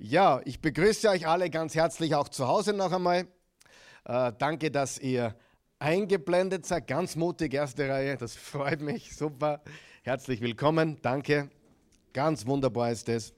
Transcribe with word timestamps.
Ja, 0.00 0.40
ich 0.44 0.60
begrüße 0.60 1.08
euch 1.08 1.26
alle 1.26 1.50
ganz 1.50 1.74
herzlich 1.74 2.14
auch 2.14 2.28
zu 2.28 2.46
Hause 2.46 2.72
noch 2.72 2.92
einmal. 2.92 3.26
Äh, 4.04 4.32
danke, 4.38 4.70
dass 4.70 5.00
ihr 5.00 5.34
eingeblendet 5.80 6.66
seid. 6.66 6.86
Ganz 6.86 7.16
mutig, 7.16 7.52
erste 7.52 7.88
Reihe. 7.88 8.16
Das 8.16 8.36
freut 8.36 8.80
mich. 8.80 9.16
Super. 9.16 9.60
Herzlich 10.04 10.40
willkommen. 10.40 10.98
Danke. 11.02 11.50
Ganz 12.12 12.46
wunderbar 12.46 12.92
ist 12.92 13.08
es. 13.08 13.34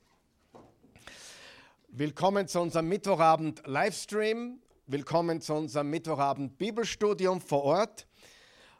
Willkommen 1.89 2.47
zu 2.47 2.61
unserem 2.61 2.89
Mittwochabend 2.89 3.63
Livestream. 3.67 4.61
Willkommen 4.87 5.41
zu 5.41 5.55
unserem 5.55 5.89
Mittwochabend 5.89 6.59
Bibelstudium 6.59 7.41
vor 7.41 7.63
Ort. 7.63 8.07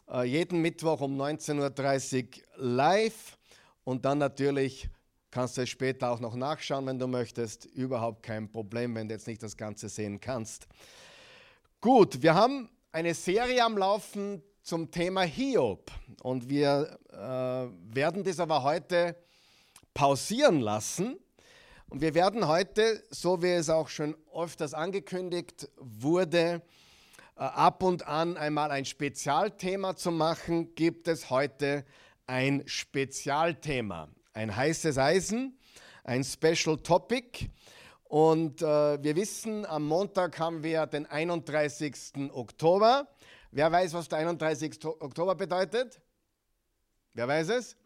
Äh, 0.07 0.25
jeden 0.25 0.61
Mittwoch 0.61 1.01
um 1.01 1.19
19.30 1.19 2.27
Uhr 2.27 2.43
live 2.63 3.39
und 3.85 4.05
dann 4.05 4.19
natürlich 4.19 4.91
Kannst 5.33 5.57
du 5.57 5.63
es 5.63 5.69
später 5.69 6.11
auch 6.11 6.19
noch 6.19 6.35
nachschauen, 6.35 6.87
wenn 6.87 6.99
du 6.99 7.07
möchtest. 7.07 7.65
Überhaupt 7.65 8.25
kein 8.25 8.51
Problem, 8.51 8.97
wenn 8.97 9.07
du 9.07 9.15
jetzt 9.15 9.29
nicht 9.29 9.41
das 9.41 9.57
Ganze 9.57 9.89
sehen 9.89 10.21
kannst. 10.21 10.67
Gut, 11.81 12.21
wir 12.21 12.35
haben 12.35 12.69
eine 12.91 13.15
Serie 13.15 13.65
am 13.65 13.79
Laufen 13.79 14.43
zum 14.65 14.91
Thema 14.91 15.23
Hiob. 15.23 15.89
Und 16.25 16.49
wir 16.49 16.99
äh, 17.13 17.15
werden 17.95 18.25
das 18.25 18.41
aber 18.41 18.65
heute 18.65 19.15
pausieren 19.95 20.61
lassen. 20.61 21.17
Und 21.89 22.01
wir 22.01 22.15
werden 22.15 22.49
heute, 22.49 23.01
so 23.11 23.41
wie 23.41 23.51
es 23.51 23.71
auch 23.71 23.89
schon 23.89 24.17
öfters 24.35 24.75
angekündigt 24.75 25.71
wurde, 25.77 26.61
äh, 27.37 27.41
ab 27.41 27.85
und 27.85 28.05
an 28.09 28.37
einmal 28.37 28.73
ein 28.73 28.85
Spezialthema 28.85 29.95
zu 29.95 30.11
machen, 30.11 30.75
gibt 30.75 31.07
es 31.07 31.31
heute 31.31 31.85
ein 32.27 32.65
Spezialthema 32.67 34.09
ein 34.33 34.55
heißes 34.55 34.99
Eisen, 34.99 35.59
ein 36.05 36.25
Special 36.25 36.77
Topic. 36.79 37.51
Und 38.05 38.63
äh, 38.63 39.03
wir 39.03 39.17
wissen, 39.17 39.65
am 39.67 39.87
Montag 39.87 40.39
haben 40.39 40.63
wir 40.63 40.87
den 40.87 41.07
31. 41.07 42.31
Oktober. 42.33 43.09
Wer 43.53 43.71
weiß, 43.71 43.95
was 43.95 44.09
der 44.09 44.19
31. 44.19 44.85
Oktober 44.85 45.35
bedeutet? 45.35 46.01
Wer 47.15 47.29
weiß 47.29 47.49
es? 47.51 47.77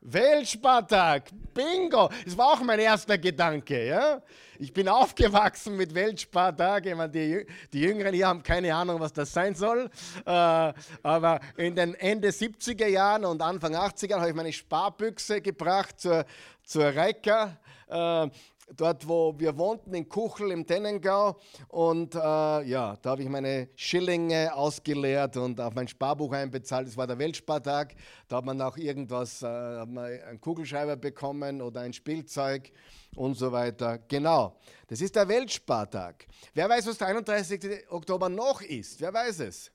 Weltspartag, 0.00 1.24
Bingo! 1.52 2.08
Das 2.24 2.38
war 2.38 2.52
auch 2.52 2.60
mein 2.60 2.78
erster 2.78 3.18
Gedanke. 3.18 3.86
Ja? 3.86 4.22
Ich 4.58 4.72
bin 4.72 4.88
aufgewachsen 4.88 5.76
mit 5.76 5.92
Weltspartag. 5.92 6.86
Ich 6.86 6.94
meine, 6.94 7.10
die, 7.10 7.44
die 7.72 7.80
Jüngeren 7.80 8.14
hier 8.14 8.28
haben 8.28 8.42
keine 8.42 8.74
Ahnung, 8.74 9.00
was 9.00 9.12
das 9.12 9.32
sein 9.32 9.56
soll. 9.56 9.90
Äh, 10.24 10.72
aber 11.02 11.40
in 11.56 11.74
den 11.74 11.94
Ende 11.94 12.28
70er 12.28 12.86
Jahren 12.86 13.24
und 13.24 13.42
Anfang 13.42 13.74
80er 13.74 14.10
Jahren 14.10 14.20
habe 14.20 14.30
ich 14.30 14.36
meine 14.36 14.52
Sparbüchse 14.52 15.40
gebracht 15.40 15.98
zur, 16.00 16.24
zur 16.62 16.94
Reika. 16.94 17.58
Äh, 17.88 18.28
dort 18.76 19.06
wo 19.08 19.34
wir 19.38 19.56
wohnten, 19.56 19.94
in 19.94 20.08
Kuchel 20.08 20.50
im 20.50 20.66
Tennengau. 20.66 21.38
Und 21.68 22.14
äh, 22.14 22.18
ja, 22.18 22.96
da 23.00 23.10
habe 23.10 23.22
ich 23.22 23.28
meine 23.28 23.68
Schillinge 23.76 24.54
ausgeleert 24.54 25.36
und 25.36 25.60
auf 25.60 25.74
mein 25.74 25.88
Sparbuch 25.88 26.32
einbezahlt. 26.32 26.88
Es 26.88 26.96
war 26.96 27.06
der 27.06 27.18
Weltspartag. 27.18 27.94
Da 28.28 28.36
hat 28.36 28.44
man 28.44 28.60
auch 28.60 28.76
irgendwas, 28.76 29.42
äh, 29.42 29.46
hat 29.46 29.88
man 29.88 30.04
einen 30.04 30.40
Kugelschreiber 30.40 30.96
bekommen 30.96 31.62
oder 31.62 31.80
ein 31.80 31.92
Spielzeug 31.92 32.70
und 33.16 33.34
so 33.34 33.52
weiter. 33.52 33.98
Genau, 34.08 34.56
das 34.86 35.00
ist 35.00 35.16
der 35.16 35.28
Weltspartag. 35.28 36.26
Wer 36.54 36.68
weiß, 36.68 36.86
was 36.86 36.98
der 36.98 37.08
31. 37.08 37.90
Oktober 37.90 38.28
noch 38.28 38.60
ist? 38.62 39.00
Wer 39.00 39.12
weiß 39.12 39.40
es? 39.40 39.72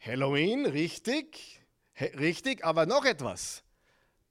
Halloween, 0.00 0.66
richtig, 0.66 1.60
richtig, 2.00 2.64
aber 2.64 2.86
noch 2.86 3.04
etwas. 3.04 3.62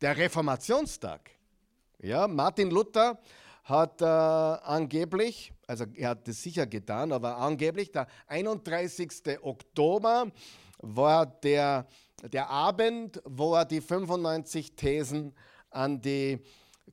Der 0.02 0.18
Reformationstag. 0.18 1.32
Ja, 2.04 2.28
Martin 2.28 2.72
Luther 2.72 3.20
hat 3.64 4.02
äh, 4.02 4.06
angeblich, 4.06 5.54
also 5.68 5.86
er 5.94 6.10
hat 6.10 6.28
das 6.28 6.42
sicher 6.42 6.66
getan, 6.66 7.12
aber 7.12 7.38
angeblich 7.38 7.92
der 7.92 8.08
31. 8.26 9.12
Oktober 9.44 10.32
war 10.80 11.26
der, 11.28 11.86
der 12.24 12.50
Abend, 12.50 13.22
wo 13.24 13.54
er 13.54 13.66
die 13.66 13.82
95 13.82 14.76
Thesen 14.76 15.36
an 15.70 16.02
die 16.02 16.40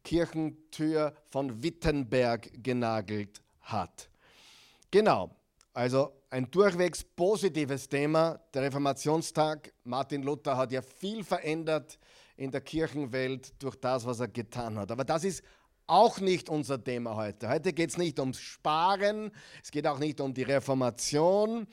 Kirchentür 0.04 1.14
von 1.30 1.62
Wittenberg 1.62 2.50
genagelt 2.62 3.40
hat. 3.62 4.10
Genau, 4.90 5.30
also 5.72 6.12
ein 6.28 6.50
durchwegs 6.50 7.02
positives 7.02 7.88
Thema, 7.88 8.40
der 8.52 8.64
Reformationstag. 8.64 9.72
Martin 9.84 10.22
Luther 10.22 10.58
hat 10.58 10.70
ja 10.70 10.82
viel 10.82 11.24
verändert 11.24 11.98
in 12.38 12.52
der 12.52 12.60
Kirchenwelt 12.60 13.52
durch 13.60 13.76
das, 13.76 14.06
was 14.06 14.20
er 14.20 14.28
getan 14.28 14.78
hat. 14.78 14.90
Aber 14.92 15.04
das 15.04 15.24
ist 15.24 15.42
auch 15.88 16.20
nicht 16.20 16.48
unser 16.48 16.82
Thema 16.82 17.16
heute. 17.16 17.48
Heute 17.48 17.72
geht 17.72 17.90
es 17.90 17.98
nicht 17.98 18.20
ums 18.20 18.40
Sparen, 18.40 19.32
es 19.62 19.70
geht 19.70 19.86
auch 19.86 19.98
nicht 19.98 20.20
um 20.20 20.32
die 20.32 20.44
Reformation. 20.44 21.66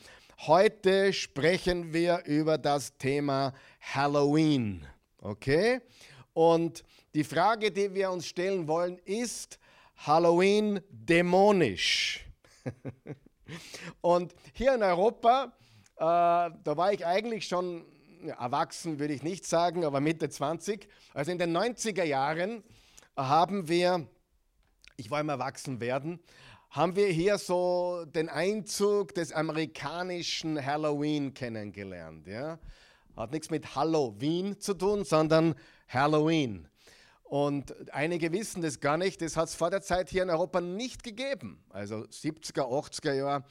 Heute 0.48 1.14
sprechen 1.14 1.94
wir 1.94 2.26
über 2.26 2.58
das 2.58 2.98
Thema 2.98 3.54
Halloween. 3.80 4.86
Okay? 5.20 5.82
Und 6.34 6.84
die 7.14 7.24
Frage, 7.24 7.72
die 7.72 7.94
wir 7.94 8.10
uns 8.10 8.26
stellen 8.26 8.68
wollen, 8.68 8.98
ist 9.06 9.60
Halloween 9.98 10.82
dämonisch? 10.90 12.26
Und 14.02 14.34
hier 14.54 14.74
in 14.74 14.82
Europa, 14.82 15.54
äh, 15.98 16.02
da 16.02 16.76
war 16.76 16.92
ich 16.92 17.06
eigentlich 17.06 17.48
schon 17.48 17.86
erwachsen 18.30 19.00
würde 19.00 19.14
ich 19.14 19.24
nicht 19.24 19.46
sagen, 19.46 19.86
aber 19.86 20.00
Mitte 20.00 20.30
20. 20.30 20.88
Also 21.14 21.32
in 21.32 21.38
den 21.38 21.56
90er 21.56 22.04
Jahren 22.04 22.64
haben 23.16 23.68
wir, 23.68 24.08
ich 24.98 25.10
wollte 25.10 25.22
im 25.22 25.30
Erwachsenwerden, 25.30 26.20
haben 26.70 26.96
wir 26.96 27.08
hier 27.08 27.38
so 27.38 28.04
den 28.06 28.28
Einzug 28.28 29.14
des 29.14 29.32
amerikanischen 29.32 30.64
Halloween 30.64 31.34
kennengelernt. 31.34 32.28
Ja? 32.28 32.60
Hat 33.16 33.32
nichts 33.32 33.50
mit 33.50 33.76
Halloween 33.76 34.60
zu 34.60 34.74
tun, 34.74 35.06
sondern 35.06 35.56
Halloween. 35.88 36.68
Und 37.24 37.74
einige 37.94 38.32
wissen 38.32 38.62
das 38.62 38.80
gar 38.80 38.98
nicht, 38.98 39.22
das 39.22 39.38
hat 39.38 39.48
es 39.48 39.56
vor 39.56 39.70
der 39.70 39.82
Zeit 39.82 40.10
hier 40.10 40.24
in 40.24 40.30
Europa 40.30 40.62
nicht 40.62 41.04
gegeben. 41.04 41.64
Also 41.70 41.98
70er, 41.98 42.62
80er 42.62 43.14
Jahre 43.14 43.46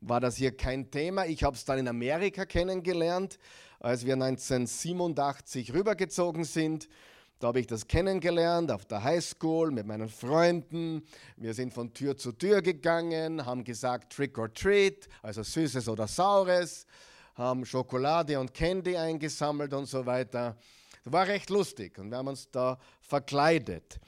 war 0.00 0.20
das 0.20 0.36
hier 0.36 0.56
kein 0.56 0.90
Thema. 0.90 1.26
Ich 1.26 1.42
habe 1.42 1.56
es 1.56 1.64
dann 1.64 1.78
in 1.78 1.88
Amerika 1.88 2.46
kennengelernt 2.46 3.38
als 3.80 4.04
wir 4.04 4.14
1987 4.14 5.72
rübergezogen 5.72 6.44
sind. 6.44 6.88
Da 7.38 7.48
habe 7.48 7.60
ich 7.60 7.68
das 7.68 7.86
kennengelernt 7.86 8.72
auf 8.72 8.84
der 8.84 9.04
Highschool 9.04 9.70
mit 9.70 9.86
meinen 9.86 10.08
Freunden. 10.08 11.06
Wir 11.36 11.54
sind 11.54 11.72
von 11.72 11.94
Tür 11.94 12.16
zu 12.16 12.32
Tür 12.32 12.62
gegangen, 12.62 13.46
haben 13.46 13.62
gesagt 13.62 14.12
Trick 14.12 14.36
or 14.38 14.52
Treat, 14.52 15.08
also 15.22 15.44
Süßes 15.44 15.88
oder 15.88 16.08
Saures, 16.08 16.84
haben 17.36 17.64
Schokolade 17.64 18.40
und 18.40 18.52
Candy 18.52 18.96
eingesammelt 18.96 19.72
und 19.72 19.86
so 19.86 20.04
weiter. 20.04 20.56
Das 21.04 21.12
war 21.12 21.28
recht 21.28 21.48
lustig 21.48 21.96
und 21.98 22.10
wir 22.10 22.18
haben 22.18 22.26
uns 22.26 22.50
da 22.50 22.76
verkleidet. 23.00 24.00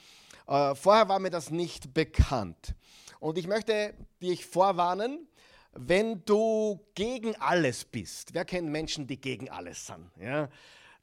Äh, 0.48 0.74
vorher 0.74 1.08
war 1.08 1.20
mir 1.20 1.30
das 1.30 1.50
nicht 1.50 1.94
bekannt. 1.94 2.74
Und 3.20 3.38
ich 3.38 3.46
möchte 3.46 3.94
dich 4.20 4.44
vorwarnen, 4.44 5.28
wenn 5.72 6.24
du 6.24 6.80
gegen 6.94 7.36
alles 7.36 7.84
bist, 7.84 8.34
wer 8.34 8.44
kennt 8.44 8.68
Menschen, 8.68 9.06
die 9.06 9.20
gegen 9.20 9.48
alles 9.50 9.86
sind? 9.86 10.10
Ja? 10.20 10.48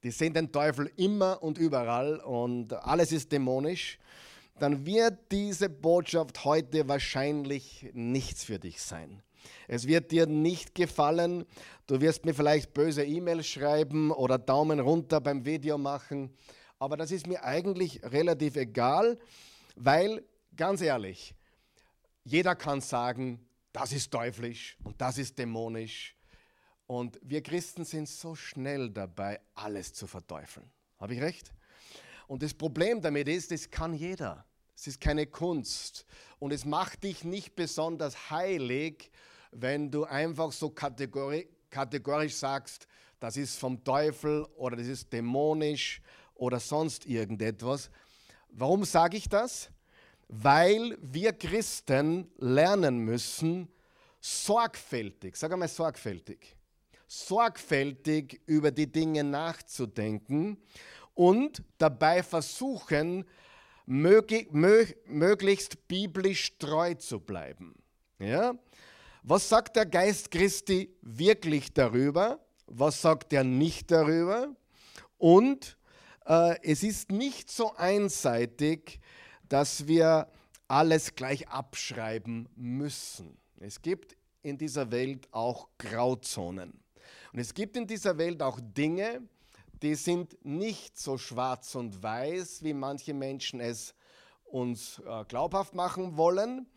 Die 0.03 0.11
sehen 0.11 0.33
den 0.33 0.51
Teufel 0.51 0.91
immer 0.97 1.41
und 1.41 1.57
überall 1.57 2.19
und 2.19 2.73
alles 2.73 3.11
ist 3.11 3.31
dämonisch, 3.31 3.97
dann 4.59 4.85
wird 4.85 5.31
diese 5.31 5.69
Botschaft 5.69 6.43
heute 6.43 6.87
wahrscheinlich 6.87 7.89
nichts 7.93 8.43
für 8.43 8.59
dich 8.59 8.81
sein. 8.81 9.21
Es 9.67 9.87
wird 9.87 10.11
dir 10.11 10.25
nicht 10.25 10.75
gefallen, 10.75 11.45
du 11.85 12.01
wirst 12.01 12.25
mir 12.25 12.33
vielleicht 12.33 12.73
böse 12.73 13.05
E-Mails 13.05 13.47
schreiben 13.47 14.11
oder 14.11 14.37
Daumen 14.37 14.79
runter 14.79 15.21
beim 15.21 15.45
Video 15.45 15.77
machen, 15.77 16.33
aber 16.79 16.97
das 16.97 17.11
ist 17.11 17.27
mir 17.27 17.43
eigentlich 17.43 18.01
relativ 18.03 18.55
egal, 18.55 19.17
weil 19.75 20.23
ganz 20.55 20.81
ehrlich, 20.81 21.33
jeder 22.23 22.55
kann 22.55 22.81
sagen, 22.81 23.46
das 23.77 23.91
ist 23.91 24.11
teuflisch 24.11 24.75
und 24.83 24.99
das 24.99 25.19
ist 25.19 25.37
dämonisch. 25.37 26.15
Und 26.87 27.19
wir 27.21 27.43
Christen 27.43 27.85
sind 27.85 28.09
so 28.09 28.33
schnell 28.33 28.89
dabei, 28.89 29.39
alles 29.53 29.93
zu 29.93 30.07
verteufeln. 30.07 30.67
Habe 30.99 31.13
ich 31.13 31.21
recht? 31.21 31.53
Und 32.25 32.41
das 32.41 32.55
Problem 32.55 33.01
damit 33.01 33.27
ist, 33.27 33.51
das 33.51 33.69
kann 33.69 33.93
jeder. 33.93 34.43
Es 34.75 34.87
ist 34.87 34.99
keine 34.99 35.27
Kunst. 35.27 36.07
Und 36.39 36.53
es 36.53 36.65
macht 36.65 37.03
dich 37.03 37.23
nicht 37.23 37.55
besonders 37.55 38.31
heilig, 38.31 39.11
wenn 39.51 39.91
du 39.91 40.05
einfach 40.05 40.51
so 40.51 40.71
kategori 40.71 41.47
kategorisch 41.69 42.33
sagst, 42.33 42.87
das 43.19 43.37
ist 43.37 43.59
vom 43.59 43.83
Teufel 43.83 44.43
oder 44.55 44.75
das 44.75 44.87
ist 44.87 45.13
dämonisch 45.13 46.01
oder 46.33 46.59
sonst 46.59 47.05
irgendetwas. 47.05 47.91
Warum 48.49 48.85
sage 48.85 49.17
ich 49.17 49.29
das? 49.29 49.69
Weil 50.27 50.97
wir 51.01 51.33
Christen 51.33 52.29
lernen 52.37 52.99
müssen, 52.99 53.69
sorgfältig, 54.19 55.35
sag 55.35 55.51
einmal 55.53 55.67
sorgfältig, 55.67 56.55
sorgfältig 57.07 58.41
über 58.45 58.71
die 58.71 58.91
Dinge 58.91 59.23
nachzudenken 59.23 60.57
und 61.13 61.63
dabei 61.77 62.23
versuchen, 62.23 63.25
möglich, 63.85 64.47
mö, 64.51 64.85
möglichst 65.05 65.87
biblisch 65.87 66.57
treu 66.57 66.93
zu 66.95 67.19
bleiben. 67.19 67.75
Ja? 68.19 68.53
Was 69.23 69.49
sagt 69.49 69.75
der 69.75 69.85
Geist 69.85 70.29
Christi 70.29 70.95
wirklich 71.01 71.73
darüber? 71.73 72.39
Was 72.65 73.01
sagt 73.01 73.31
er 73.33 73.43
nicht 73.43 73.91
darüber? 73.91 74.55
Und 75.17 75.77
äh, 76.25 76.55
es 76.63 76.83
ist 76.83 77.11
nicht 77.11 77.49
so 77.49 77.73
einseitig, 77.75 78.99
dass 79.49 79.87
wir 79.87 80.27
alles 80.67 81.15
gleich 81.15 81.47
abschreiben 81.47 82.49
müssen. 82.55 83.37
Es 83.59 83.81
gibt 83.81 84.15
in 84.41 84.57
dieser 84.57 84.91
Welt 84.91 85.27
auch 85.31 85.69
Grauzonen. 85.77 86.83
Und 87.33 87.39
es 87.39 87.53
gibt 87.53 87.77
in 87.77 87.87
dieser 87.87 88.17
Welt 88.17 88.41
auch 88.41 88.59
Dinge, 88.61 89.21
die 89.81 89.95
sind 89.95 90.43
nicht 90.43 90.97
so 90.97 91.17
schwarz 91.17 91.75
und 91.75 92.01
weiß, 92.01 92.63
wie 92.63 92.73
manche 92.73 93.13
Menschen 93.13 93.59
es 93.59 93.93
uns 94.43 94.99
äh, 95.05 95.23
glaubhaft 95.25 95.75
machen 95.75 96.17
wollen. 96.17 96.67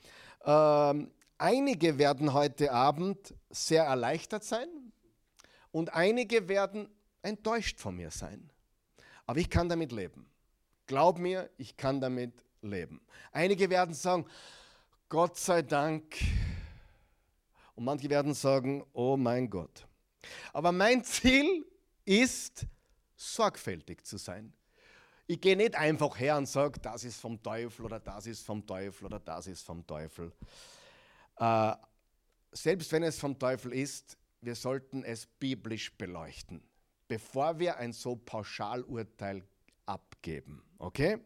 Ähm, 0.44 1.10
einige 1.38 1.98
werden 1.98 2.32
heute 2.32 2.72
Abend 2.72 3.34
sehr 3.48 3.84
erleichtert 3.84 4.44
sein 4.44 4.68
und 5.70 5.94
einige 5.94 6.48
werden 6.48 6.88
enttäuscht 7.22 7.78
von 7.80 7.96
mir 7.96 8.10
sein. 8.10 8.50
Aber 9.26 9.38
ich 9.38 9.48
kann 9.48 9.68
damit 9.68 9.92
leben. 9.92 10.28
Glaub 10.86 11.18
mir, 11.18 11.48
ich 11.56 11.76
kann 11.76 12.00
damit 12.00 12.44
leben. 12.62 13.00
Einige 13.32 13.68
werden 13.70 13.94
sagen, 13.94 14.26
Gott 15.08 15.36
sei 15.36 15.62
Dank. 15.62 16.16
Und 17.74 17.84
manche 17.84 18.08
werden 18.08 18.34
sagen, 18.34 18.84
oh 18.92 19.16
mein 19.16 19.48
Gott. 19.48 19.86
Aber 20.52 20.70
mein 20.70 21.02
Ziel 21.02 21.66
ist, 22.04 22.66
sorgfältig 23.16 24.04
zu 24.04 24.18
sein. 24.18 24.52
Ich 25.26 25.40
gehe 25.40 25.56
nicht 25.56 25.76
einfach 25.76 26.18
her 26.18 26.36
und 26.36 26.46
sage, 26.46 26.80
das 26.80 27.04
ist 27.04 27.20
vom 27.20 27.40
Teufel 27.42 27.84
oder 27.84 28.00
das 28.00 28.26
ist 28.26 28.44
vom 28.44 28.66
Teufel 28.66 29.06
oder 29.06 29.20
das 29.20 29.46
ist 29.46 29.62
vom 29.62 29.86
Teufel. 29.86 30.32
Äh, 31.36 31.72
selbst 32.52 32.90
wenn 32.92 33.02
es 33.02 33.18
vom 33.18 33.38
Teufel 33.38 33.72
ist, 33.72 34.18
wir 34.40 34.54
sollten 34.54 35.04
es 35.04 35.26
biblisch 35.26 35.96
beleuchten, 35.96 36.62
bevor 37.06 37.58
wir 37.58 37.76
ein 37.76 37.92
so 37.92 38.16
Pauschalurteil 38.16 39.44
abgeben. 39.86 40.62
Okay? 40.78 41.18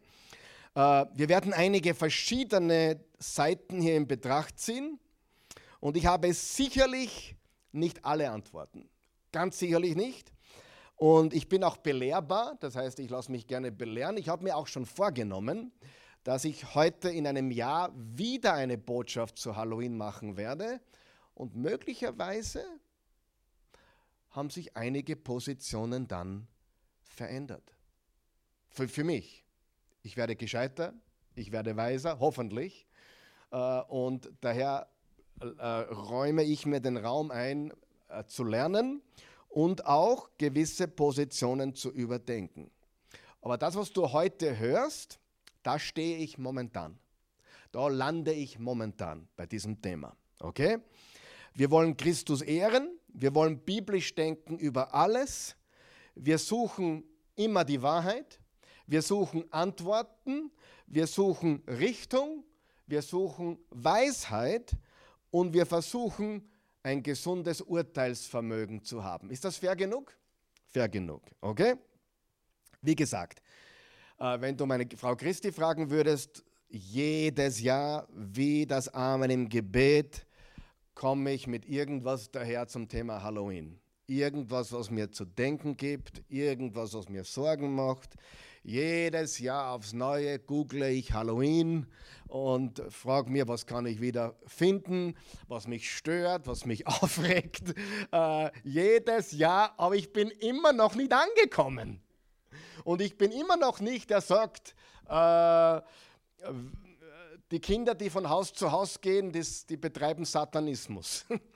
Äh, 0.75 1.05
wir 1.13 1.29
werden 1.29 1.53
einige 1.53 1.95
verschiedene 1.95 3.03
Seiten 3.17 3.81
hier 3.81 3.95
in 3.95 4.07
Betracht 4.07 4.59
ziehen 4.59 4.99
und 5.79 5.97
ich 5.97 6.05
habe 6.05 6.31
sicherlich 6.33 7.35
nicht 7.71 8.05
alle 8.05 8.29
Antworten. 8.29 8.89
Ganz 9.31 9.57
sicherlich 9.57 9.95
nicht. 9.95 10.31
Und 10.97 11.33
ich 11.33 11.49
bin 11.49 11.63
auch 11.63 11.77
belehrbar, 11.77 12.55
das 12.61 12.75
heißt, 12.75 12.99
ich 12.99 13.09
lasse 13.09 13.31
mich 13.31 13.47
gerne 13.47 13.71
belehren. 13.71 14.15
Ich 14.17 14.29
habe 14.29 14.43
mir 14.43 14.55
auch 14.55 14.67
schon 14.67 14.85
vorgenommen, 14.85 15.73
dass 16.23 16.45
ich 16.45 16.73
heute 16.73 17.09
in 17.09 17.27
einem 17.27 17.51
Jahr 17.51 17.91
wieder 17.95 18.53
eine 18.53 18.77
Botschaft 18.77 19.37
zu 19.37 19.57
Halloween 19.57 19.97
machen 19.97 20.37
werde. 20.37 20.79
Und 21.33 21.55
möglicherweise 21.55 22.63
haben 24.29 24.49
sich 24.49 24.77
einige 24.77 25.17
Positionen 25.17 26.07
dann 26.07 26.47
verändert. 27.03 27.75
Für, 28.69 28.87
für 28.87 29.03
mich. 29.03 29.44
Ich 30.05 30.17
werde 30.17 30.35
gescheiter, 30.35 30.93
ich 31.33 31.51
werde 31.51 31.75
weiser, 31.77 32.19
hoffentlich. 32.19 32.85
Äh, 33.49 33.81
und 33.87 34.31
daher 34.39 34.87
äh, 35.41 35.65
räume 35.65 36.43
ich 36.43 36.67
mir 36.67 36.79
den 36.79 36.97
Raum 36.97 37.31
ein, 37.31 37.73
äh, 38.09 38.23
zu 38.25 38.43
lernen 38.43 39.01
und 39.49 39.87
auch 39.87 40.29
gewisse 40.37 40.87
Positionen 40.87 41.73
zu 41.73 41.91
überdenken. 41.91 42.69
Aber 43.41 43.57
das, 43.57 43.75
was 43.75 43.91
du 43.93 44.11
heute 44.11 44.59
hörst, 44.59 45.19
da 45.63 45.79
stehe 45.79 46.17
ich 46.17 46.37
momentan. 46.37 46.99
Da 47.71 47.87
lande 47.87 48.31
ich 48.31 48.59
momentan 48.59 49.27
bei 49.35 49.47
diesem 49.47 49.81
Thema. 49.81 50.15
Okay? 50.39 50.77
Wir 51.55 51.71
wollen 51.71 51.97
Christus 51.97 52.43
ehren, 52.43 52.99
wir 53.07 53.33
wollen 53.33 53.57
biblisch 53.57 54.13
denken 54.13 54.59
über 54.59 54.93
alles. 54.93 55.55
Wir 56.13 56.37
suchen 56.37 57.03
immer 57.35 57.65
die 57.65 57.81
Wahrheit, 57.81 58.39
wir 58.87 59.01
suchen 59.01 59.51
Antworten, 59.51 60.51
wir 60.87 61.07
suchen 61.07 61.63
Richtung, 61.67 62.43
wir 62.87 63.01
suchen 63.01 63.57
Weisheit 63.69 64.75
und 65.31 65.53
wir 65.53 65.65
versuchen 65.65 66.49
ein 66.83 67.01
gesundes 67.01 67.61
Urteilsvermögen 67.61 68.83
zu 68.83 69.03
haben. 69.03 69.31
Ist 69.31 69.43
das 69.43 69.57
fair 69.57 69.75
genug? 69.75 70.15
Fair 70.67 70.87
genug, 70.87 71.23
okay? 71.41 71.75
Wie 72.81 72.95
gesagt, 72.95 73.41
äh, 74.19 74.39
wenn 74.39 74.55
du 74.55 74.65
meine 74.65 74.87
Frau 74.95 75.15
Christi 75.15 75.51
fragen 75.51 75.89
würdest, 75.89 76.43
jedes 76.69 77.61
Jahr 77.61 78.07
wie 78.11 78.65
das 78.65 78.87
Amen 78.89 79.31
im 79.31 79.49
Gebet 79.49 80.25
komme 80.93 81.31
ich 81.31 81.47
mit 81.47 81.65
irgendwas 81.65 82.31
daher 82.31 82.67
zum 82.67 82.87
Thema 82.87 83.21
Halloween. 83.21 83.79
Irgendwas, 84.07 84.71
was 84.71 84.91
mir 84.91 85.11
zu 85.11 85.25
denken 85.25 85.77
gibt, 85.77 86.23
irgendwas, 86.29 86.93
was 86.93 87.09
mir 87.09 87.23
Sorgen 87.23 87.73
macht, 87.73 88.15
jedes 88.65 89.37
Jahr 89.37 89.73
aufs 89.73 89.93
Neue 89.93 90.39
google 90.39 90.83
ich 90.85 91.13
Halloween 91.13 91.85
und 92.27 92.81
frage 92.89 93.29
mir, 93.29 93.47
was 93.47 93.67
kann 93.67 93.85
ich 93.85 94.01
wieder 94.01 94.35
finden, 94.47 95.15
was 95.47 95.67
mich 95.67 95.95
stört, 95.95 96.47
was 96.47 96.65
mich 96.65 96.87
aufregt. 97.01 97.75
Äh, 98.11 98.49
jedes 98.63 99.31
Jahr, 99.33 99.75
aber 99.77 99.95
ich 99.95 100.11
bin 100.11 100.29
immer 100.29 100.73
noch 100.73 100.95
nicht 100.95 101.13
angekommen. 101.13 102.01
Und 102.83 103.01
ich 103.01 103.17
bin 103.17 103.31
immer 103.31 103.55
noch 103.55 103.79
nicht, 103.81 104.09
der 104.09 104.21
sagt, 104.21 104.75
äh, 105.09 105.81
die 107.51 107.59
Kinder, 107.59 107.93
die 107.93 108.09
von 108.09 108.29
Haus 108.29 108.53
zu 108.53 108.71
Haus 108.71 108.99
gehen, 108.99 109.31
das, 109.31 109.65
die 109.65 109.77
betreiben 109.77 110.25
Satanismus. 110.25 111.25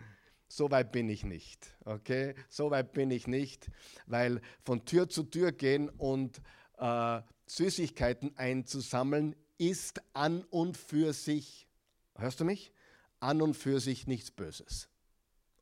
so 0.50 0.70
weit 0.72 0.92
bin 0.92 1.08
ich 1.08 1.24
nicht. 1.24 1.78
Okay? 1.86 2.36
So 2.50 2.72
weit 2.72 2.92
bin 2.92 3.12
ich 3.12 3.28
nicht, 3.28 3.70
weil 4.08 4.42
von 4.66 4.84
Tür 4.84 5.08
zu 5.08 5.24
Tür 5.24 5.52
gehen 5.52 5.90
und 5.90 6.42
äh, 6.78 7.22
Süßigkeiten 7.46 8.36
einzusammeln, 8.38 9.36
ist 9.58 10.02
an 10.14 10.44
und 10.50 10.76
für 10.76 11.14
sich, 11.14 11.68
hörst 12.16 12.40
du 12.40 12.46
mich? 12.46 12.74
An 13.20 13.42
und 13.42 13.54
für 13.54 13.80
sich 13.80 14.08
nichts 14.08 14.32
Böses. 14.32 14.90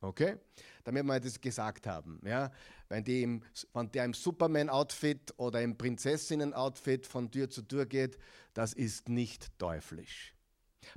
Okay? 0.00 0.36
Damit 0.84 1.04
wir 1.04 1.20
das 1.20 1.40
gesagt 1.40 1.86
haben. 1.86 2.20
Ja? 2.24 2.52
Wenn, 2.88 3.04
die 3.04 3.22
im, 3.22 3.42
wenn 3.74 3.90
der 3.90 4.04
im 4.04 4.14
Superman-Outfit 4.14 5.34
oder 5.36 5.60
im 5.60 5.76
Prinzessinnen-Outfit 5.76 7.06
von 7.06 7.30
Tür 7.30 7.50
zu 7.50 7.62
Tür 7.62 7.84
geht, 7.84 8.18
das 8.54 8.72
ist 8.72 9.08
nicht 9.08 9.58
teuflisch. 9.58 10.34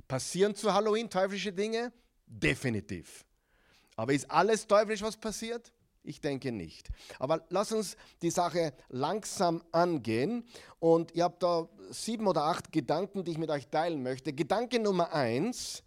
Passieren 0.08 0.54
zu 0.54 0.72
Halloween 0.72 1.10
teuflische 1.10 1.52
Dinge? 1.52 1.92
Definitiv. 2.26 3.26
Aber 3.96 4.12
ist 4.12 4.30
alles 4.30 4.66
teuflisch, 4.66 5.02
was 5.02 5.16
passiert? 5.16 5.72
Ich 6.04 6.20
denke 6.20 6.50
nicht. 6.50 6.90
Aber 7.18 7.44
lass 7.50 7.70
uns 7.70 7.96
die 8.22 8.30
Sache 8.30 8.72
langsam 8.88 9.62
angehen. 9.70 10.44
Und 10.80 11.14
ihr 11.14 11.24
habt 11.24 11.42
da 11.42 11.68
sieben 11.90 12.26
oder 12.26 12.44
acht 12.44 12.72
Gedanken, 12.72 13.22
die 13.22 13.32
ich 13.32 13.38
mit 13.38 13.50
euch 13.50 13.68
teilen 13.68 14.02
möchte. 14.02 14.32
Gedanke 14.32 14.80
Nummer 14.80 15.12
eins, 15.12 15.84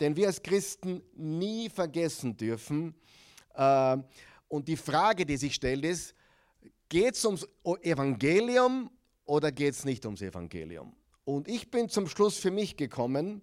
den 0.00 0.16
wir 0.16 0.28
als 0.28 0.42
Christen 0.42 1.02
nie 1.14 1.68
vergessen 1.68 2.36
dürfen. 2.36 2.94
Äh, 3.54 3.98
und 4.48 4.66
die 4.66 4.76
Frage, 4.76 5.26
die 5.26 5.36
sich 5.36 5.54
stellt, 5.54 5.84
ist, 5.84 6.14
geht 6.88 7.14
es 7.14 7.24
ums 7.24 7.46
Evangelium 7.82 8.90
oder 9.26 9.52
geht 9.52 9.74
es 9.74 9.84
nicht 9.84 10.04
ums 10.06 10.22
Evangelium? 10.22 10.94
Und 11.24 11.48
ich 11.48 11.70
bin 11.70 11.88
zum 11.88 12.08
Schluss 12.08 12.38
für 12.38 12.50
mich 12.50 12.76
gekommen, 12.76 13.42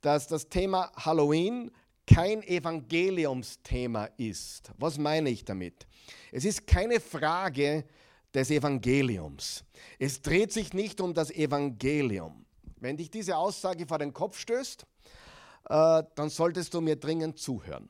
dass 0.00 0.26
das 0.26 0.48
Thema 0.48 0.90
Halloween 0.96 1.70
kein 2.12 2.42
Evangeliumsthema 2.42 4.06
ist. 4.16 4.72
Was 4.78 4.98
meine 4.98 5.30
ich 5.30 5.44
damit? 5.44 5.86
Es 6.32 6.44
ist 6.44 6.66
keine 6.66 7.00
Frage 7.00 7.84
des 8.34 8.50
Evangeliums. 8.50 9.64
Es 9.98 10.20
dreht 10.20 10.52
sich 10.52 10.72
nicht 10.72 11.00
um 11.00 11.14
das 11.14 11.30
Evangelium. 11.30 12.44
Wenn 12.80 12.96
dich 12.96 13.10
diese 13.10 13.36
Aussage 13.36 13.86
vor 13.86 13.98
den 13.98 14.12
Kopf 14.12 14.38
stößt, 14.38 14.86
äh, 15.68 16.02
dann 16.14 16.30
solltest 16.30 16.74
du 16.74 16.80
mir 16.80 16.96
dringend 16.96 17.38
zuhören. 17.38 17.88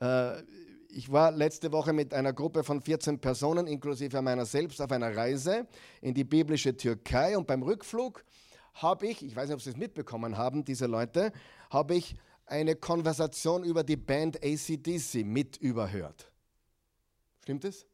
Äh, 0.00 0.42
ich 0.90 1.12
war 1.12 1.30
letzte 1.30 1.70
Woche 1.70 1.92
mit 1.92 2.14
einer 2.14 2.32
Gruppe 2.32 2.64
von 2.64 2.80
14 2.80 3.20
Personen, 3.20 3.66
inklusive 3.66 4.22
meiner 4.22 4.46
selbst, 4.46 4.80
auf 4.80 4.90
einer 4.90 5.14
Reise 5.14 5.66
in 6.00 6.14
die 6.14 6.24
biblische 6.24 6.76
Türkei 6.76 7.36
und 7.36 7.46
beim 7.46 7.62
Rückflug 7.62 8.24
habe 8.74 9.06
ich, 9.06 9.22
ich 9.24 9.36
weiß 9.36 9.48
nicht, 9.48 9.54
ob 9.54 9.60
Sie 9.60 9.70
es 9.70 9.76
mitbekommen 9.76 10.38
haben, 10.38 10.64
diese 10.64 10.86
Leute, 10.86 11.32
habe 11.70 11.94
ich 11.94 12.16
eine 12.50 12.76
Konversation 12.76 13.64
über 13.64 13.84
die 13.84 13.96
Band 13.96 14.42
ACDC 14.42 15.24
mit 15.24 15.56
überhört. 15.58 16.30
Stimmt 17.42 17.64
es? 17.64 17.86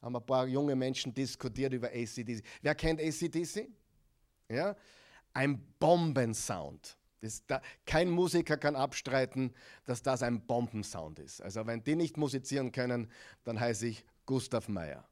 Haben 0.00 0.16
ein 0.16 0.24
paar 0.24 0.46
junge 0.46 0.76
Menschen 0.76 1.12
diskutiert 1.12 1.72
über 1.72 1.88
ACDC. 1.88 2.42
Wer 2.62 2.74
kennt 2.74 3.00
ACDC? 3.00 3.68
Ja? 4.48 4.74
Ein 5.32 5.60
Bombensound. 5.78 6.96
Da, 7.46 7.60
kein 7.84 8.08
Musiker 8.08 8.56
kann 8.56 8.76
abstreiten, 8.76 9.52
dass 9.84 10.02
das 10.02 10.22
ein 10.22 10.46
Bombensound 10.46 11.18
ist. 11.18 11.42
Also 11.42 11.66
wenn 11.66 11.84
die 11.84 11.94
nicht 11.94 12.16
musizieren 12.16 12.72
können, 12.72 13.10
dann 13.44 13.60
heiße 13.60 13.86
ich 13.88 14.04
Gustav 14.24 14.68
Meyer. 14.68 15.06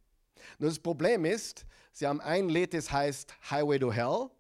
Nur 0.59 0.71
das 0.71 0.79
Problem 0.79 1.25
ist, 1.25 1.67
sie 1.93 2.07
haben 2.07 2.21
ein 2.21 2.49
Lied, 2.49 2.73
das 2.73 2.91
heißt 2.91 3.35
Highway 3.51 3.79
to 3.79 3.93
Hell 3.93 4.31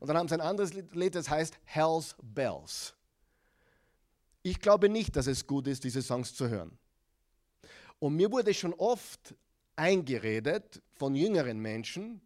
und 0.00 0.08
dann 0.08 0.16
haben 0.16 0.28
sie 0.28 0.34
ein 0.34 0.40
anderes 0.40 0.72
Lied, 0.72 1.14
das 1.14 1.30
heißt 1.30 1.58
Hell's 1.64 2.16
Bells. 2.22 2.94
Ich 4.42 4.60
glaube 4.60 4.88
nicht, 4.88 5.14
dass 5.16 5.26
es 5.26 5.46
gut 5.46 5.68
ist, 5.68 5.84
diese 5.84 6.02
Songs 6.02 6.34
zu 6.34 6.48
hören. 6.48 6.76
Und 7.98 8.16
mir 8.16 8.30
wurde 8.30 8.52
schon 8.52 8.74
oft 8.74 9.34
eingeredet 9.76 10.82
von 10.94 11.14
jüngeren 11.14 11.58
Menschen, 11.58 12.20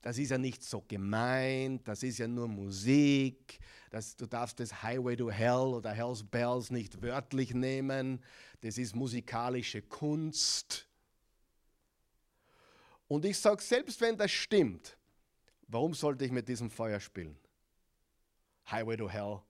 das 0.00 0.18
ist 0.18 0.30
ja 0.30 0.38
nicht 0.38 0.62
so 0.62 0.84
gemeint, 0.86 1.88
das 1.88 2.04
ist 2.04 2.18
ja 2.18 2.28
nur 2.28 2.46
Musik, 2.46 3.58
das, 3.90 4.14
du 4.14 4.26
darfst 4.26 4.60
das 4.60 4.82
Highway 4.82 5.16
to 5.16 5.28
Hell 5.30 5.74
oder 5.74 5.90
Hell's 5.90 6.22
Bells 6.22 6.70
nicht 6.70 7.02
wörtlich 7.02 7.54
nehmen, 7.54 8.22
das 8.60 8.78
ist 8.78 8.94
musikalische 8.94 9.82
Kunst. 9.82 10.86
Und 13.08 13.24
ich 13.24 13.36
sage, 13.38 13.60
selbst 13.60 14.00
wenn 14.00 14.16
das 14.16 14.30
stimmt, 14.30 14.96
warum 15.66 15.92
sollte 15.94 16.24
ich 16.24 16.30
mit 16.30 16.48
diesem 16.48 16.70
Feuer 16.70 17.00
spielen? 17.00 17.36
Highway 18.70 18.96
to 18.96 19.08
Hell, 19.08 19.40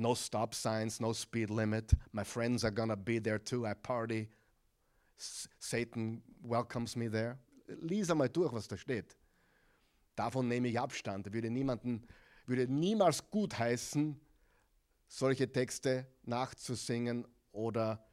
no 0.00 0.14
stop 0.14 0.54
signs, 0.54 0.98
no 1.00 1.12
speed 1.12 1.50
limit, 1.50 1.92
my 2.12 2.24
friends 2.24 2.64
are 2.64 2.72
gonna 2.72 2.96
be 2.96 3.20
there 3.20 3.38
too, 3.38 3.66
I 3.66 3.74
party, 3.74 4.28
Satan 5.58 6.22
welcomes 6.42 6.96
me 6.96 7.08
there. 7.08 7.38
Lies 7.82 8.10
einmal 8.10 8.28
durch, 8.28 8.52
was 8.52 8.66
da 8.66 8.76
steht. 8.76 9.16
Davon 10.16 10.48
nehme 10.48 10.68
ich 10.68 10.80
Abstand. 10.80 11.32
Würde, 11.32 11.50
niemanden, 11.50 12.06
würde 12.46 12.66
niemals 12.66 13.30
gutheißen, 13.30 14.18
solche 15.06 15.52
Texte 15.52 16.06
nachzusingen 16.22 17.26
oder 17.52 18.04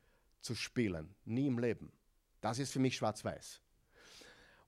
zu 0.41 0.53
spielen. 0.53 1.15
Nie 1.25 1.47
im 1.47 1.59
Leben. 1.59 1.91
Das 2.41 2.59
ist 2.59 2.71
für 2.71 2.79
mich 2.79 2.97
schwarz-weiß. 2.97 3.61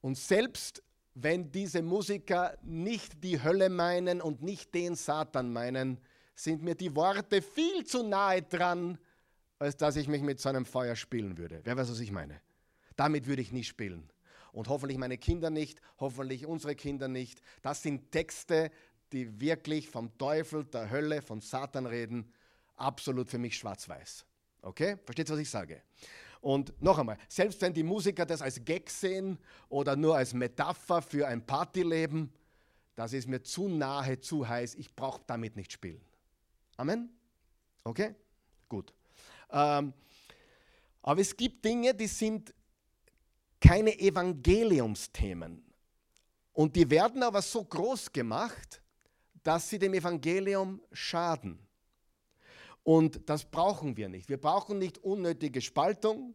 Und 0.01 0.17
selbst 0.17 0.81
wenn 1.13 1.51
diese 1.51 1.81
Musiker 1.81 2.57
nicht 2.63 3.23
die 3.23 3.43
Hölle 3.43 3.69
meinen 3.69 4.21
und 4.21 4.41
nicht 4.41 4.73
den 4.73 4.95
Satan 4.95 5.51
meinen, 5.51 5.99
sind 6.39 6.63
mir 6.63 6.75
die 6.75 6.96
Worte 6.96 7.41
viel 7.41 7.86
zu 7.86 8.03
nahe 8.03 8.41
dran, 8.41 8.98
als 9.60 9.75
dass 9.75 9.98
ich 9.98 10.08
mich 10.08 10.22
mit 10.22 10.39
so 10.39 10.48
einem 10.48 10.65
Feuer 10.65 10.96
spielen 10.96 11.38
würde. 11.38 11.60
Wer 11.63 11.75
weiß, 11.75 11.91
was 11.91 12.00
ich 12.00 12.12
meine? 12.12 12.39
Damit 12.96 13.27
würde 13.27 13.41
ich 13.41 13.51
nie 13.51 13.65
spielen. 13.65 14.10
Und 14.53 14.69
hoffentlich 14.69 14.98
meine 14.98 15.17
Kinder 15.17 15.50
nicht, 15.50 15.81
hoffentlich 16.00 16.46
unsere 16.46 16.75
Kinder 16.75 17.10
nicht. 17.10 17.41
Das 17.62 17.84
sind 17.84 18.12
Texte, 18.12 18.72
die 19.12 19.41
wirklich 19.41 19.89
vom 19.89 20.17
Teufel, 20.17 20.63
der 20.63 20.89
Hölle, 20.89 21.22
von 21.22 21.41
Satan 21.41 21.86
reden. 21.86 22.31
Absolut 22.77 23.29
für 23.29 23.38
mich 23.38 23.58
schwarz-weiß. 23.58 24.25
Okay? 24.62 24.98
Versteht 25.03 25.29
ihr, 25.29 25.34
was 25.34 25.41
ich 25.41 25.50
sage? 25.50 25.81
Und 26.39 26.74
noch 26.81 26.98
einmal, 26.98 27.17
selbst 27.27 27.62
wenn 27.62 27.74
die 27.74 27.84
Musiker 27.84 28.25
das 28.25 28.41
als 28.41 28.63
Gag 28.63 28.89
sehen 28.89 29.38
oder 29.67 29.98
nur 29.98 30.15
als 30.15 30.34
Metapher 30.34 31.01
für 31.01 31.27
ein 31.27 31.46
Partyleben, 31.46 32.31
das 32.96 33.12
ist 33.12 33.27
mir 33.27 33.43
zu 33.43 33.67
nahe, 33.67 34.22
zu 34.22 34.48
heiß. 34.48 34.75
Ich 34.75 34.96
brauche 34.96 35.22
damit 35.27 35.58
nicht 35.58 35.74
spielen. 35.74 36.01
Amen? 36.79 37.09
Okay? 37.83 38.15
Gut. 38.69 38.93
Ähm, 39.51 39.93
aber 41.01 41.19
es 41.19 41.36
gibt 41.36 41.65
Dinge, 41.65 41.93
die 41.93 42.07
sind 42.07 42.53
keine 43.59 44.00
Evangeliumsthemen. 44.00 45.62
Und 46.53 46.77
die 46.77 46.89
werden 46.89 47.21
aber 47.21 47.41
so 47.41 47.65
groß 47.65 48.13
gemacht, 48.13 48.81
dass 49.43 49.69
sie 49.69 49.77
dem 49.77 49.93
Evangelium 49.93 50.81
schaden. 50.93 51.59
Und 52.83 53.29
das 53.29 53.43
brauchen 53.43 53.98
wir 53.98 54.07
nicht. 54.07 54.29
Wir 54.29 54.39
brauchen 54.39 54.79
nicht 54.79 55.00
unnötige 55.00 55.59
Spaltung. 55.59 56.33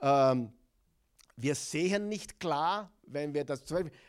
Ähm, 0.00 0.52
wir 1.34 1.56
sehen 1.56 2.08
nicht 2.08 2.38
klar, 2.38 2.92
wenn 3.02 3.34
wir 3.34 3.44
das, 3.44 3.64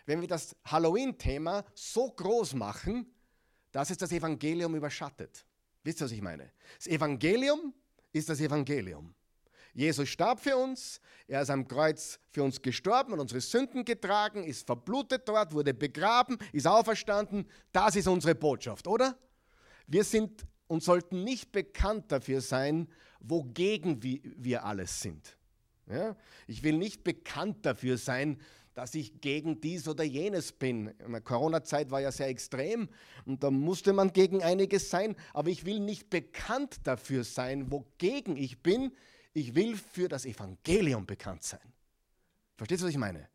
wenn 0.06 0.22
wir 0.22 0.28
das 0.28 0.56
Halloween-Thema 0.66 1.66
so 1.74 2.12
groß 2.12 2.54
machen, 2.54 3.12
dass 3.72 3.90
es 3.90 3.98
das 3.98 4.12
Evangelium 4.12 4.76
überschattet. 4.76 5.48
Wisst 5.84 6.02
ihr, 6.02 6.06
was 6.06 6.12
ich 6.12 6.22
meine? 6.22 6.52
Das 6.78 6.88
Evangelium 6.88 7.74
ist 8.12 8.30
das 8.30 8.40
Evangelium. 8.40 9.14
Jesus 9.74 10.08
starb 10.10 10.40
für 10.40 10.56
uns, 10.56 11.02
er 11.28 11.42
ist 11.42 11.50
am 11.50 11.68
Kreuz 11.68 12.20
für 12.30 12.44
uns 12.44 12.62
gestorben 12.62 13.14
und 13.14 13.20
unsere 13.20 13.42
Sünden 13.42 13.84
getragen, 13.84 14.44
ist 14.44 14.68
verblutet 14.68 15.28
dort, 15.28 15.52
wurde 15.52 15.74
begraben, 15.74 16.38
ist 16.52 16.68
auferstanden. 16.68 17.50
Das 17.72 17.96
ist 17.96 18.08
unsere 18.08 18.36
Botschaft, 18.36 18.88
oder? 18.88 19.18
Wir 19.88 20.04
sind 20.04 20.46
und 20.68 20.84
sollten 20.84 21.24
nicht 21.24 21.52
bekannt 21.52 22.12
dafür 22.12 22.42
sein, 22.42 22.88
wogegen 23.20 24.04
wir 24.04 24.64
alles 24.64 25.02
sind. 25.02 25.38
Ja? 25.88 26.16
Ich 26.46 26.64
will 26.64 26.78
nicht 26.78 27.04
bekannt 27.04 27.66
dafür 27.66 27.98
sein, 27.98 28.40
dass 28.74 28.96
ich 28.96 29.22
gegen 29.22 29.62
dies 29.62 29.88
oder 29.88 30.04
jenes 30.04 30.52
bin. 30.52 30.88
In 31.06 31.12
der 31.12 31.22
Corona-Zeit 31.22 31.92
war 31.92 32.02
ja 32.02 32.12
sehr 32.12 32.28
extrem 32.28 32.90
und 33.26 33.44
da 33.44 33.52
musste 33.52 33.94
man 33.94 34.12
gegen 34.12 34.42
einiges 34.42 34.90
sein, 34.90 35.16
aber 35.34 35.50
ich 35.50 35.66
will 35.66 35.80
nicht 35.80 36.10
bekannt 36.10 36.80
dafür 36.84 37.24
sein, 37.24 37.72
wogegen 37.72 38.36
ich 38.36 38.62
bin. 38.62 38.92
Ich 39.34 39.56
will 39.56 39.78
für 39.78 40.08
das 40.08 40.26
Evangelium 40.26 41.06
bekannt 41.06 41.44
sein. 41.44 41.74
Verstehst 42.58 42.82
du, 42.82 42.86
was 42.86 42.92
ich 42.92 43.00
meine? 43.00 43.30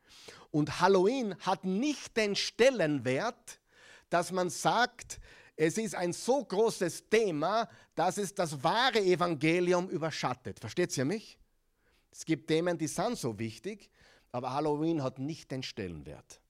Und 0.50 0.80
Halloween 0.80 1.34
hat 1.40 1.64
nicht 1.64 2.16
den 2.16 2.34
Stellenwert, 2.34 3.60
dass 4.08 4.32
man 4.32 4.48
sagt, 4.48 5.20
es 5.56 5.76
ist 5.76 5.94
ein 5.94 6.12
so 6.12 6.44
großes 6.44 7.08
Thema, 7.08 7.68
dass 7.94 8.16
es 8.16 8.34
das 8.34 8.62
wahre 8.62 9.00
Evangelium 9.00 9.88
überschattet. 9.90 10.60
Versteht 10.60 10.96
ihr 10.96 11.04
mich? 11.04 11.38
Es 12.10 12.24
gibt 12.24 12.48
Themen, 12.48 12.78
die 12.78 12.86
sind 12.86 13.18
so 13.18 13.38
wichtig, 13.38 13.90
aber 14.32 14.52
Halloween 14.52 15.02
hat 15.02 15.18
nicht 15.18 15.50
den 15.50 15.62
Stellenwert. 15.62 16.40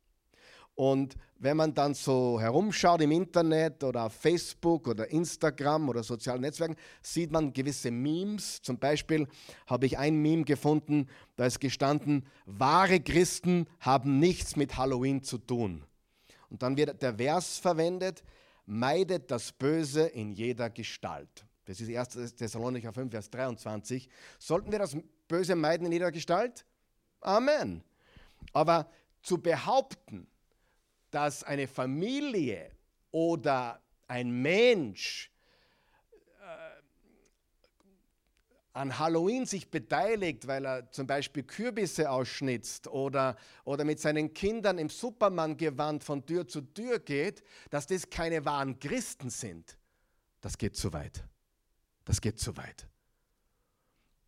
Und 0.78 1.16
wenn 1.40 1.56
man 1.56 1.74
dann 1.74 1.92
so 1.92 2.40
herumschaut 2.40 3.00
im 3.00 3.10
Internet 3.10 3.82
oder 3.82 4.04
auf 4.04 4.12
Facebook 4.12 4.86
oder 4.86 5.10
Instagram 5.10 5.88
oder 5.88 6.04
sozialen 6.04 6.42
Netzwerken, 6.42 6.76
sieht 7.02 7.32
man 7.32 7.52
gewisse 7.52 7.90
Memes. 7.90 8.62
Zum 8.62 8.78
Beispiel 8.78 9.26
habe 9.66 9.86
ich 9.86 9.98
ein 9.98 10.22
Meme 10.22 10.44
gefunden, 10.44 11.08
da 11.34 11.46
ist 11.46 11.58
gestanden, 11.58 12.24
wahre 12.46 13.00
Christen 13.00 13.66
haben 13.80 14.20
nichts 14.20 14.54
mit 14.54 14.76
Halloween 14.76 15.24
zu 15.24 15.38
tun. 15.38 15.82
Und 16.48 16.62
dann 16.62 16.76
wird 16.76 17.02
der 17.02 17.16
Vers 17.16 17.58
verwendet, 17.58 18.22
meidet 18.64 19.32
das 19.32 19.50
Böse 19.50 20.06
in 20.06 20.30
jeder 20.30 20.70
Gestalt. 20.70 21.44
Das 21.64 21.80
ist 21.80 21.90
1. 21.90 22.36
Thessalonicher 22.36 22.92
5, 22.92 23.10
Vers 23.10 23.30
23. 23.30 24.08
Sollten 24.38 24.70
wir 24.70 24.78
das 24.78 24.96
Böse 25.26 25.56
meiden 25.56 25.86
in 25.86 25.92
jeder 25.92 26.12
Gestalt? 26.12 26.64
Amen. 27.20 27.82
Aber 28.52 28.90
zu 29.22 29.38
behaupten, 29.38 30.26
dass 31.10 31.42
eine 31.42 31.68
Familie 31.68 32.70
oder 33.10 33.80
ein 34.06 34.30
Mensch 34.42 35.30
äh, 36.40 36.82
an 38.72 38.98
Halloween 38.98 39.46
sich 39.46 39.70
beteiligt, 39.70 40.46
weil 40.46 40.64
er 40.64 40.90
zum 40.90 41.06
Beispiel 41.06 41.42
Kürbisse 41.42 42.10
ausschnitzt 42.10 42.88
oder, 42.88 43.36
oder 43.64 43.84
mit 43.84 44.00
seinen 44.00 44.32
Kindern 44.32 44.78
im 44.78 44.88
Superman-Gewand 44.88 46.04
von 46.04 46.24
Tür 46.24 46.46
zu 46.46 46.60
Tür 46.62 46.98
geht, 46.98 47.42
dass 47.70 47.86
das 47.86 48.08
keine 48.08 48.44
wahren 48.44 48.78
Christen 48.78 49.30
sind, 49.30 49.78
das 50.40 50.56
geht 50.56 50.76
zu 50.76 50.92
weit. 50.92 51.24
Das 52.04 52.20
geht 52.22 52.38
zu 52.38 52.56
weit. 52.56 52.86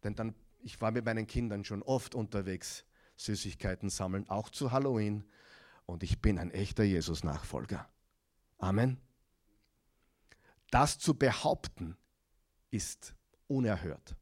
Denn 0.04 0.14
dann 0.14 0.35
ich 0.62 0.81
war 0.81 0.90
mit 0.90 1.05
meinen 1.05 1.26
Kindern 1.26 1.64
schon 1.64 1.83
oft 1.83 2.14
unterwegs, 2.14 2.85
Süßigkeiten 3.17 3.90
sammeln, 3.90 4.29
auch 4.29 4.49
zu 4.49 4.73
Halloween. 4.73 5.25
Und 5.87 6.02
ich 6.02 6.21
bin 6.21 6.38
ein 6.38 6.50
echter 6.50 6.85
Jesus-Nachfolger. 6.85 7.88
Amen. 8.59 8.99
Das 10.71 10.99
zu 10.99 11.14
behaupten 11.14 11.97
ist 12.71 13.14
unerhört. 13.49 14.17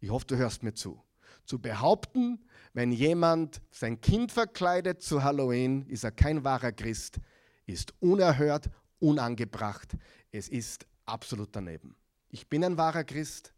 Ich 0.00 0.10
hoffe, 0.10 0.26
du 0.26 0.36
hörst 0.36 0.62
mir 0.62 0.74
zu. 0.74 1.02
Zu 1.44 1.58
behaupten, 1.58 2.44
wenn 2.72 2.92
jemand 2.92 3.62
sein 3.70 4.00
Kind 4.00 4.32
verkleidet 4.32 5.02
zu 5.02 5.22
Halloween, 5.22 5.86
ist 5.86 6.04
er 6.04 6.12
kein 6.12 6.44
wahrer 6.44 6.72
Christ, 6.72 7.20
ist 7.66 7.94
unerhört, 8.00 8.70
unangebracht. 8.98 9.96
Es 10.30 10.48
ist 10.48 10.86
absolut 11.06 11.54
daneben. 11.56 11.96
Ich 12.28 12.48
bin 12.48 12.64
ein 12.64 12.76
wahrer 12.76 13.04
Christ. 13.04 13.52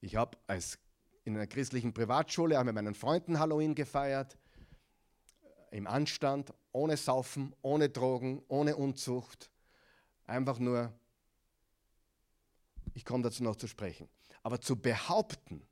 Ich 0.00 0.16
habe 0.16 0.38
als 0.46 0.78
in 1.28 1.36
einer 1.36 1.46
christlichen 1.46 1.92
Privatschule, 1.92 2.56
haben 2.56 2.66
wir 2.66 2.72
meinen 2.72 2.94
Freunden 2.94 3.38
Halloween 3.38 3.74
gefeiert, 3.74 4.38
im 5.70 5.86
Anstand, 5.86 6.54
ohne 6.72 6.96
Saufen, 6.96 7.54
ohne 7.60 7.90
Drogen, 7.90 8.42
ohne 8.48 8.76
Unzucht, 8.76 9.50
einfach 10.24 10.58
nur, 10.58 10.90
ich 12.94 13.04
komme 13.04 13.22
dazu 13.22 13.44
noch 13.44 13.56
zu 13.56 13.68
sprechen, 13.68 14.08
aber 14.42 14.58
zu 14.60 14.76
behaupten, 14.76 15.62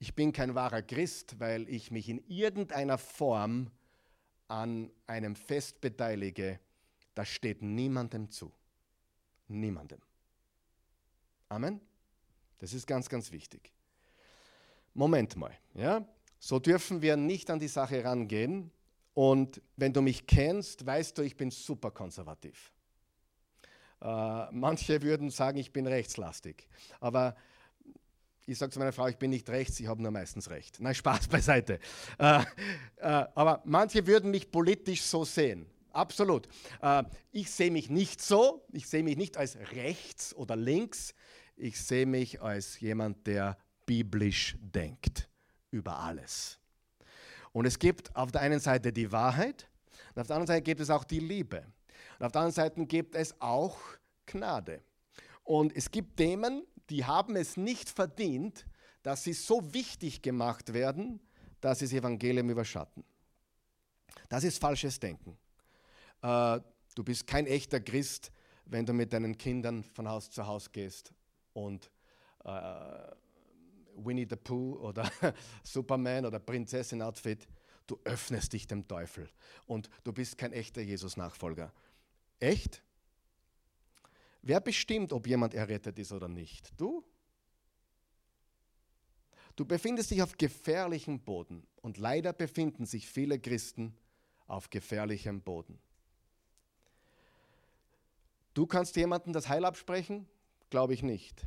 ich 0.00 0.14
bin 0.14 0.32
kein 0.32 0.56
wahrer 0.56 0.82
Christ, 0.82 1.38
weil 1.38 1.68
ich 1.68 1.92
mich 1.92 2.08
in 2.08 2.18
irgendeiner 2.26 2.98
Form 2.98 3.70
an 4.48 4.90
einem 5.06 5.36
Fest 5.36 5.80
beteilige, 5.80 6.58
das 7.14 7.28
steht 7.28 7.62
niemandem 7.62 8.30
zu. 8.30 8.52
Niemandem. 9.46 10.00
Amen. 11.48 11.80
Das 12.58 12.72
ist 12.72 12.86
ganz, 12.86 13.08
ganz 13.08 13.30
wichtig. 13.30 13.75
Moment 14.96 15.36
mal, 15.36 15.52
ja? 15.74 16.06
So 16.38 16.58
dürfen 16.58 17.02
wir 17.02 17.16
nicht 17.16 17.50
an 17.50 17.58
die 17.58 17.68
Sache 17.68 18.04
rangehen. 18.04 18.70
Und 19.14 19.62
wenn 19.76 19.92
du 19.92 20.02
mich 20.02 20.26
kennst, 20.26 20.84
weißt 20.84 21.16
du, 21.16 21.22
ich 21.22 21.36
bin 21.36 21.50
super 21.50 21.90
konservativ. 21.90 22.72
Äh, 24.02 24.46
manche 24.52 25.00
würden 25.02 25.30
sagen, 25.30 25.58
ich 25.58 25.72
bin 25.72 25.86
rechtslastig. 25.86 26.68
Aber 27.00 27.34
ich 28.46 28.58
sage 28.58 28.72
zu 28.72 28.78
meiner 28.78 28.92
Frau, 28.92 29.06
ich 29.08 29.16
bin 29.16 29.30
nicht 29.30 29.48
rechts, 29.48 29.80
ich 29.80 29.86
habe 29.86 30.02
nur 30.02 30.10
meistens 30.10 30.50
recht. 30.50 30.80
Nein, 30.80 30.94
Spaß 30.94 31.28
beiseite. 31.28 31.78
Äh, 32.18 32.40
äh, 32.40 32.44
aber 33.00 33.62
manche 33.64 34.06
würden 34.06 34.30
mich 34.30 34.50
politisch 34.50 35.02
so 35.02 35.24
sehen. 35.24 35.66
Absolut. 35.92 36.46
Äh, 36.82 37.04
ich 37.32 37.50
sehe 37.50 37.70
mich 37.70 37.90
nicht 37.90 38.20
so. 38.22 38.66
Ich 38.72 38.86
sehe 38.86 39.02
mich 39.02 39.16
nicht 39.16 39.36
als 39.36 39.56
rechts 39.72 40.34
oder 40.34 40.56
links. 40.56 41.14
Ich 41.56 41.80
sehe 41.80 42.06
mich 42.06 42.42
als 42.42 42.78
jemand, 42.80 43.26
der 43.26 43.56
biblisch 43.86 44.56
denkt 44.60 45.28
über 45.70 45.98
alles. 45.98 46.58
Und 47.52 47.64
es 47.64 47.78
gibt 47.78 48.14
auf 48.14 48.32
der 48.32 48.42
einen 48.42 48.60
Seite 48.60 48.92
die 48.92 49.10
Wahrheit 49.12 49.68
und 50.14 50.20
auf 50.20 50.26
der 50.26 50.36
anderen 50.36 50.48
Seite 50.48 50.62
gibt 50.62 50.80
es 50.80 50.90
auch 50.90 51.04
die 51.04 51.20
Liebe. 51.20 51.64
Und 52.18 52.26
auf 52.26 52.32
der 52.32 52.42
anderen 52.42 52.54
Seite 52.54 52.86
gibt 52.86 53.14
es 53.14 53.40
auch 53.40 53.78
Gnade. 54.26 54.82
Und 55.44 55.74
es 55.76 55.90
gibt 55.90 56.16
Themen, 56.16 56.66
die 56.90 57.04
haben 57.04 57.36
es 57.36 57.56
nicht 57.56 57.88
verdient, 57.88 58.66
dass 59.02 59.22
sie 59.22 59.32
so 59.32 59.72
wichtig 59.72 60.22
gemacht 60.22 60.72
werden, 60.72 61.20
dass 61.60 61.78
sie 61.78 61.86
das 61.86 61.92
Evangelium 61.92 62.50
überschatten. 62.50 63.04
Das 64.28 64.44
ist 64.44 64.60
falsches 64.60 64.98
Denken. 64.98 65.38
Äh, 66.22 66.60
du 66.94 67.04
bist 67.04 67.26
kein 67.26 67.46
echter 67.46 67.80
Christ, 67.80 68.32
wenn 68.64 68.84
du 68.84 68.92
mit 68.92 69.12
deinen 69.12 69.38
Kindern 69.38 69.84
von 69.84 70.08
Haus 70.08 70.30
zu 70.30 70.46
Haus 70.46 70.72
gehst 70.72 71.12
und 71.52 71.90
äh, 72.44 72.50
Winnie 73.96 74.26
the 74.28 74.36
Pooh 74.36 74.76
oder 74.80 75.10
Superman 75.62 76.26
oder 76.26 76.38
Prinzessin-Outfit, 76.38 77.46
du 77.86 77.98
öffnest 78.04 78.52
dich 78.52 78.66
dem 78.66 78.86
Teufel 78.86 79.28
und 79.66 79.88
du 80.04 80.12
bist 80.12 80.38
kein 80.38 80.52
echter 80.52 80.82
Jesus-Nachfolger. 80.82 81.72
Echt? 82.40 82.82
Wer 84.42 84.60
bestimmt, 84.60 85.12
ob 85.12 85.26
jemand 85.26 85.54
errettet 85.54 85.98
ist 85.98 86.12
oder 86.12 86.28
nicht? 86.28 86.72
Du? 86.76 87.04
Du 89.56 89.64
befindest 89.64 90.10
dich 90.10 90.22
auf 90.22 90.36
gefährlichem 90.36 91.20
Boden 91.20 91.66
und 91.80 91.96
leider 91.96 92.32
befinden 92.32 92.84
sich 92.84 93.08
viele 93.08 93.40
Christen 93.40 93.96
auf 94.46 94.70
gefährlichem 94.70 95.40
Boden. 95.40 95.78
Du 98.54 98.66
kannst 98.66 98.96
jemandem 98.96 99.32
das 99.32 99.48
Heil 99.48 99.64
absprechen? 99.64 100.26
Glaube 100.70 100.94
ich 100.94 101.02
nicht. 101.02 101.46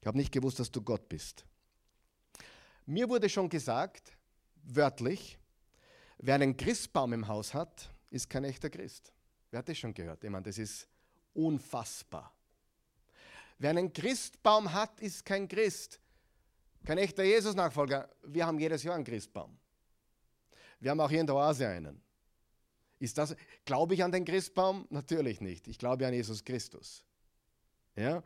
Ich 0.00 0.06
habe 0.06 0.18
nicht 0.18 0.32
gewusst, 0.32 0.58
dass 0.58 0.70
du 0.70 0.82
Gott 0.82 1.08
bist. 1.08 1.44
Mir 2.88 3.06
wurde 3.06 3.28
schon 3.28 3.50
gesagt, 3.50 4.16
wörtlich, 4.64 5.38
wer 6.16 6.36
einen 6.36 6.56
Christbaum 6.56 7.12
im 7.12 7.28
Haus 7.28 7.52
hat, 7.52 7.90
ist 8.10 8.30
kein 8.30 8.44
echter 8.44 8.70
Christ. 8.70 9.12
Wer 9.50 9.58
hat 9.58 9.68
das 9.68 9.76
schon 9.76 9.92
gehört? 9.92 10.24
Ich 10.24 10.30
meine, 10.30 10.44
das 10.44 10.56
ist 10.56 10.88
unfassbar. 11.34 12.32
Wer 13.58 13.70
einen 13.70 13.92
Christbaum 13.92 14.72
hat, 14.72 15.00
ist 15.00 15.26
kein 15.26 15.46
Christ. 15.46 16.00
Kein 16.82 16.96
echter 16.96 17.24
Jesus-Nachfolger. 17.24 18.08
Wir 18.22 18.46
haben 18.46 18.58
jedes 18.58 18.82
Jahr 18.82 18.94
einen 18.94 19.04
Christbaum. 19.04 19.58
Wir 20.80 20.90
haben 20.90 21.00
auch 21.00 21.10
hier 21.10 21.20
in 21.20 21.26
der 21.26 21.36
Oase 21.36 21.68
einen. 21.68 22.00
Ist 23.00 23.18
das, 23.18 23.36
glaube 23.66 23.92
ich 23.92 24.02
an 24.02 24.12
den 24.12 24.24
Christbaum? 24.24 24.86
Natürlich 24.88 25.42
nicht. 25.42 25.68
Ich 25.68 25.76
glaube 25.76 26.06
an 26.06 26.14
Jesus 26.14 26.42
Christus. 26.42 27.04
Ja? 27.96 28.22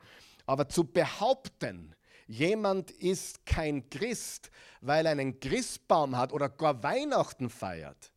Aber 0.46 0.68
zu 0.68 0.84
behaupten, 0.84 1.96
jemand 2.26 2.90
ist 2.90 3.44
kein 3.46 3.88
Christ, 3.90 4.50
weil 4.80 5.06
er 5.06 5.12
einen 5.12 5.38
Christbaum 5.40 6.16
hat 6.16 6.32
oder 6.32 6.48
gar 6.48 6.82
Weihnachten 6.82 7.50
feiert, 7.50 8.12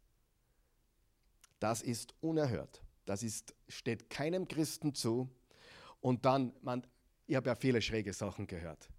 das 1.59 1.81
ist 1.81 2.13
unerhört. 2.21 2.81
Das 3.05 3.23
ist, 3.23 3.53
steht 3.67 4.09
keinem 4.09 4.47
Christen 4.47 4.93
zu. 4.93 5.29
Und 6.01 6.25
dann, 6.25 6.53
man, 6.61 6.85
ich 7.27 7.35
habe 7.35 7.49
ja 7.49 7.55
viele 7.55 7.81
schräge 7.81 8.13
Sachen 8.13 8.47
gehört. 8.47 8.89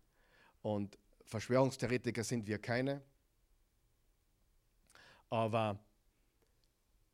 Und 0.63 0.99
Verschwörungstheoretiker 1.25 2.25
sind 2.25 2.47
wir 2.47 2.59
keine. 2.59 3.03
Aber 5.29 5.79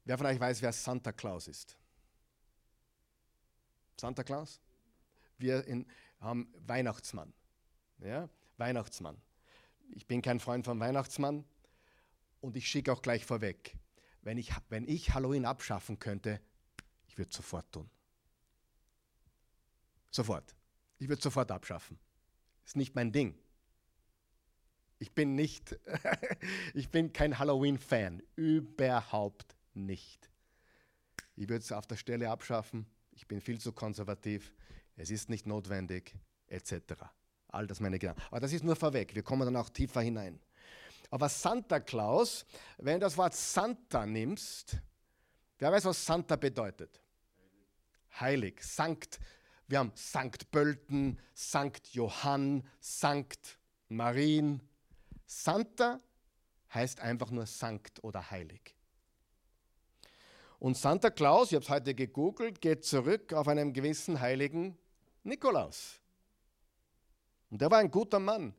wer 0.04 0.18
von 0.18 0.26
euch 0.26 0.38
weiß, 0.38 0.62
wer 0.62 0.72
Santa 0.72 1.12
Claus 1.12 1.48
ist? 1.48 1.76
Santa 3.98 4.22
Claus? 4.22 4.60
Wir 5.38 5.66
in, 5.66 5.86
haben 6.20 6.52
Weihnachtsmann. 6.66 7.32
Ja? 8.04 8.28
Weihnachtsmann. 8.56 9.16
Ich 9.94 10.06
bin 10.06 10.22
kein 10.22 10.40
Freund 10.40 10.64
vom 10.64 10.80
Weihnachtsmann 10.80 11.44
und 12.40 12.56
ich 12.56 12.68
schicke 12.68 12.92
auch 12.92 13.02
gleich 13.02 13.24
vorweg, 13.24 13.76
wenn 14.22 14.38
ich, 14.38 14.52
wenn 14.68 14.86
ich 14.88 15.14
Halloween 15.14 15.44
abschaffen 15.44 15.98
könnte, 15.98 16.40
ich 17.06 17.18
würde 17.18 17.30
es 17.30 17.36
sofort 17.36 17.70
tun. 17.72 17.90
Sofort. 20.10 20.54
Ich 20.98 21.08
würde 21.08 21.18
es 21.18 21.24
sofort 21.24 21.50
abschaffen. 21.50 21.98
Ist 22.64 22.76
nicht 22.76 22.94
mein 22.94 23.12
Ding. 23.12 23.34
Ich 24.98 25.12
bin 25.12 25.34
nicht, 25.34 25.78
ich 26.74 26.90
bin 26.90 27.12
kein 27.12 27.38
Halloween-Fan. 27.38 28.22
Überhaupt 28.36 29.56
nicht. 29.74 30.30
Ich 31.34 31.48
würde 31.48 31.64
es 31.64 31.72
auf 31.72 31.86
der 31.86 31.96
Stelle 31.96 32.30
abschaffen. 32.30 32.86
Ich 33.10 33.26
bin 33.26 33.40
viel 33.40 33.60
zu 33.60 33.72
konservativ. 33.72 34.54
Es 34.96 35.10
ist 35.10 35.28
nicht 35.28 35.46
notwendig, 35.46 36.14
etc. 36.46 36.94
All 37.52 37.66
das 37.66 37.78
meine 37.78 37.98
Gedanken. 37.98 38.22
Aber 38.30 38.40
das 38.40 38.52
ist 38.52 38.64
nur 38.64 38.74
vorweg. 38.74 39.14
Wir 39.14 39.22
kommen 39.22 39.44
dann 39.44 39.56
auch 39.56 39.68
tiefer 39.68 40.00
hinein. 40.00 40.40
Aber 41.10 41.28
Santa 41.28 41.78
Claus, 41.78 42.44
wenn 42.78 42.94
du 42.94 43.06
das 43.06 43.16
Wort 43.16 43.34
Santa 43.34 44.04
nimmst, 44.04 44.78
wer 45.58 45.70
weiß, 45.70 45.84
was 45.84 46.04
Santa 46.04 46.34
bedeutet? 46.34 47.02
heilig, 48.20 48.62
Sankt. 48.62 49.20
Wir 49.66 49.78
haben 49.78 49.92
Sankt 49.94 50.50
Pölten, 50.50 51.18
Sankt 51.34 51.88
Johann, 51.88 52.66
Sankt 52.80 53.58
Marien. 53.88 54.60
Santa 55.26 55.98
heißt 56.72 57.00
einfach 57.00 57.30
nur 57.30 57.46
Sankt 57.46 58.02
oder 58.04 58.30
heilig. 58.30 58.74
Und 60.58 60.76
Santa 60.76 61.10
Claus, 61.10 61.48
ich 61.48 61.54
habe 61.54 61.64
es 61.64 61.70
heute 61.70 61.94
gegoogelt, 61.94 62.60
geht 62.60 62.84
zurück 62.84 63.32
auf 63.32 63.48
einen 63.48 63.72
gewissen 63.72 64.20
heiligen 64.20 64.78
Nikolaus. 65.24 66.00
Und 67.52 67.60
der 67.60 67.70
war 67.70 67.78
ein 67.78 67.90
guter 67.90 68.18
Mann. 68.18 68.52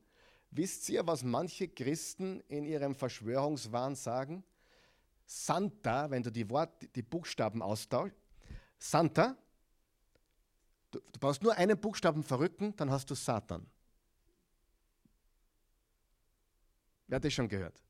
Wisst 0.52 0.88
ihr, 0.88 1.06
was 1.06 1.22
manche 1.22 1.68
Christen 1.68 2.40
in 2.48 2.64
ihrem 2.64 2.96
Verschwörungswahn 2.96 3.96
sagen? 3.96 4.46
Santa, 5.26 6.10
wenn 6.10 6.24
du 6.24 6.32
die, 6.32 6.50
Wort, 6.50 6.72
die 6.96 7.02
Buchstaben 7.02 7.62
austauschst, 7.62 8.16
Santa 8.78 9.36
Du, 10.94 11.00
du 11.00 11.20
brauchst 11.20 11.42
nur 11.42 11.56
einen 11.58 11.78
Buchstaben 11.80 12.24
verrücken, 12.24 12.76
dann 12.76 12.92
hast 12.92 13.10
du 13.10 13.16
Satan. 13.16 13.66
Wer 17.08 17.16
hat 17.16 17.26
das 17.26 17.34
schon 17.34 17.50
gehört? 17.50 17.82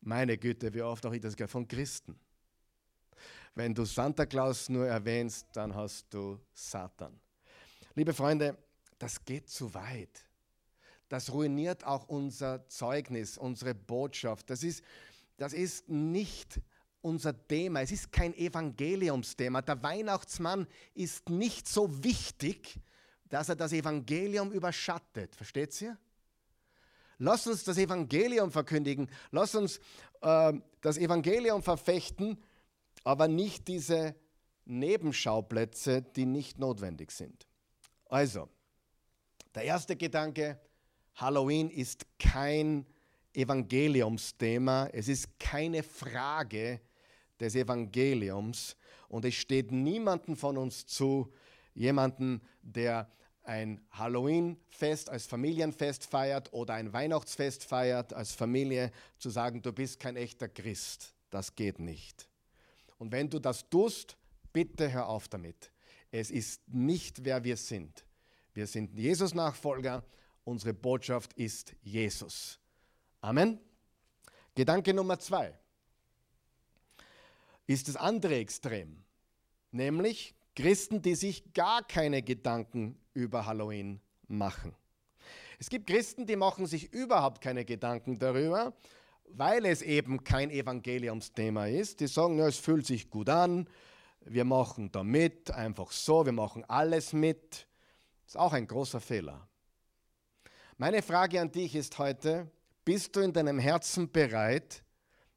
Meine 0.00 0.36
Güte, 0.36 0.74
wie 0.74 0.82
oft 0.82 1.06
auch 1.06 1.12
ich 1.12 1.20
das 1.20 1.36
gehört 1.36 1.52
von 1.52 1.68
Christen. 1.68 2.18
Wenn 3.54 3.72
du 3.72 3.84
Santa 3.84 4.26
Claus 4.26 4.68
nur 4.68 4.86
erwähnst, 4.88 5.46
dann 5.52 5.72
hast 5.76 6.12
du 6.12 6.40
Satan. 6.52 7.20
Liebe 7.94 8.12
Freunde, 8.12 8.58
das 9.04 9.22
geht 9.26 9.50
zu 9.50 9.74
weit. 9.74 10.24
Das 11.10 11.30
ruiniert 11.30 11.84
auch 11.84 12.08
unser 12.08 12.66
Zeugnis, 12.68 13.36
unsere 13.36 13.74
Botschaft. 13.74 14.48
Das 14.48 14.62
ist, 14.62 14.82
das 15.36 15.52
ist 15.52 15.90
nicht 15.90 16.58
unser 17.02 17.36
Thema. 17.46 17.82
Es 17.82 17.92
ist 17.92 18.10
kein 18.10 18.32
Evangeliumsthema. 18.32 19.60
Der 19.60 19.82
Weihnachtsmann 19.82 20.66
ist 20.94 21.28
nicht 21.28 21.68
so 21.68 22.02
wichtig, 22.02 22.80
dass 23.28 23.50
er 23.50 23.56
das 23.56 23.74
Evangelium 23.74 24.50
überschattet. 24.50 25.36
Versteht 25.36 25.78
ihr? 25.82 25.98
Lass 27.18 27.46
uns 27.46 27.62
das 27.62 27.76
Evangelium 27.76 28.50
verkündigen. 28.50 29.10
Lass 29.30 29.54
uns 29.54 29.80
äh, 30.22 30.54
das 30.80 30.96
Evangelium 30.96 31.62
verfechten, 31.62 32.42
aber 33.04 33.28
nicht 33.28 33.68
diese 33.68 34.14
Nebenschauplätze, 34.64 36.00
die 36.00 36.24
nicht 36.24 36.58
notwendig 36.58 37.10
sind. 37.10 37.46
Also, 38.06 38.48
der 39.54 39.64
erste 39.64 39.96
Gedanke, 39.96 40.58
Halloween 41.14 41.70
ist 41.70 42.06
kein 42.18 42.86
Evangeliumsthema. 43.32 44.88
Es 44.92 45.08
ist 45.08 45.38
keine 45.38 45.82
Frage, 45.82 46.80
des 47.40 47.54
Evangeliums 47.54 48.76
und 49.08 49.24
es 49.24 49.34
steht 49.34 49.72
niemandem 49.72 50.36
von 50.36 50.56
uns 50.56 50.86
zu, 50.86 51.32
jemanden, 51.74 52.40
der 52.62 53.10
ein 53.42 53.80
Halloween-Fest 53.90 55.10
als 55.10 55.26
Familienfest 55.26 56.06
feiert 56.06 56.52
oder 56.52 56.74
ein 56.74 56.92
Weihnachtsfest 56.92 57.64
feiert 57.64 58.12
als 58.12 58.32
Familie, 58.32 58.90
zu 59.18 59.28
sagen, 59.28 59.60
du 59.60 59.72
bist 59.72 60.00
kein 60.00 60.16
echter 60.16 60.48
Christ. 60.48 61.14
Das 61.30 61.54
geht 61.54 61.78
nicht. 61.78 62.28
Und 62.96 63.12
wenn 63.12 63.28
du 63.28 63.38
das 63.38 63.68
tust, 63.68 64.16
bitte 64.52 64.90
hör 64.90 65.08
auf 65.08 65.28
damit. 65.28 65.70
Es 66.10 66.30
ist 66.30 66.62
nicht, 66.68 67.24
wer 67.24 67.42
wir 67.44 67.56
sind. 67.56 68.04
Wir 68.54 68.68
sind 68.68 68.96
Jesus-Nachfolger. 68.96 70.04
Unsere 70.44 70.72
Botschaft 70.72 71.32
ist 71.32 71.74
Jesus. 71.82 72.60
Amen. 73.20 73.58
Gedanke 74.54 74.94
Nummer 74.94 75.18
zwei 75.18 75.58
ist 77.66 77.88
das 77.88 77.96
andere 77.96 78.36
Extrem, 78.36 79.02
nämlich 79.72 80.34
Christen, 80.54 81.02
die 81.02 81.16
sich 81.16 81.52
gar 81.52 81.82
keine 81.82 82.22
Gedanken 82.22 82.96
über 83.12 83.46
Halloween 83.46 84.00
machen. 84.28 84.72
Es 85.58 85.68
gibt 85.68 85.88
Christen, 85.88 86.26
die 86.26 86.36
machen 86.36 86.66
sich 86.66 86.92
überhaupt 86.92 87.40
keine 87.40 87.64
Gedanken 87.64 88.20
darüber, 88.20 88.72
weil 89.30 89.66
es 89.66 89.82
eben 89.82 90.22
kein 90.22 90.50
Evangeliumsthema 90.50 91.66
ist. 91.66 91.98
Die 91.98 92.06
sagen, 92.06 92.38
ja, 92.38 92.46
es 92.46 92.58
fühlt 92.58 92.86
sich 92.86 93.10
gut 93.10 93.28
an, 93.28 93.68
wir 94.20 94.44
machen 94.44 94.92
da 94.92 95.02
mit, 95.02 95.50
einfach 95.50 95.90
so, 95.90 96.24
wir 96.24 96.32
machen 96.32 96.64
alles 96.68 97.12
mit. 97.12 97.66
Das 98.24 98.34
ist 98.34 98.36
auch 98.36 98.52
ein 98.52 98.66
großer 98.66 99.00
Fehler. 99.00 99.46
Meine 100.76 101.02
Frage 101.02 101.40
an 101.40 101.52
dich 101.52 101.74
ist 101.74 101.98
heute, 101.98 102.50
bist 102.84 103.14
du 103.14 103.20
in 103.20 103.32
deinem 103.32 103.58
Herzen 103.58 104.10
bereit, 104.10 104.82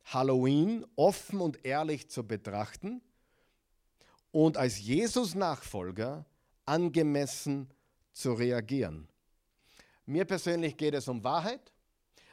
Halloween 0.05 0.85
offen 0.95 1.41
und 1.41 1.63
ehrlich 1.65 2.09
zu 2.09 2.25
betrachten 2.25 3.01
und 4.31 4.57
als 4.57 4.79
Jesus-Nachfolger 4.79 6.25
angemessen 6.65 7.69
zu 8.13 8.33
reagieren? 8.33 9.07
Mir 10.05 10.25
persönlich 10.25 10.77
geht 10.77 10.93
es 10.93 11.07
um 11.07 11.23
Wahrheit, 11.23 11.73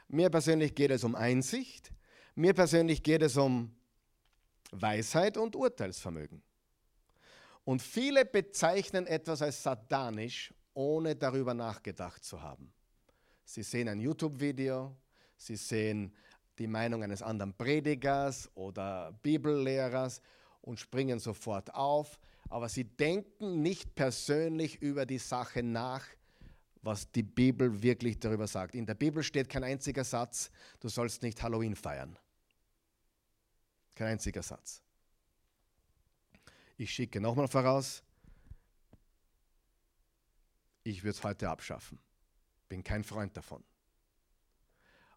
mir 0.08 0.30
persönlich 0.30 0.74
geht 0.74 0.90
es 0.90 1.04
um 1.04 1.14
Einsicht, 1.14 1.92
mir 2.34 2.54
persönlich 2.54 3.02
geht 3.02 3.22
es 3.22 3.36
um 3.36 3.74
Weisheit 4.70 5.36
und 5.36 5.56
Urteilsvermögen. 5.56 6.42
Und 7.64 7.80
viele 7.80 8.24
bezeichnen 8.24 9.06
etwas 9.06 9.40
als 9.42 9.62
satanisch, 9.62 10.52
ohne 10.74 11.16
darüber 11.16 11.54
nachgedacht 11.54 12.24
zu 12.24 12.42
haben. 12.42 12.72
Sie 13.44 13.62
sehen 13.62 13.88
ein 13.88 14.00
YouTube-Video, 14.00 14.94
sie 15.36 15.56
sehen 15.56 16.14
die 16.58 16.66
Meinung 16.66 17.02
eines 17.02 17.22
anderen 17.22 17.54
Predigers 17.54 18.50
oder 18.54 19.12
Bibellehrers 19.22 20.20
und 20.60 20.78
springen 20.78 21.18
sofort 21.18 21.74
auf, 21.74 22.18
aber 22.48 22.68
sie 22.68 22.84
denken 22.84 23.62
nicht 23.62 23.94
persönlich 23.94 24.80
über 24.80 25.06
die 25.06 25.18
Sache 25.18 25.62
nach, 25.62 26.06
was 26.82 27.10
die 27.10 27.22
Bibel 27.22 27.82
wirklich 27.82 28.18
darüber 28.18 28.46
sagt. 28.46 28.74
In 28.74 28.86
der 28.86 28.94
Bibel 28.94 29.22
steht 29.22 29.48
kein 29.48 29.64
einziger 29.64 30.04
Satz, 30.04 30.50
du 30.80 30.88
sollst 30.88 31.22
nicht 31.22 31.42
Halloween 31.42 31.74
feiern. 31.74 32.18
Kein 33.94 34.08
einziger 34.08 34.42
Satz. 34.42 34.83
Ich 36.76 36.90
schicke 36.92 37.20
nochmal 37.20 37.48
voraus, 37.48 38.02
ich 40.82 41.02
würde 41.02 41.16
es 41.16 41.24
heute 41.24 41.48
abschaffen. 41.48 41.98
Bin 42.68 42.82
kein 42.82 43.04
Freund 43.04 43.36
davon. 43.36 43.64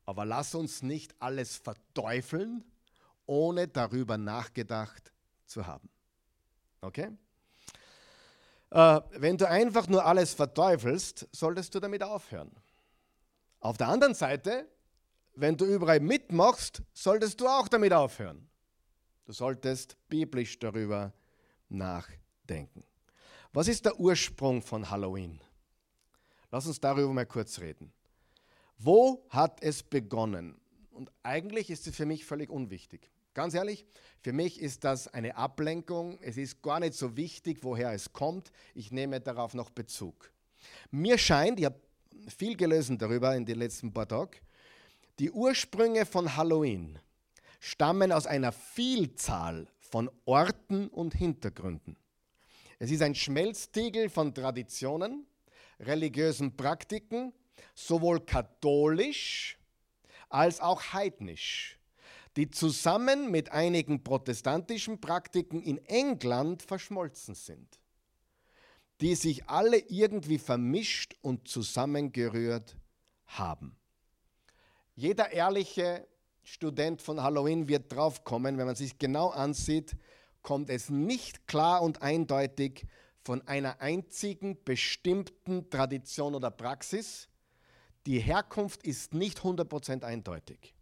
Aber 0.05 0.23
lass 0.25 0.55
uns 0.55 0.81
nicht 0.81 1.13
alles 1.19 1.57
verteufeln, 1.57 2.63
ohne 3.25 3.67
darüber 3.67 4.17
nachgedacht 4.17 5.11
zu 5.45 5.67
haben. 5.67 5.89
Okay? 6.81 7.09
Äh, 8.69 9.01
wenn 9.11 9.37
du 9.37 9.47
einfach 9.47 9.87
nur 9.87 10.05
alles 10.05 10.33
verteufelst, 10.33 11.27
solltest 11.31 11.75
du 11.75 11.79
damit 11.79 12.03
aufhören. 12.03 12.51
Auf 13.59 13.77
der 13.77 13.87
anderen 13.87 14.13
Seite, 14.13 14.69
wenn 15.33 15.57
du 15.57 15.65
überall 15.65 15.99
mitmachst, 15.99 16.81
solltest 16.93 17.41
du 17.41 17.47
auch 17.47 17.67
damit 17.67 17.91
aufhören. 17.91 18.47
Du 19.25 19.33
solltest 19.33 19.97
biblisch 20.07 20.59
darüber 20.59 21.13
nachdenken. 21.69 22.83
Was 23.53 23.67
ist 23.67 23.85
der 23.85 23.99
Ursprung 23.99 24.61
von 24.61 24.89
Halloween? 24.89 25.39
Lass 26.51 26.67
uns 26.67 26.79
darüber 26.79 27.13
mal 27.13 27.25
kurz 27.25 27.59
reden. 27.59 27.91
Wo 28.77 29.25
hat 29.29 29.61
es 29.61 29.83
begonnen? 29.83 30.59
Und 30.91 31.11
eigentlich 31.23 31.69
ist 31.69 31.87
es 31.87 31.95
für 31.95 32.05
mich 32.05 32.25
völlig 32.25 32.49
unwichtig. 32.49 33.09
Ganz 33.33 33.53
ehrlich, 33.53 33.85
für 34.21 34.33
mich 34.33 34.59
ist 34.59 34.83
das 34.83 35.07
eine 35.07 35.35
Ablenkung. 35.35 36.17
Es 36.21 36.37
ist 36.37 36.61
gar 36.61 36.79
nicht 36.79 36.95
so 36.95 37.15
wichtig, 37.15 37.59
woher 37.61 37.91
es 37.91 38.11
kommt. 38.11 38.51
Ich 38.73 38.91
nehme 38.91 39.19
darauf 39.21 39.53
noch 39.53 39.69
Bezug. 39.69 40.31
Mir 40.89 41.17
scheint, 41.17 41.59
ich 41.59 41.65
habe 41.65 41.79
viel 42.35 42.57
gelesen 42.57 42.97
darüber 42.97 43.35
in 43.35 43.45
den 43.45 43.59
letzten 43.59 43.93
paar 43.93 44.07
Tagen, 44.07 44.39
die 45.19 45.31
Ursprünge 45.31 46.05
von 46.05 46.35
Halloween 46.35 46.99
stammen 47.59 48.11
aus 48.11 48.27
einer 48.27 48.51
Vielzahl 48.51 49.67
von 49.89 50.09
Orten 50.25 50.87
und 50.89 51.13
Hintergründen. 51.13 51.97
Es 52.79 52.91
ist 52.91 53.01
ein 53.01 53.15
Schmelztiegel 53.15 54.09
von 54.09 54.33
Traditionen, 54.33 55.25
religiösen 55.79 56.55
Praktiken, 56.55 57.33
sowohl 57.73 58.19
katholisch 58.19 59.57
als 60.29 60.59
auch 60.59 60.93
heidnisch, 60.93 61.79
die 62.35 62.49
zusammen 62.49 63.31
mit 63.31 63.51
einigen 63.51 64.03
protestantischen 64.03 64.99
Praktiken 64.99 65.61
in 65.63 65.77
England 65.85 66.61
verschmolzen 66.61 67.33
sind, 67.33 67.79
die 69.01 69.15
sich 69.15 69.47
alle 69.47 69.77
irgendwie 69.77 70.37
vermischt 70.37 71.15
und 71.21 71.47
zusammengerührt 71.47 72.75
haben. 73.25 73.75
Jeder 74.95 75.31
ehrliche 75.31 76.07
Student 76.49 77.01
von 77.01 77.21
Halloween 77.21 77.67
wird 77.67 77.91
draufkommen, 77.91 78.57
wenn 78.57 78.67
man 78.67 78.75
sich 78.75 78.97
genau 78.97 79.31
ansieht, 79.31 79.97
kommt 80.43 80.69
es 80.69 80.89
nicht 80.89 81.45
klar 81.45 81.81
und 81.81 82.01
eindeutig 82.01 82.87
von 83.21 83.45
einer 83.49 83.81
einzigen 83.81 84.57
bestimmten 84.63 85.69
Tradition 85.69 86.35
oder 86.35 86.49
Praxis. 86.49 87.27
Die 88.05 88.19
Herkunft 88.19 88.83
ist 88.87 89.13
nicht 89.13 89.39
100% 89.39 90.05
eindeutig. 90.05 90.73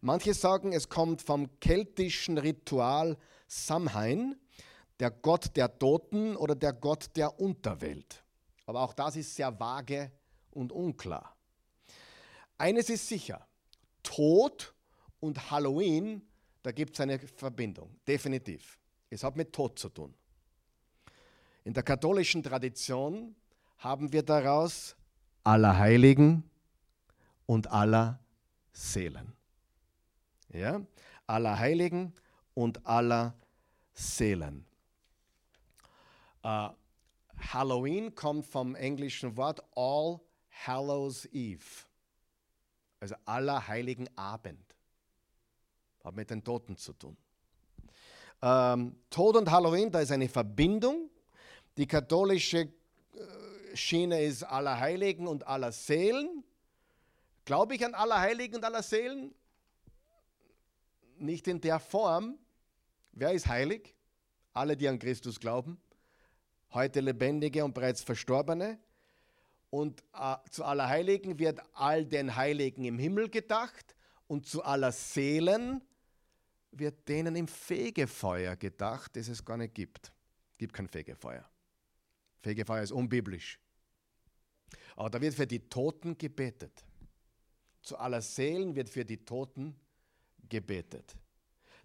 Manche 0.00 0.32
sagen, 0.32 0.72
es 0.72 0.88
kommt 0.88 1.20
vom 1.20 1.60
keltischen 1.60 2.38
Ritual 2.38 3.18
Samhain, 3.46 4.36
der 5.00 5.10
Gott 5.10 5.54
der 5.54 5.78
Toten 5.78 6.34
oder 6.34 6.54
der 6.54 6.72
Gott 6.72 7.14
der 7.14 7.38
Unterwelt. 7.38 8.24
Aber 8.64 8.80
auch 8.80 8.94
das 8.94 9.16
ist 9.16 9.36
sehr 9.36 9.60
vage 9.60 10.10
und 10.50 10.72
unklar. 10.72 11.36
Eines 12.56 12.88
ist 12.88 13.06
sicher, 13.06 13.46
Tod 14.02 14.74
und 15.20 15.50
Halloween, 15.50 16.22
da 16.62 16.72
gibt 16.72 16.94
es 16.94 17.00
eine 17.00 17.18
Verbindung, 17.18 17.98
definitiv. 18.06 18.78
Es 19.10 19.22
hat 19.24 19.36
mit 19.36 19.52
Tod 19.52 19.78
zu 19.78 19.88
tun. 19.88 20.14
In 21.64 21.72
der 21.74 21.82
katholischen 21.82 22.42
Tradition 22.42 23.34
haben 23.78 24.12
wir 24.12 24.22
daraus 24.22 24.96
aller 25.44 25.78
Heiligen 25.78 26.42
und 27.46 27.70
aller 27.70 28.20
Seelen. 28.72 29.32
Ja? 30.52 30.80
Aller 31.26 31.58
Heiligen 31.58 32.12
und 32.54 32.86
aller 32.86 33.34
Seelen. 33.92 34.64
Uh, 36.44 36.70
Halloween 37.52 38.14
kommt 38.14 38.46
vom 38.46 38.74
englischen 38.74 39.36
Wort 39.36 39.62
All 39.74 40.20
Hallows 40.66 41.24
Eve, 41.26 41.86
also 43.00 43.14
aller 43.24 43.66
Heiligen 43.66 44.08
Abend. 44.16 44.74
Hat 46.04 46.14
mit 46.14 46.30
den 46.30 46.42
Toten 46.42 46.76
zu 46.76 46.92
tun. 46.92 47.16
Ähm, 48.40 48.96
Tod 49.10 49.36
und 49.36 49.50
Halloween, 49.50 49.90
da 49.90 50.00
ist 50.00 50.12
eine 50.12 50.28
Verbindung. 50.28 51.10
Die 51.76 51.86
katholische 51.86 52.60
äh, 52.60 53.76
Schiene 53.76 54.22
ist 54.22 54.42
aller 54.44 54.78
Heiligen 54.78 55.26
und 55.26 55.46
aller 55.46 55.72
Seelen. 55.72 56.44
Glaube 57.44 57.74
ich 57.74 57.84
an 57.84 57.94
aller 57.94 58.20
Heiligen 58.20 58.56
und 58.56 58.64
aller 58.64 58.82
Seelen? 58.82 59.34
Nicht 61.18 61.48
in 61.48 61.60
der 61.60 61.80
Form. 61.80 62.38
Wer 63.12 63.32
ist 63.32 63.48
heilig? 63.48 63.94
Alle, 64.52 64.76
die 64.76 64.86
an 64.88 64.98
Christus 64.98 65.40
glauben. 65.40 65.80
Heute 66.72 67.00
Lebendige 67.00 67.64
und 67.64 67.74
bereits 67.74 68.02
Verstorbene. 68.02 68.78
Und 69.70 70.02
äh, 70.14 70.36
zu 70.50 70.64
aller 70.64 70.88
Heiligen 70.88 71.38
wird 71.38 71.60
all 71.74 72.06
den 72.06 72.36
Heiligen 72.36 72.84
im 72.84 72.98
Himmel 72.98 73.28
gedacht. 73.28 73.96
Und 74.28 74.46
zu 74.46 74.62
aller 74.62 74.92
Seelen 74.92 75.82
wird 76.70 77.08
denen 77.08 77.36
im 77.36 77.48
Fegefeuer 77.48 78.56
gedacht, 78.56 79.16
das 79.16 79.28
es 79.28 79.44
gar 79.44 79.56
nicht 79.56 79.74
gibt. 79.74 80.12
Es 80.52 80.58
gibt 80.58 80.72
kein 80.72 80.88
Fegefeuer. 80.88 81.48
Fegefeuer 82.40 82.82
ist 82.82 82.92
unbiblisch. 82.92 83.58
Aber 84.96 85.10
da 85.10 85.20
wird 85.20 85.34
für 85.34 85.46
die 85.46 85.68
Toten 85.68 86.16
gebetet. 86.16 86.84
Zu 87.82 87.96
aller 87.96 88.20
Seelen 88.20 88.74
wird 88.74 88.88
für 88.88 89.04
die 89.04 89.24
Toten 89.24 89.74
gebetet. 90.48 91.16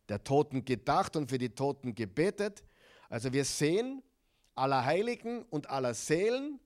Der 0.10 0.24
Toten 0.24 0.66
gedacht 0.66 1.16
und 1.16 1.30
für 1.30 1.38
die 1.38 1.54
Toten 1.54 1.96
gebetet. 1.96 2.64
Also 3.10 3.32
wir 3.32 3.46
sehen 3.46 4.02
aller 4.56 4.84
Heiligen 4.84 5.44
und 5.44 5.70
aller 5.70 5.94
Seelen 5.94 6.60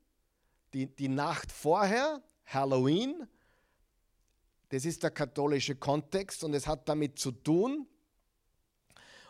die, 0.73 0.87
die 0.87 1.07
Nacht 1.07 1.51
vorher, 1.51 2.21
Halloween, 2.45 3.27
das 4.69 4.85
ist 4.85 5.03
der 5.03 5.11
katholische 5.11 5.75
Kontext 5.75 6.43
und 6.43 6.53
es 6.53 6.67
hat 6.67 6.87
damit 6.89 7.19
zu 7.19 7.31
tun, 7.31 7.87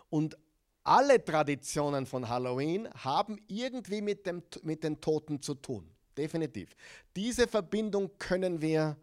und 0.10 0.38
alle 0.84 1.24
Traditionen 1.24 2.06
von 2.06 2.30
Halloween 2.30 2.88
haben 2.94 3.38
irgendwie 3.48 4.02
mit, 4.02 4.26
dem, 4.26 4.42
mit 4.64 4.84
den 4.84 5.02
Toten 5.02 5.42
zu 5.42 5.54
tun. 5.56 5.90
Definitiv. 6.18 6.76
Diese 7.16 7.48
Verbindung 7.48 8.18
können 8.18 8.62
wir 8.62 8.98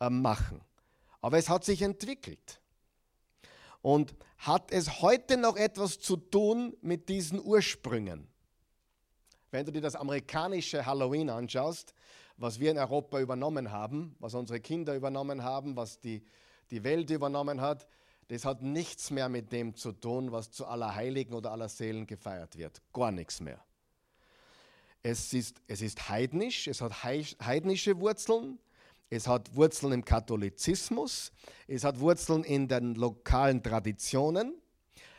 äh, 0.00 0.10
machen. 0.10 0.60
Aber 1.20 1.38
es 1.38 1.48
hat 1.48 1.64
sich 1.64 1.80
entwickelt. 1.82 2.60
Und 3.80 4.14
hat 4.38 4.72
es 4.72 5.00
heute 5.00 5.36
noch 5.36 5.56
etwas 5.56 6.00
zu 6.00 6.16
tun 6.16 6.76
mit 6.82 7.08
diesen 7.08 7.40
Ursprüngen? 7.40 8.28
Wenn 9.52 9.64
du 9.64 9.72
dir 9.72 9.80
das 9.80 9.94
amerikanische 9.94 10.84
Halloween 10.84 11.30
anschaust, 11.30 11.94
was 12.36 12.58
wir 12.58 12.70
in 12.72 12.78
Europa 12.78 13.20
übernommen 13.20 13.70
haben, 13.70 14.16
was 14.18 14.34
unsere 14.34 14.60
Kinder 14.60 14.96
übernommen 14.96 15.44
haben, 15.44 15.76
was 15.76 16.00
die, 16.00 16.24
die 16.70 16.82
Welt 16.82 17.10
übernommen 17.10 17.60
hat, 17.60 17.86
das 18.28 18.44
hat 18.44 18.62
nichts 18.62 19.10
mehr 19.10 19.28
mit 19.28 19.52
dem 19.52 19.74
zu 19.74 19.92
tun, 19.92 20.32
was 20.32 20.50
zu 20.50 20.66
aller 20.66 20.94
Heiligen 20.94 21.34
oder 21.34 21.52
aller 21.52 21.68
Seelen 21.68 22.06
gefeiert 22.06 22.56
wird. 22.56 22.80
Gar 22.92 23.12
nichts 23.12 23.40
mehr. 23.40 23.62
Es 25.02 25.32
ist, 25.32 25.60
es 25.66 25.82
ist 25.82 26.08
heidnisch, 26.08 26.68
es 26.68 26.80
hat 26.80 27.02
heidnische 27.02 27.98
Wurzeln, 27.98 28.58
es 29.10 29.26
hat 29.26 29.54
Wurzeln 29.54 29.92
im 29.92 30.04
Katholizismus, 30.04 31.32
es 31.66 31.84
hat 31.84 31.98
Wurzeln 31.98 32.44
in 32.44 32.68
den 32.68 32.94
lokalen 32.94 33.62
Traditionen. 33.62 34.54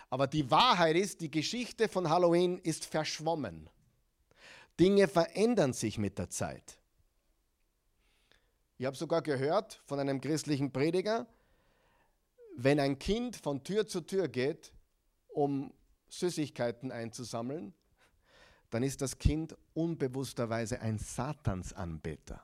Aber 0.09 0.27
die 0.27 0.49
Wahrheit 0.49 0.95
ist, 0.95 1.21
die 1.21 1.31
Geschichte 1.31 1.89
von 1.89 2.09
Halloween 2.09 2.59
ist 2.59 2.85
verschwommen. 2.85 3.69
Dinge 4.79 5.07
verändern 5.07 5.73
sich 5.73 5.97
mit 5.97 6.17
der 6.17 6.29
Zeit. 6.29 6.79
Ich 8.77 8.85
habe 8.85 8.95
sogar 8.95 9.21
gehört 9.21 9.81
von 9.85 9.99
einem 9.99 10.21
christlichen 10.21 10.71
Prediger, 10.71 11.27
wenn 12.55 12.79
ein 12.79 12.99
Kind 12.99 13.35
von 13.35 13.63
Tür 13.63 13.87
zu 13.87 14.01
Tür 14.01 14.27
geht, 14.27 14.71
um 15.29 15.73
Süßigkeiten 16.09 16.91
einzusammeln, 16.91 17.73
dann 18.69 18.83
ist 18.83 19.01
das 19.01 19.17
Kind 19.17 19.55
unbewussterweise 19.73 20.79
ein 20.79 20.97
Satansanbeter. 20.97 22.43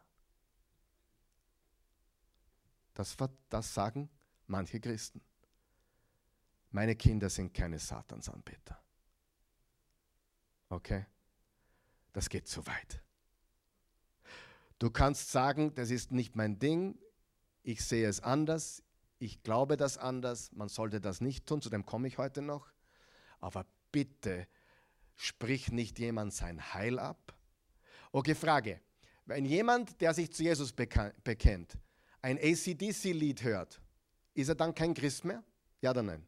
Das, 2.93 3.15
das 3.49 3.73
sagen 3.73 4.09
manche 4.47 4.79
Christen. 4.79 5.21
Meine 6.71 6.95
Kinder 6.95 7.29
sind 7.29 7.53
keine 7.53 7.79
Satansanbeter. 7.79 8.79
Okay? 10.69 11.05
Das 12.13 12.29
geht 12.29 12.47
zu 12.47 12.65
weit. 12.67 13.01
Du 14.77 14.89
kannst 14.89 15.31
sagen, 15.31 15.73
das 15.75 15.89
ist 15.89 16.11
nicht 16.11 16.35
mein 16.35 16.59
Ding, 16.59 16.97
ich 17.63 17.83
sehe 17.83 18.07
es 18.07 18.21
anders, 18.21 18.83
ich 19.19 19.43
glaube 19.43 19.77
das 19.77 19.97
anders, 19.97 20.51
man 20.53 20.69
sollte 20.69 21.01
das 21.01 21.21
nicht 21.21 21.45
tun, 21.45 21.61
zu 21.61 21.69
dem 21.69 21.85
komme 21.85 22.07
ich 22.07 22.17
heute 22.17 22.41
noch. 22.41 22.71
Aber 23.39 23.65
bitte 23.91 24.47
sprich 25.15 25.71
nicht 25.71 25.99
jemand 25.99 26.33
sein 26.33 26.73
Heil 26.73 26.97
ab. 26.97 27.35
Okay, 28.11 28.33
Frage. 28.33 28.79
Wenn 29.25 29.45
jemand, 29.45 30.01
der 30.01 30.13
sich 30.13 30.31
zu 30.31 30.43
Jesus 30.43 30.71
bekennt, 30.73 31.77
ein 32.21 32.37
ACDC-Lied 32.37 33.43
hört, 33.43 33.79
ist 34.33 34.47
er 34.47 34.55
dann 34.55 34.73
kein 34.73 34.93
Christ 34.93 35.25
mehr? 35.25 35.43
Ja 35.81 35.91
oder 35.91 36.01
nein? 36.01 36.25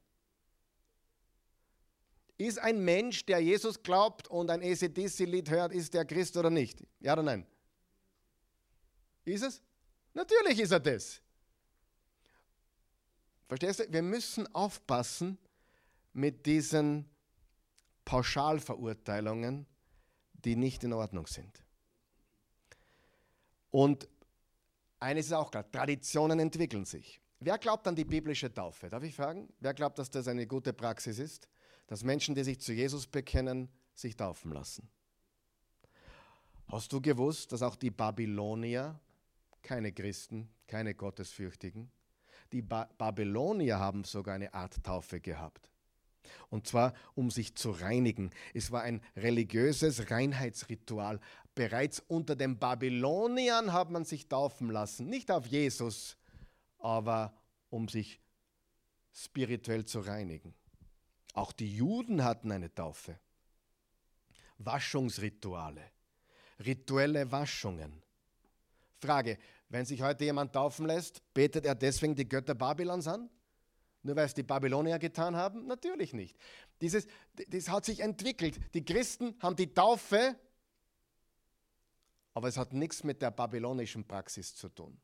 Ist 2.37 2.59
ein 2.59 2.83
Mensch, 2.83 3.25
der 3.25 3.39
Jesus 3.39 3.81
glaubt 3.81 4.27
und 4.27 4.49
ein 4.49 4.61
ACDC-Lied 4.61 5.49
hört, 5.49 5.73
ist 5.73 5.93
der 5.93 6.05
Christ 6.05 6.35
oder 6.37 6.49
nicht? 6.49 6.83
Ja 6.99 7.13
oder 7.13 7.23
nein? 7.23 7.47
Ist 9.23 9.43
es? 9.43 9.61
Natürlich 10.13 10.59
ist 10.59 10.71
er 10.71 10.79
das. 10.79 11.21
Verstehst 13.51 13.81
du? 13.81 13.91
Wir 13.91 14.01
müssen 14.01 14.47
aufpassen 14.55 15.37
mit 16.13 16.45
diesen 16.45 17.09
Pauschalverurteilungen, 18.05 19.65
die 20.31 20.55
nicht 20.55 20.85
in 20.85 20.93
Ordnung 20.93 21.27
sind. 21.27 21.61
Und 23.69 24.07
eines 25.01 25.25
ist 25.25 25.33
auch 25.33 25.51
klar, 25.51 25.69
Traditionen 25.69 26.39
entwickeln 26.39 26.85
sich. 26.85 27.19
Wer 27.41 27.57
glaubt 27.57 27.85
an 27.89 27.95
die 27.97 28.05
biblische 28.05 28.53
Taufe? 28.53 28.89
Darf 28.89 29.03
ich 29.03 29.13
fragen? 29.13 29.51
Wer 29.59 29.73
glaubt, 29.73 29.99
dass 29.99 30.09
das 30.09 30.29
eine 30.29 30.47
gute 30.47 30.71
Praxis 30.71 31.19
ist? 31.19 31.49
Dass 31.87 32.05
Menschen, 32.05 32.33
die 32.33 32.45
sich 32.45 32.61
zu 32.61 32.71
Jesus 32.71 33.05
bekennen, 33.05 33.67
sich 33.93 34.15
taufen 34.15 34.53
lassen. 34.53 34.89
Hast 36.69 36.93
du 36.93 37.01
gewusst, 37.01 37.51
dass 37.51 37.63
auch 37.63 37.75
die 37.75 37.91
Babylonier 37.91 38.97
keine 39.61 39.91
Christen, 39.91 40.49
keine 40.67 40.95
Gottesfürchtigen. 40.95 41.91
Die 42.51 42.61
ba 42.61 42.89
Babylonier 42.97 43.79
haben 43.79 44.03
sogar 44.03 44.35
eine 44.35 44.53
Art 44.53 44.83
Taufe 44.83 45.19
gehabt. 45.19 45.69
Und 46.49 46.67
zwar, 46.67 46.93
um 47.15 47.31
sich 47.31 47.55
zu 47.55 47.71
reinigen. 47.71 48.31
Es 48.53 48.71
war 48.71 48.83
ein 48.83 49.01
religiöses 49.15 50.11
Reinheitsritual. 50.11 51.19
Bereits 51.55 51.99
unter 52.07 52.35
den 52.35 52.57
Babyloniern 52.57 53.73
hat 53.73 53.89
man 53.89 54.05
sich 54.05 54.27
taufen 54.27 54.69
lassen. 54.69 55.07
Nicht 55.07 55.31
auf 55.31 55.45
Jesus, 55.47 56.17
aber 56.77 57.33
um 57.69 57.87
sich 57.87 58.19
spirituell 59.13 59.85
zu 59.85 59.99
reinigen. 59.99 60.53
Auch 61.33 61.51
die 61.51 61.73
Juden 61.73 62.23
hatten 62.23 62.51
eine 62.51 62.73
Taufe. 62.73 63.19
Waschungsrituale, 64.57 65.83
rituelle 66.59 67.31
Waschungen. 67.31 68.01
Frage, 68.99 69.37
wenn 69.71 69.85
sich 69.85 70.01
heute 70.01 70.25
jemand 70.25 70.51
taufen 70.51 70.85
lässt, 70.85 71.21
betet 71.33 71.65
er 71.65 71.75
deswegen 71.75 72.13
die 72.13 72.27
Götter 72.27 72.53
Babylons 72.53 73.07
an? 73.07 73.29
Nur 74.03 74.17
weil 74.17 74.25
es 74.25 74.33
die 74.33 74.43
Babylonier 74.43 74.99
getan 74.99 75.37
haben? 75.37 75.65
Natürlich 75.65 76.11
nicht. 76.11 76.35
Dieses, 76.81 77.07
das 77.47 77.69
hat 77.69 77.85
sich 77.85 78.01
entwickelt. 78.01 78.59
Die 78.73 78.83
Christen 78.83 79.33
haben 79.39 79.55
die 79.55 79.73
Taufe, 79.73 80.35
aber 82.33 82.49
es 82.49 82.57
hat 82.57 82.73
nichts 82.73 83.05
mit 83.05 83.21
der 83.21 83.31
babylonischen 83.31 84.05
Praxis 84.05 84.53
zu 84.55 84.67
tun. 84.67 84.99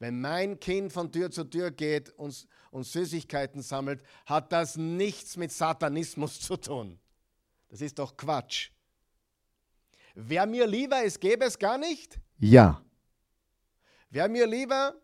Wenn 0.00 0.20
mein 0.20 0.58
Kind 0.58 0.92
von 0.92 1.12
Tür 1.12 1.30
zu 1.30 1.44
Tür 1.44 1.70
geht 1.70 2.10
und, 2.10 2.48
und 2.72 2.84
Süßigkeiten 2.84 3.62
sammelt, 3.62 4.02
hat 4.26 4.52
das 4.52 4.76
nichts 4.76 5.36
mit 5.36 5.52
Satanismus 5.52 6.40
zu 6.40 6.56
tun. 6.56 6.98
Das 7.68 7.80
ist 7.80 7.98
doch 8.00 8.16
Quatsch. 8.16 8.70
Wer 10.14 10.46
mir 10.46 10.66
lieber 10.66 11.00
ist, 11.04 11.20
gäbe 11.20 11.44
es 11.44 11.56
gar 11.56 11.78
nicht? 11.78 12.18
Ja. 12.38 12.82
Wäre 14.10 14.28
mir 14.28 14.46
lieber, 14.46 14.94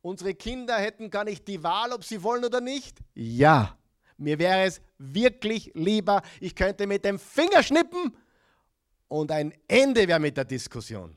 unsere 0.00 0.34
Kinder 0.34 0.76
hätten 0.78 1.10
gar 1.10 1.24
nicht 1.24 1.46
die 1.48 1.62
Wahl, 1.62 1.92
ob 1.92 2.04
sie 2.04 2.22
wollen 2.22 2.44
oder 2.44 2.60
nicht? 2.60 2.98
Ja. 3.14 3.76
Mir 4.16 4.38
wäre 4.38 4.64
es 4.64 4.80
wirklich 4.98 5.72
lieber, 5.74 6.22
ich 6.40 6.54
könnte 6.54 6.86
mit 6.86 7.04
dem 7.04 7.18
Finger 7.18 7.62
schnippen 7.62 8.16
und 9.08 9.30
ein 9.30 9.52
Ende 9.68 10.08
wäre 10.08 10.20
mit 10.20 10.36
der 10.36 10.44
Diskussion. 10.44 11.16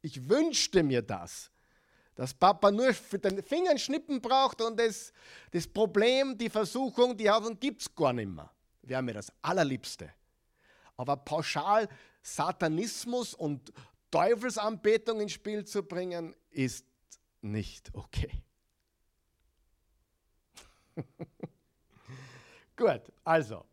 Ich 0.00 0.28
wünschte 0.28 0.82
mir 0.82 1.02
das, 1.02 1.50
dass 2.16 2.34
Papa 2.34 2.70
nur 2.70 2.92
für 2.92 3.18
den 3.18 3.42
Finger 3.42 3.78
schnippen 3.78 4.20
braucht 4.20 4.60
und 4.60 4.78
das, 4.78 5.12
das 5.52 5.68
Problem, 5.68 6.36
die 6.36 6.50
Versuchung, 6.50 7.16
die 7.16 7.30
Hoffnung 7.30 7.58
gibt 7.60 7.82
es 7.82 7.94
gar 7.94 8.12
nicht 8.12 8.28
mehr. 8.28 8.50
Wäre 8.82 9.02
mir 9.02 9.14
das 9.14 9.32
Allerliebste. 9.40 10.10
Aber 10.96 11.16
pauschal 11.16 11.88
Satanismus 12.22 13.34
und 13.34 13.72
Teufelsanbetung 14.12 15.20
ins 15.20 15.32
Spiel 15.32 15.64
zu 15.64 15.82
bringen, 15.82 16.36
ist 16.50 16.86
nicht 17.40 17.90
okay. 17.94 18.30
Gut, 22.76 23.02
also, 23.24 23.64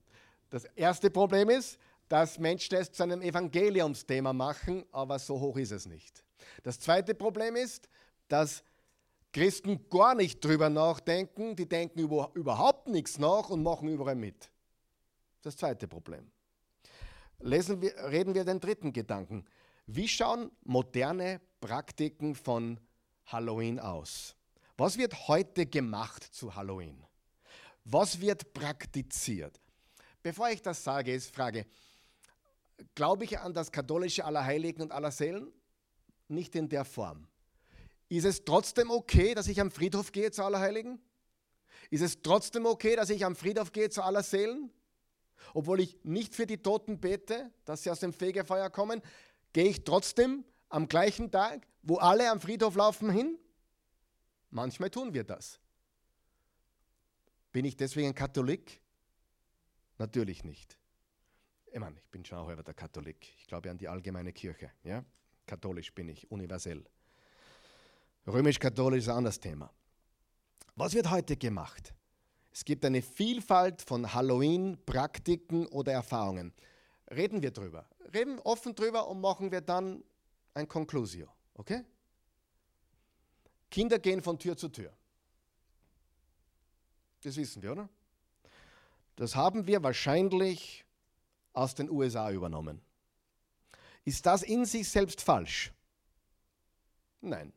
das 0.49 0.63
erste 0.75 1.12
Problem 1.12 1.49
ist, 1.49 1.78
dass 2.08 2.39
Menschen 2.39 2.78
es 2.78 2.91
zu 2.91 3.04
einem 3.04 3.21
Evangeliumsthema 3.21 4.34
machen, 4.34 4.84
aber 4.91 5.19
so 5.19 5.39
hoch 5.39 5.58
ist 5.58 5.71
es 5.71 5.86
nicht. 5.86 6.23
Das 6.63 6.80
zweite 6.80 7.13
Problem 7.13 7.56
ist, 7.56 7.88
dass 8.28 8.63
Christen 9.32 9.88
gar 9.89 10.15
nicht 10.15 10.43
drüber 10.43 10.69
nachdenken, 10.69 11.56
die 11.56 11.69
denken 11.69 11.99
über, 11.99 12.32
überhaupt 12.34 12.88
nichts 12.88 13.19
nach 13.19 13.49
und 13.49 13.62
machen 13.62 13.89
überall 13.89 14.15
mit. 14.15 14.49
Das 15.41 15.56
zweite 15.56 15.88
Problem. 15.88 16.32
Lesen 17.39 17.82
wir, 17.82 17.95
reden 18.10 18.34
wir 18.34 18.43
den 18.43 18.60
dritten 18.60 18.91
Gedanken. 18.91 19.45
Wie 19.91 20.08
schauen 20.08 20.52
moderne 20.65 21.41
Praktiken 21.60 22.36
von 22.36 22.80
Halloween 23.25 23.80
aus? 23.80 24.36
Was 24.78 24.99
wird 24.99 25.28
heute 25.28 25.65
gemacht 25.65 26.23
zu 26.32 26.54
Halloween? 26.54 27.04
Was 27.86 28.21
wird 28.21 28.54
praktiziert? 28.54 29.60
Bevor 30.21 30.52
ich 30.52 30.62
das 30.62 30.84
sage, 30.84 31.12
ist 31.12 31.34
Frage, 31.34 31.65
glaube 32.93 33.23
ich 33.23 33.39
an 33.39 33.52
das 33.52 33.71
katholische 33.71 34.23
Allerheiligen 34.25 34.84
und 34.84 34.91
Allerseelen? 34.91 35.52
Nicht 36.28 36.56
in 36.56 36.69
der 36.69 36.86
Form. 36.86 37.28
Ist 38.10 38.25
es 38.25 38.45
trotzdem 38.45 38.91
okay, 38.91 39.34
dass 39.34 39.47
ich 39.47 39.60
am 39.60 39.71
Friedhof 39.71 40.12
gehe 40.12 40.30
zu 40.30 40.43
Allerheiligen? 40.43 41.02
Ist 41.89 42.04
es 42.04 42.21
trotzdem 42.21 42.67
okay, 42.67 42.95
dass 42.95 43.10
ich 43.10 43.25
am 43.25 43.36
Friedhof 43.36 43.71
gehe 43.71 43.89
zu 43.89 44.04
Allerseelen? 44.04 44.71
Obwohl 45.54 45.80
ich 45.80 45.97
nicht 46.04 46.36
für 46.36 46.45
die 46.45 46.62
Toten 46.62 46.99
bete, 46.99 47.52
dass 47.65 47.82
sie 47.82 47.89
aus 47.89 48.02
dem 48.02 48.13
Fegefeuer 48.13 48.69
kommen, 48.69 49.02
Gehe 49.53 49.69
ich 49.69 49.83
trotzdem 49.83 50.45
am 50.69 50.88
gleichen 50.88 51.31
Tag, 51.31 51.67
wo 51.81 51.97
alle 51.97 52.29
am 52.29 52.39
Friedhof 52.39 52.75
laufen, 52.75 53.09
hin? 53.09 53.38
Manchmal 54.51 54.89
tun 54.89 55.13
wir 55.13 55.23
das. 55.23 55.59
Bin 57.51 57.65
ich 57.65 57.75
deswegen 57.75 58.13
Katholik? 58.13 58.81
Natürlich 59.97 60.43
nicht. 60.43 60.77
Ich 61.71 61.79
meine, 61.79 61.97
ich 61.97 62.09
bin 62.09 62.25
schon 62.25 62.38
auch 62.38 62.63
der 62.63 62.73
Katholik. 62.73 63.33
Ich 63.38 63.47
glaube 63.47 63.69
an 63.69 63.77
die 63.77 63.88
allgemeine 63.88 64.33
Kirche. 64.33 64.71
Ja? 64.83 65.03
Katholisch 65.45 65.93
bin 65.93 66.09
ich, 66.09 66.29
universell. 66.31 66.83
Römisch-katholisch 68.27 68.99
ist 69.03 69.09
ein 69.09 69.17
anderes 69.17 69.39
Thema. 69.39 69.71
Was 70.75 70.93
wird 70.93 71.09
heute 71.09 71.35
gemacht? 71.35 71.93
Es 72.51 72.65
gibt 72.65 72.85
eine 72.85 73.01
Vielfalt 73.01 73.81
von 73.81 74.13
Halloween-Praktiken 74.13 75.67
oder 75.67 75.93
Erfahrungen. 75.93 76.53
Reden 77.11 77.41
wir 77.41 77.51
drüber. 77.51 77.87
Reden 78.13 78.39
offen 78.39 78.75
drüber 78.75 79.07
und 79.07 79.21
machen 79.21 79.51
wir 79.51 79.61
dann 79.61 80.03
ein 80.53 80.67
Conclusio. 80.67 81.27
Okay? 81.55 81.83
Kinder 83.69 83.99
gehen 83.99 84.21
von 84.21 84.37
Tür 84.37 84.57
zu 84.57 84.69
Tür. 84.69 84.93
Das 87.21 87.35
wissen 87.35 87.61
wir, 87.61 87.71
oder? 87.73 87.89
Das 89.15 89.35
haben 89.35 89.67
wir 89.67 89.83
wahrscheinlich 89.83 90.85
aus 91.53 91.75
den 91.75 91.89
USA 91.89 92.31
übernommen. 92.31 92.81
Ist 94.05 94.25
das 94.25 94.43
in 94.43 94.65
sich 94.65 94.89
selbst 94.89 95.21
falsch? 95.21 95.73
Nein. 97.21 97.51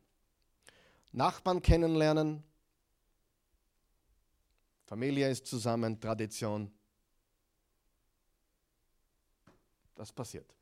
Nachbarn 1.13 1.61
kennenlernen, 1.61 2.43
Familie 4.85 5.29
ist 5.29 5.47
zusammen, 5.47 5.99
Tradition. 5.99 6.71
Das 9.95 10.11
passiert. 10.11 10.55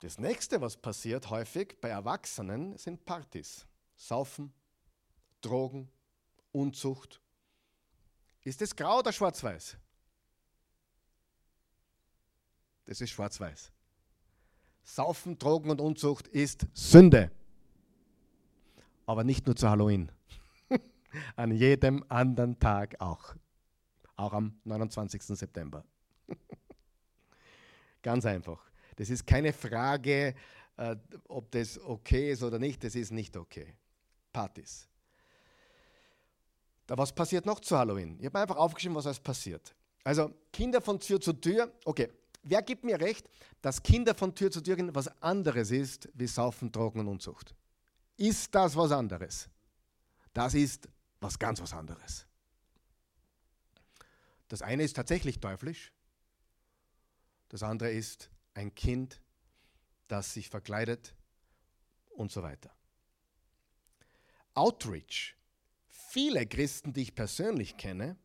Das 0.00 0.18
nächste, 0.18 0.60
was 0.60 0.76
passiert 0.76 1.30
häufig 1.30 1.80
bei 1.80 1.88
Erwachsenen, 1.88 2.76
sind 2.76 3.04
Partys. 3.04 3.66
Saufen, 3.94 4.52
Drogen, 5.40 5.88
Unzucht. 6.50 7.20
Ist 8.42 8.60
es 8.62 8.74
grau 8.74 8.98
oder 8.98 9.12
schwarz-weiß? 9.12 9.76
Das 12.86 13.00
ist 13.00 13.10
schwarz-weiß. 13.10 13.70
Saufen, 14.82 15.38
Drogen 15.38 15.70
und 15.70 15.80
Unzucht 15.80 16.26
ist 16.28 16.66
Sünde. 16.74 17.30
Aber 19.06 19.22
nicht 19.22 19.46
nur 19.46 19.54
zu 19.54 19.68
Halloween. 19.70 20.10
An 21.36 21.52
jedem 21.52 22.04
anderen 22.08 22.58
Tag 22.58 23.00
auch. 23.00 23.36
Auch 24.16 24.32
am 24.32 24.58
29. 24.64 25.22
September. 25.22 25.84
Ganz 28.02 28.26
einfach. 28.26 28.60
Das 28.96 29.08
ist 29.10 29.26
keine 29.26 29.52
Frage, 29.52 30.34
äh, 30.76 30.96
ob 31.28 31.50
das 31.50 31.78
okay 31.78 32.32
ist 32.32 32.42
oder 32.42 32.58
nicht. 32.58 32.82
Das 32.84 32.94
ist 32.94 33.10
nicht 33.10 33.36
okay. 33.36 33.74
Partys. 34.32 34.88
Da, 36.86 36.98
was 36.98 37.14
passiert 37.14 37.46
noch 37.46 37.60
zu 37.60 37.76
Halloween? 37.76 38.18
Ich 38.18 38.26
habe 38.26 38.40
einfach 38.40 38.56
aufgeschrieben, 38.56 38.96
was 38.96 39.06
alles 39.06 39.20
passiert. 39.20 39.74
Also 40.04 40.32
Kinder 40.52 40.80
von 40.80 40.98
Tür 40.98 41.20
zu 41.20 41.32
Tür. 41.32 41.72
Okay, 41.84 42.10
wer 42.42 42.62
gibt 42.62 42.84
mir 42.84 43.00
recht, 43.00 43.28
dass 43.60 43.82
Kinder 43.82 44.14
von 44.14 44.34
Tür 44.34 44.50
zu 44.50 44.60
Tür 44.60 44.76
gehen 44.76 44.94
was 44.94 45.08
anderes 45.22 45.70
ist 45.70 46.08
wie 46.14 46.26
Saufen, 46.26 46.72
Drogen 46.72 47.00
und 47.00 47.08
Unzucht? 47.08 47.54
Ist 48.16 48.54
das 48.54 48.76
was 48.76 48.90
anderes? 48.90 49.48
Das 50.32 50.54
ist 50.54 50.88
was 51.20 51.38
ganz 51.38 51.60
was 51.60 51.72
anderes. 51.72 52.26
Das 54.48 54.60
eine 54.60 54.82
ist 54.82 54.94
tatsächlich 54.96 55.40
teuflisch, 55.40 55.92
das 57.52 57.62
andere 57.62 57.90
ist 57.92 58.30
ein 58.54 58.74
Kind, 58.74 59.20
das 60.08 60.32
sich 60.32 60.48
verkleidet 60.48 61.14
und 62.16 62.32
so 62.32 62.42
weiter. 62.42 62.74
Outreach. 64.54 65.36
Viele 65.86 66.46
Christen, 66.46 66.94
die 66.94 67.02
ich 67.02 67.14
persönlich 67.14 67.76
kenne, 67.76 68.16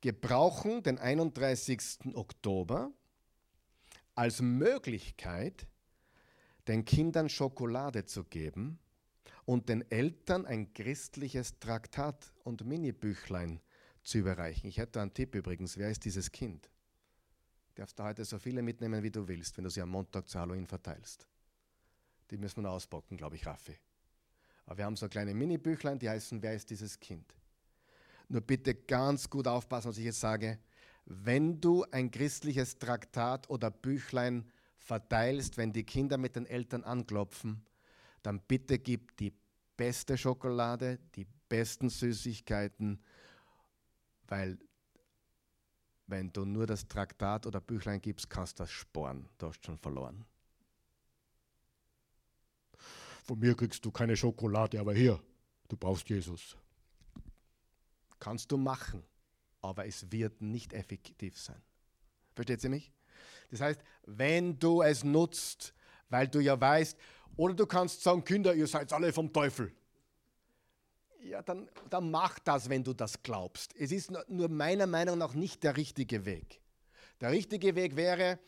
gebrauchen 0.00 0.82
den 0.82 0.98
31. 0.98 2.14
Oktober 2.14 2.92
als 4.16 4.40
Möglichkeit, 4.40 5.68
den 6.66 6.84
Kindern 6.84 7.28
Schokolade 7.28 8.06
zu 8.06 8.24
geben 8.24 8.80
und 9.44 9.68
den 9.68 9.88
Eltern 9.88 10.46
ein 10.46 10.74
christliches 10.74 11.60
Traktat 11.60 12.32
und 12.42 12.64
Minibüchlein 12.64 13.60
zu 14.02 14.18
überreichen. 14.18 14.68
Ich 14.68 14.78
hätte 14.78 15.00
einen 15.00 15.14
Tipp 15.14 15.36
übrigens, 15.36 15.76
wer 15.76 15.90
ist 15.90 16.04
dieses 16.04 16.32
Kind? 16.32 16.68
Darfst 17.78 17.96
du 17.96 18.02
heute 18.02 18.24
so 18.24 18.40
viele 18.40 18.60
mitnehmen, 18.60 19.04
wie 19.04 19.10
du 19.10 19.28
willst, 19.28 19.56
wenn 19.56 19.62
du 19.62 19.70
sie 19.70 19.80
am 19.80 19.90
Montag 19.90 20.28
zu 20.28 20.36
Halloween 20.36 20.66
verteilst. 20.66 21.28
Die 22.28 22.36
müssen 22.36 22.56
wir 22.56 22.62
noch 22.62 22.72
auspacken, 22.72 23.16
glaube 23.16 23.36
ich, 23.36 23.46
Raffi. 23.46 23.78
Aber 24.66 24.78
wir 24.78 24.84
haben 24.84 24.96
so 24.96 25.08
kleine 25.08 25.32
Mini-Büchlein, 25.32 25.96
die 25.96 26.10
heißen, 26.10 26.42
wer 26.42 26.54
ist 26.54 26.70
dieses 26.70 26.98
Kind? 26.98 27.32
Nur 28.26 28.40
bitte 28.40 28.74
ganz 28.74 29.30
gut 29.30 29.46
aufpassen, 29.46 29.90
was 29.90 29.98
ich 29.98 30.06
jetzt 30.06 30.18
sage. 30.18 30.58
Wenn 31.04 31.60
du 31.60 31.84
ein 31.92 32.10
christliches 32.10 32.80
Traktat 32.80 33.48
oder 33.48 33.70
Büchlein 33.70 34.50
verteilst, 34.78 35.56
wenn 35.56 35.72
die 35.72 35.84
Kinder 35.84 36.18
mit 36.18 36.34
den 36.34 36.46
Eltern 36.46 36.82
anklopfen, 36.82 37.64
dann 38.24 38.40
bitte 38.40 38.80
gib 38.80 39.16
die 39.18 39.32
beste 39.76 40.18
Schokolade, 40.18 40.98
die 41.14 41.28
besten 41.48 41.90
Süßigkeiten, 41.90 43.00
weil 44.26 44.58
wenn 46.08 46.32
du 46.32 46.44
nur 46.44 46.66
das 46.66 46.88
Traktat 46.88 47.46
oder 47.46 47.60
Büchlein 47.60 48.00
gibst, 48.00 48.28
kannst 48.28 48.58
du 48.58 48.64
das 48.64 48.70
sporen. 48.70 49.28
Du 49.36 49.46
hast 49.46 49.64
schon 49.64 49.78
verloren. 49.78 50.24
Von 53.24 53.38
mir 53.38 53.54
kriegst 53.54 53.84
du 53.84 53.90
keine 53.90 54.16
Schokolade, 54.16 54.80
aber 54.80 54.94
hier, 54.94 55.20
du 55.68 55.76
brauchst 55.76 56.08
Jesus. 56.08 56.56
Kannst 58.18 58.50
du 58.50 58.56
machen, 58.56 59.04
aber 59.60 59.86
es 59.86 60.10
wird 60.10 60.40
nicht 60.40 60.72
effektiv 60.72 61.38
sein. 61.38 61.60
Versteht 62.34 62.64
ihr 62.64 62.70
mich? 62.70 62.90
Das 63.50 63.60
heißt, 63.60 63.80
wenn 64.06 64.58
du 64.58 64.80
es 64.80 65.04
nutzt, 65.04 65.74
weil 66.08 66.26
du 66.26 66.40
ja 66.40 66.58
weißt, 66.58 66.96
oder 67.36 67.52
du 67.52 67.66
kannst 67.66 68.02
sagen, 68.02 68.24
Kinder, 68.24 68.54
ihr 68.54 68.66
seid 68.66 68.90
alle 68.92 69.12
vom 69.12 69.30
Teufel. 69.30 69.72
Ja, 71.22 71.42
dann, 71.42 71.68
dann 71.90 72.10
mach 72.10 72.38
das, 72.38 72.68
wenn 72.68 72.84
du 72.84 72.92
das 72.92 73.22
glaubst. 73.22 73.74
Es 73.76 73.92
ist 73.92 74.12
nur 74.28 74.48
meiner 74.48 74.86
Meinung 74.86 75.18
nach 75.18 75.34
nicht 75.34 75.62
der 75.62 75.76
richtige 75.76 76.24
Weg. 76.24 76.60
Der 77.20 77.32
richtige 77.32 77.74
Weg 77.74 77.96
wäre, 77.96 78.38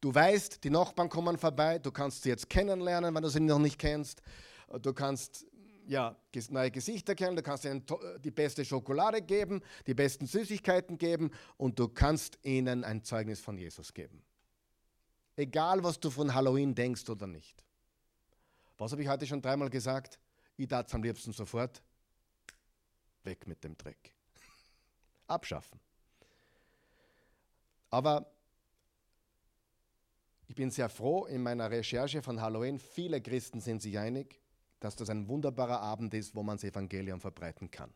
Du 0.00 0.14
weißt, 0.14 0.62
die 0.62 0.70
Nachbarn 0.70 1.08
kommen 1.08 1.38
vorbei, 1.38 1.78
du 1.78 1.90
kannst 1.90 2.22
sie 2.22 2.28
jetzt 2.28 2.50
kennenlernen, 2.50 3.14
wenn 3.14 3.22
du 3.22 3.28
sie 3.28 3.40
noch 3.40 3.58
nicht 3.58 3.78
kennst. 3.78 4.22
Du 4.82 4.92
kannst 4.92 5.46
ja, 5.86 6.16
neue 6.50 6.70
Gesichter 6.70 7.14
kennen, 7.14 7.36
du 7.36 7.42
kannst 7.42 7.64
ihnen 7.64 7.84
die 8.22 8.30
beste 8.30 8.64
Schokolade 8.64 9.22
geben, 9.22 9.62
die 9.86 9.94
besten 9.94 10.26
Süßigkeiten 10.26 10.98
geben 10.98 11.30
und 11.56 11.78
du 11.78 11.88
kannst 11.88 12.38
ihnen 12.42 12.84
ein 12.84 13.02
Zeugnis 13.04 13.40
von 13.40 13.56
Jesus 13.56 13.94
geben. 13.94 14.22
Egal, 15.34 15.82
was 15.82 15.98
du 15.98 16.10
von 16.10 16.34
Halloween 16.34 16.74
denkst 16.74 17.08
oder 17.08 17.26
nicht. 17.26 17.64
Was 18.78 18.92
habe 18.92 19.02
ich 19.02 19.08
heute 19.08 19.26
schon 19.26 19.40
dreimal 19.40 19.70
gesagt? 19.70 20.18
Ich 20.56 20.68
darf 20.68 20.92
am 20.94 21.02
liebsten 21.02 21.32
sofort 21.32 21.82
weg 23.26 23.46
mit 23.46 23.62
dem 23.64 23.76
Dreck. 23.76 24.12
Abschaffen. 25.26 25.78
Aber 27.90 28.26
ich 30.48 30.54
bin 30.54 30.70
sehr 30.70 30.88
froh 30.88 31.26
in 31.26 31.42
meiner 31.42 31.70
Recherche 31.70 32.22
von 32.22 32.40
Halloween. 32.40 32.78
Viele 32.78 33.20
Christen 33.20 33.60
sind 33.60 33.82
sich 33.82 33.98
einig, 33.98 34.40
dass 34.80 34.96
das 34.96 35.10
ein 35.10 35.28
wunderbarer 35.28 35.80
Abend 35.80 36.14
ist, 36.14 36.34
wo 36.34 36.42
man 36.42 36.56
das 36.56 36.64
Evangelium 36.64 37.20
verbreiten 37.20 37.70
kann. 37.70 37.92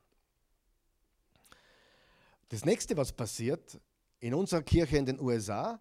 Das 2.49 2.64
nächste, 2.64 2.97
was 2.97 3.12
passiert, 3.12 3.81
in 4.19 4.35
unserer 4.35 4.62
Kirche 4.62 4.97
in 4.97 5.07
den 5.07 5.21
USA 5.21 5.81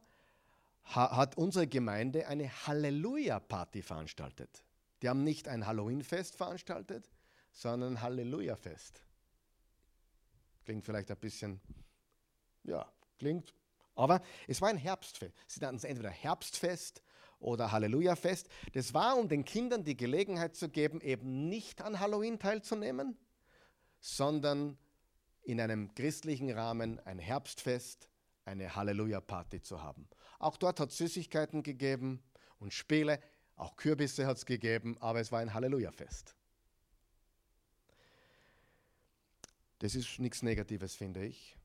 hat 0.84 1.38
unsere 1.38 1.68
Gemeinde 1.68 2.28
eine 2.28 2.50
Halleluja-Party 2.68 3.82
veranstaltet. 3.82 4.64
Die 5.02 5.10
haben 5.10 5.24
nicht 5.24 5.48
ein 5.48 5.66
Halloween-Fest 5.66 6.36
veranstaltet, 6.36 7.10
sondern 7.52 7.94
ein 7.94 8.02
Halleluja-Fest. 8.02 9.02
Klingt 10.70 10.86
vielleicht 10.86 11.10
ein 11.10 11.18
bisschen, 11.18 11.60
ja, 12.64 12.88
klingt 13.18 13.56
aber 13.96 14.22
es 14.48 14.62
war 14.62 14.70
ein 14.70 14.78
Herbstfest. 14.78 15.34
Sie 15.48 15.62
nannten 15.62 15.78
es 15.78 15.84
entweder 15.84 16.12
Herbstfest 16.12 17.02
oder 17.40 17.72
Halleluja-Fest. 17.72 18.48
Das 18.74 18.94
war, 18.94 19.18
um 19.18 19.28
den 19.28 19.46
Kindern 19.46 19.84
die 19.84 19.98
Gelegenheit 19.98 20.56
zu 20.56 20.70
geben, 20.70 21.02
eben 21.02 21.50
nicht 21.50 21.82
an 21.82 22.00
Halloween 22.00 22.38
teilzunehmen, 22.38 23.18
sondern 24.00 24.78
in 25.42 25.60
einem 25.60 25.96
christlichen 25.96 26.52
Rahmen 26.52 27.00
ein 27.00 27.18
Herbstfest, 27.18 28.08
eine 28.46 28.76
Halleluja-Party 28.76 29.64
zu 29.64 29.82
haben. 29.82 30.08
Auch 30.38 30.56
dort 30.56 30.80
hat 30.80 30.92
es 30.92 30.98
Süßigkeiten 31.00 31.64
gegeben 31.64 32.22
und 32.60 32.76
Spiele, 32.76 33.20
auch 33.56 33.76
Kürbisse 33.76 34.28
hat 34.28 34.38
es 34.38 34.46
gegeben, 34.46 35.00
aber 35.00 35.20
es 35.20 35.32
war 35.32 35.40
ein 35.40 35.56
Halleluja-Fest. 35.56 36.36
Das 39.80 39.96
ist 39.96 40.20
nichts 40.20 40.42
Negatives, 40.42 40.96
finde 40.96 41.26
ich. 41.26 41.58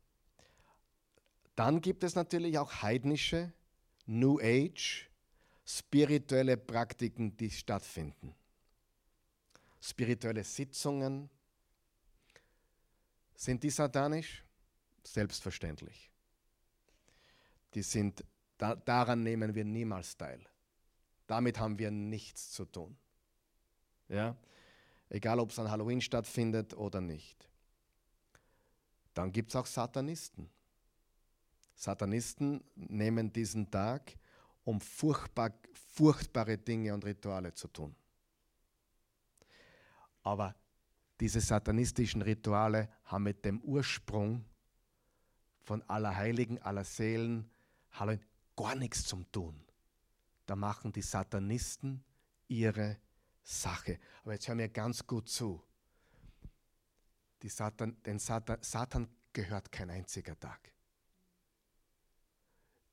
Dann 1.55 1.81
gibt 1.81 2.05
es 2.05 2.15
natürlich 2.15 2.59
auch 2.59 2.83
heidnische, 2.83 3.53
New 4.07 4.39
Age, 4.41 5.09
spirituelle 5.65 6.57
Praktiken, 6.57 7.37
die 7.37 7.51
stattfinden. 7.51 8.35
Spirituelle 9.81 10.45
Sitzungen. 10.45 11.31
Sind 13.35 13.62
die 13.62 13.71
satanisch? 13.71 14.45
Selbstverständlich. 15.03 16.11
Die 17.75 17.83
sind, 17.83 18.25
da, 18.57 18.75
daran 18.75 19.23
nehmen 19.23 19.55
wir 19.55 19.65
niemals 19.65 20.17
teil. 20.17 20.41
Damit 21.27 21.59
haben 21.59 21.79
wir 21.79 21.91
nichts 21.91 22.51
zu 22.51 22.65
tun. 22.65 22.97
Ja? 24.09 24.37
egal 25.15 25.39
ob 25.39 25.51
es 25.51 25.59
an 25.59 25.71
Halloween 25.71 26.01
stattfindet 26.01 26.75
oder 26.75 27.01
nicht. 27.01 27.49
Dann 29.15 29.33
gibt 29.33 29.51
es 29.51 29.57
auch 29.57 29.67
Satanisten. 29.67 30.51
Satanisten 31.75 32.62
nehmen 32.75 33.33
diesen 33.33 33.71
Tag, 33.71 34.17
um 34.65 34.81
furchtbar, 34.81 35.53
furchtbare 35.73 36.59
Dinge 36.59 36.95
und 36.95 37.05
Rituale 37.05 37.53
zu 37.55 37.69
tun. 37.69 37.95
Aber 40.23 40.55
diese 41.21 41.41
satanistischen 41.41 42.23
Rituale 42.23 42.89
haben 43.05 43.25
mit 43.25 43.45
dem 43.45 43.61
Ursprung 43.61 44.45
von 45.62 45.83
aller 45.83 46.15
Heiligen, 46.17 46.61
aller 46.61 46.85
Seelen, 46.85 47.51
Halloween 47.93 48.25
gar 48.57 48.75
nichts 48.75 49.05
zu 49.05 49.23
tun. 49.33 49.61
Da 50.47 50.57
machen 50.57 50.93
die 50.93 51.03
Satanisten 51.03 52.05
ihre 52.49 52.99
Sache. 53.43 53.99
Aber 54.23 54.33
jetzt 54.33 54.49
hör 54.49 54.55
mir 54.55 54.69
ganz 54.69 55.07
gut 55.07 55.29
zu. 55.29 55.62
Satan, 57.49 58.03
den 58.05 58.18
Satan, 58.18 58.62
Satan 58.62 59.09
gehört 59.32 59.70
kein 59.72 59.90
einziger 59.90 60.38
Tag. 60.38 60.72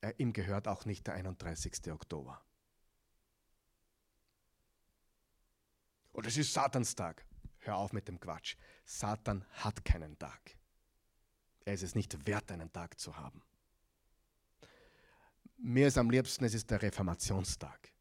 Er, 0.01 0.19
ihm 0.19 0.33
gehört 0.33 0.67
auch 0.67 0.85
nicht 0.85 1.07
der 1.07 1.13
31. 1.13 1.91
Oktober. 1.91 2.43
Und 6.11 6.25
es 6.25 6.37
ist 6.37 6.53
Satanstag. 6.53 7.25
Hör 7.59 7.77
auf 7.77 7.93
mit 7.93 8.07
dem 8.07 8.19
Quatsch. 8.19 8.55
Satan 8.83 9.45
hat 9.51 9.85
keinen 9.85 10.17
Tag. 10.17 10.57
Er 11.63 11.75
ist 11.75 11.83
es 11.83 11.95
nicht 11.95 12.25
wert, 12.25 12.51
einen 12.51 12.71
Tag 12.73 12.99
zu 12.99 13.15
haben. 13.15 13.43
Mir 15.57 15.87
ist 15.87 15.97
am 15.97 16.09
liebsten, 16.09 16.43
es 16.43 16.55
ist 16.55 16.71
der 16.71 16.81
Reformationstag. 16.81 17.91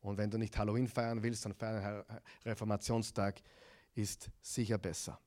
Und 0.00 0.18
wenn 0.18 0.30
du 0.30 0.38
nicht 0.38 0.56
Halloween 0.56 0.88
feiern 0.88 1.22
willst, 1.22 1.44
dann 1.44 1.54
feiern 1.54 2.04
Reformationstag 2.44 3.40
ist 3.94 4.30
sicher 4.40 4.78
besser. 4.78 5.18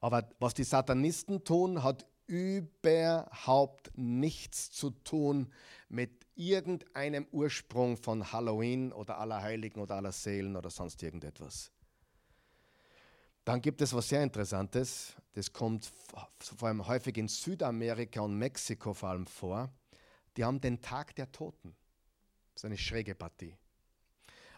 Aber 0.00 0.28
was 0.38 0.54
die 0.54 0.64
Satanisten 0.64 1.44
tun, 1.44 1.82
hat 1.82 2.06
überhaupt 2.26 3.90
nichts 3.96 4.70
zu 4.70 4.90
tun 4.90 5.52
mit 5.88 6.26
irgendeinem 6.34 7.26
Ursprung 7.30 7.96
von 7.96 8.32
Halloween 8.32 8.92
oder 8.92 9.18
Allerheiligen 9.18 9.82
oder 9.82 9.96
Allerseelen 9.96 10.56
oder 10.56 10.70
sonst 10.70 11.02
irgendetwas. 11.02 11.70
Dann 13.44 13.60
gibt 13.60 13.82
es 13.82 13.92
was 13.92 14.08
sehr 14.08 14.22
Interessantes, 14.22 15.14
das 15.34 15.52
kommt 15.52 15.90
vor 16.38 16.68
allem 16.68 16.86
häufig 16.86 17.16
in 17.16 17.28
Südamerika 17.28 18.20
und 18.20 18.36
Mexiko 18.36 18.94
vor 18.94 19.10
allem 19.10 19.26
vor. 19.26 19.70
Die 20.36 20.44
haben 20.44 20.60
den 20.60 20.80
Tag 20.80 21.14
der 21.16 21.30
Toten. 21.32 21.74
Das 22.54 22.62
ist 22.62 22.64
eine 22.64 22.78
schräge 22.78 23.14
Partie. 23.14 23.56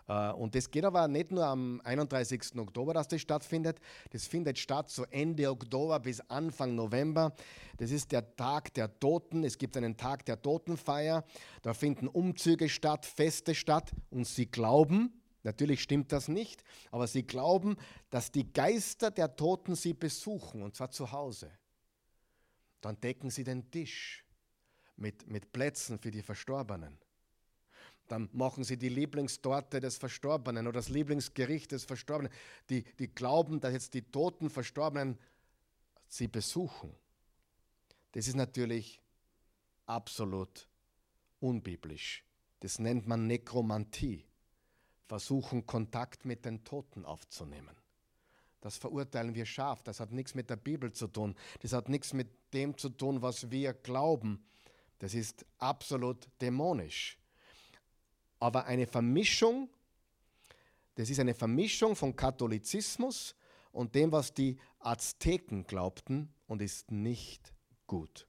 Äh, 0.08 0.32
und 0.32 0.54
das 0.54 0.70
geht 0.70 0.84
aber 0.84 1.08
nicht 1.08 1.30
nur 1.30 1.44
am 1.44 1.80
31. 1.84 2.58
Oktober, 2.58 2.94
dass 2.94 3.08
das 3.08 3.20
stattfindet. 3.20 3.78
Das 4.10 4.26
findet 4.26 4.58
statt 4.58 4.90
so 4.90 5.04
Ende 5.04 5.50
Oktober 5.50 6.00
bis 6.00 6.20
Anfang 6.28 6.74
November. 6.74 7.34
Das 7.78 7.90
ist 7.90 8.12
der 8.12 8.36
Tag 8.36 8.74
der 8.74 8.98
Toten. 8.98 9.44
Es 9.44 9.58
gibt 9.58 9.76
einen 9.76 9.96
Tag 9.96 10.24
der 10.26 10.40
Totenfeier. 10.40 11.24
Da 11.62 11.74
finden 11.74 12.08
Umzüge 12.08 12.68
statt, 12.68 13.06
Feste 13.06 13.54
statt. 13.54 13.92
Und 14.10 14.26
sie 14.26 14.46
glauben, 14.46 15.20
natürlich 15.42 15.82
stimmt 15.82 16.12
das 16.12 16.28
nicht, 16.28 16.62
aber 16.90 17.06
sie 17.06 17.26
glauben, 17.26 17.76
dass 18.10 18.30
die 18.30 18.52
Geister 18.52 19.10
der 19.10 19.36
Toten 19.36 19.74
sie 19.74 19.94
besuchen, 19.94 20.62
und 20.62 20.74
zwar 20.74 20.90
zu 20.90 21.12
Hause. 21.12 21.50
Dann 22.80 23.00
decken 23.00 23.30
sie 23.30 23.44
den 23.44 23.70
Tisch 23.70 24.24
mit, 24.96 25.26
mit 25.26 25.52
Plätzen 25.52 25.98
für 25.98 26.10
die 26.10 26.22
Verstorbenen. 26.22 26.98
Dann 28.14 28.28
machen 28.32 28.62
sie 28.62 28.76
die 28.76 28.90
Lieblingstorte 28.90 29.80
des 29.80 29.96
Verstorbenen 29.96 30.68
oder 30.68 30.78
das 30.78 30.88
Lieblingsgericht 30.88 31.72
des 31.72 31.82
Verstorbenen. 31.84 32.30
Die, 32.70 32.84
die 33.00 33.08
glauben, 33.08 33.58
dass 33.58 33.72
jetzt 33.72 33.92
die 33.92 34.02
toten 34.02 34.50
Verstorbenen 34.50 35.18
sie 36.06 36.28
besuchen. 36.28 36.94
Das 38.12 38.28
ist 38.28 38.36
natürlich 38.36 39.02
absolut 39.86 40.68
unbiblisch. 41.40 42.22
Das 42.60 42.78
nennt 42.78 43.08
man 43.08 43.26
Nekromantie. 43.26 44.24
Versuchen, 45.06 45.66
Kontakt 45.66 46.24
mit 46.24 46.44
den 46.44 46.62
Toten 46.62 47.04
aufzunehmen. 47.04 47.74
Das 48.60 48.76
verurteilen 48.76 49.34
wir 49.34 49.44
scharf. 49.44 49.82
Das 49.82 49.98
hat 49.98 50.12
nichts 50.12 50.36
mit 50.36 50.50
der 50.50 50.56
Bibel 50.56 50.92
zu 50.92 51.08
tun. 51.08 51.34
Das 51.62 51.72
hat 51.72 51.88
nichts 51.88 52.12
mit 52.12 52.28
dem 52.52 52.78
zu 52.78 52.90
tun, 52.90 53.22
was 53.22 53.50
wir 53.50 53.74
glauben. 53.74 54.46
Das 55.00 55.14
ist 55.14 55.44
absolut 55.58 56.28
dämonisch 56.40 57.18
aber 58.44 58.66
eine 58.66 58.86
Vermischung, 58.86 59.70
das 60.96 61.08
ist 61.08 61.18
eine 61.18 61.32
Vermischung 61.32 61.96
von 61.96 62.14
Katholizismus 62.14 63.34
und 63.72 63.94
dem, 63.94 64.12
was 64.12 64.34
die 64.34 64.58
Azteken 64.80 65.66
glaubten 65.66 66.28
und 66.46 66.60
ist 66.60 66.90
nicht 66.90 67.54
gut. 67.86 68.26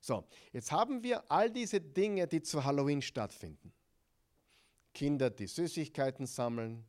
So, 0.00 0.24
jetzt 0.52 0.72
haben 0.72 1.04
wir 1.04 1.30
all 1.30 1.48
diese 1.48 1.80
Dinge, 1.80 2.26
die 2.26 2.42
zu 2.42 2.64
Halloween 2.64 3.00
stattfinden. 3.00 3.72
Kinder, 4.92 5.30
die 5.30 5.46
Süßigkeiten 5.46 6.26
sammeln, 6.26 6.84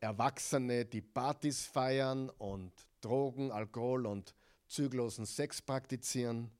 Erwachsene, 0.00 0.84
die 0.86 1.02
Partys 1.02 1.66
feiern 1.66 2.30
und 2.30 2.72
Drogen, 3.00 3.52
Alkohol 3.52 4.06
und 4.06 4.34
zügellosen 4.66 5.24
Sex 5.24 5.62
praktizieren. 5.62 6.50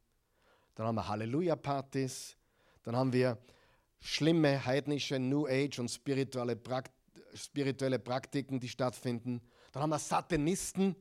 Dann 0.77 0.87
haben 0.87 0.95
wir 0.95 1.09
Halleluja-Partys. 1.09 2.37
Dann 2.85 2.95
haben 2.95 3.13
wir 3.13 3.39
schlimme 4.03 4.65
heidnische 4.65 5.19
New 5.19 5.47
Age 5.47 5.79
und 5.79 5.89
spirituelle, 5.89 6.57
Prakt 6.57 6.93
spirituelle 7.35 7.99
Praktiken, 7.99 8.61
die 8.61 8.69
stattfinden. 8.69 9.41
Dann 9.73 9.85
haben 9.85 9.91
wir 9.91 9.99
Satanisten, 9.99 10.95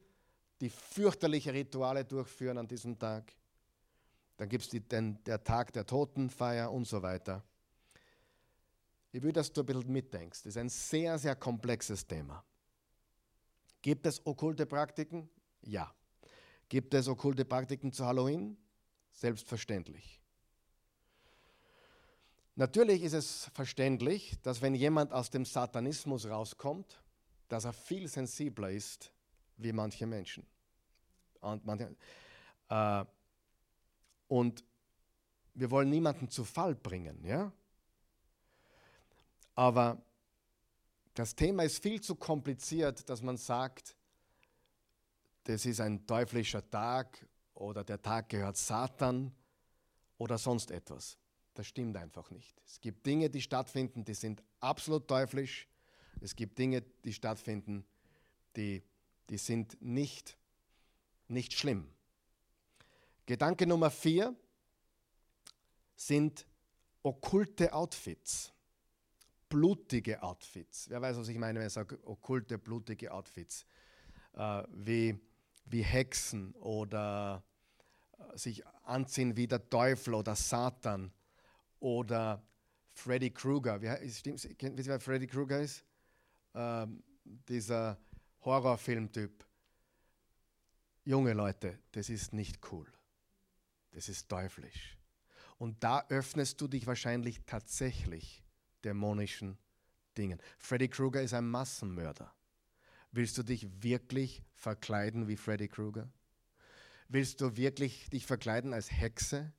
die 0.61 0.69
fürchterliche 0.69 1.53
Rituale 1.53 2.05
durchführen 2.05 2.57
an 2.57 2.67
diesem 2.67 2.97
Tag. 2.97 3.33
Dann 4.37 4.47
gibt 4.47 4.63
es 4.63 4.87
den, 4.87 5.21
der 5.25 5.43
Tag 5.43 5.73
der 5.73 5.85
Totenfeier 5.85 6.71
und 6.71 6.87
so 6.87 7.01
weiter. 7.01 7.43
Ich 9.11 9.21
will, 9.21 9.33
dass 9.33 9.51
du 9.51 9.61
ein 9.61 9.65
bisschen 9.65 9.91
mitdenkst. 9.91 10.43
Das 10.43 10.51
ist 10.51 10.57
ein 10.57 10.69
sehr, 10.69 11.17
sehr 11.19 11.35
komplexes 11.35 12.07
Thema. 12.07 12.43
Gibt 13.81 14.05
es 14.05 14.25
okkulte 14.25 14.65
Praktiken? 14.65 15.29
Ja. 15.63 15.93
Gibt 16.69 16.93
es 16.93 17.07
okkulte 17.07 17.43
Praktiken 17.43 17.91
zu 17.91 18.05
Halloween? 18.05 18.57
Selbstverständlich. 19.11 20.20
Natürlich 22.55 23.01
ist 23.03 23.13
es 23.13 23.49
verständlich, 23.53 24.37
dass 24.43 24.61
wenn 24.61 24.75
jemand 24.75 25.13
aus 25.13 25.29
dem 25.29 25.45
Satanismus 25.45 26.25
rauskommt, 26.27 27.01
dass 27.47 27.65
er 27.65 27.73
viel 27.73 28.07
sensibler 28.07 28.71
ist 28.71 29.13
wie 29.57 29.71
manche 29.71 30.05
Menschen. 30.05 30.45
Und, 31.39 31.65
manche, 31.65 31.95
äh, 32.69 33.05
und 34.27 34.63
wir 35.53 35.71
wollen 35.71 35.89
niemanden 35.89 36.29
zu 36.29 36.43
Fall 36.43 36.75
bringen, 36.75 37.23
ja? 37.25 37.51
Aber 39.55 40.01
das 41.13 41.35
Thema 41.35 41.63
ist 41.63 41.81
viel 41.81 41.99
zu 41.99 42.15
kompliziert, 42.15 43.09
dass 43.09 43.21
man 43.21 43.37
sagt, 43.37 43.95
das 45.43 45.65
ist 45.65 45.81
ein 45.81 46.05
teuflischer 46.07 46.67
Tag 46.69 47.27
oder 47.53 47.83
der 47.83 48.01
Tag 48.01 48.29
gehört 48.29 48.57
Satan 48.57 49.35
oder 50.17 50.37
sonst 50.37 50.71
etwas. 50.71 51.17
Das 51.61 51.67
stimmt 51.67 51.95
einfach 51.95 52.31
nicht. 52.31 52.59
Es 52.65 52.81
gibt 52.81 53.05
Dinge, 53.05 53.29
die 53.29 53.39
stattfinden, 53.39 54.03
die 54.03 54.15
sind 54.15 54.41
absolut 54.61 55.07
teuflisch. 55.07 55.67
Es 56.19 56.35
gibt 56.35 56.57
Dinge, 56.57 56.81
die 56.81 57.13
stattfinden, 57.13 57.85
die, 58.55 58.81
die 59.29 59.37
sind 59.37 59.79
nicht, 59.79 60.39
nicht 61.27 61.53
schlimm. 61.53 61.87
Gedanke 63.27 63.67
Nummer 63.67 63.91
vier 63.91 64.35
sind 65.95 66.47
okkulte 67.03 67.71
Outfits. 67.73 68.51
Blutige 69.47 70.23
Outfits. 70.23 70.89
Wer 70.89 70.99
weiß, 70.99 71.15
was 71.17 71.27
ich 71.27 71.37
meine, 71.37 71.59
wenn 71.59 71.67
ich 71.67 71.73
sage 71.73 71.99
okkulte, 72.07 72.57
blutige 72.57 73.13
Outfits. 73.13 73.67
Äh, 74.33 74.63
wie, 74.73 75.19
wie 75.65 75.83
Hexen 75.83 76.55
oder 76.55 77.43
äh, 78.17 78.35
sich 78.35 78.65
anziehen 78.83 79.37
wie 79.37 79.45
der 79.45 79.69
Teufel 79.69 80.15
oder 80.15 80.35
Satan 80.35 81.13
oder 81.81 82.41
Freddy 82.93 83.31
Krueger. 83.31 83.81
Wie, 83.81 84.09
stimmt, 84.09 84.41
wisst 84.43 84.87
ihr, 84.87 84.93
wer 84.93 84.99
Freddy 84.99 85.27
Krueger 85.27 85.59
ist? 85.59 85.83
Ähm, 86.53 87.03
dieser 87.25 87.99
Horrorfilmtyp. 88.45 89.45
Junge 91.03 91.33
Leute, 91.33 91.79
das 91.91 92.09
ist 92.09 92.31
nicht 92.31 92.59
cool. 92.71 92.89
Das 93.91 94.07
ist 94.07 94.29
teuflisch. 94.29 94.97
Und 95.57 95.83
da 95.83 96.05
öffnest 96.09 96.61
du 96.61 96.67
dich 96.67 96.87
wahrscheinlich 96.87 97.41
tatsächlich 97.45 98.43
dämonischen 98.83 99.57
Dingen. 100.17 100.39
Freddy 100.59 100.87
Krueger 100.89 101.21
ist 101.21 101.33
ein 101.33 101.47
Massenmörder. 101.49 102.33
Willst 103.11 103.37
du 103.37 103.43
dich 103.43 103.67
wirklich 103.83 104.43
verkleiden 104.53 105.27
wie 105.27 105.37
Freddy 105.37 105.67
Krueger? 105.67 106.09
Willst 107.09 107.41
du 107.41 107.57
wirklich 107.57 108.09
dich 108.09 108.25
verkleiden 108.25 108.73
als 108.73 108.91
Hexe? 108.91 109.51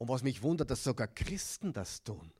Und 0.00 0.08
was 0.08 0.22
mich 0.22 0.42
wundert, 0.42 0.70
dass 0.70 0.82
sogar 0.82 1.08
Christen 1.08 1.74
das 1.74 2.02
tun. 2.02 2.32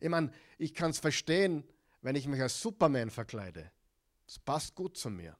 Ich 0.00 0.08
meine, 0.08 0.30
ich 0.58 0.72
kann 0.72 0.92
es 0.92 1.00
verstehen, 1.00 1.64
wenn 2.02 2.14
ich 2.14 2.28
mich 2.28 2.40
als 2.40 2.62
Superman 2.62 3.10
verkleide. 3.10 3.72
Das 4.26 4.38
passt 4.38 4.76
gut 4.76 4.96
zu 4.96 5.10
mir. 5.10 5.36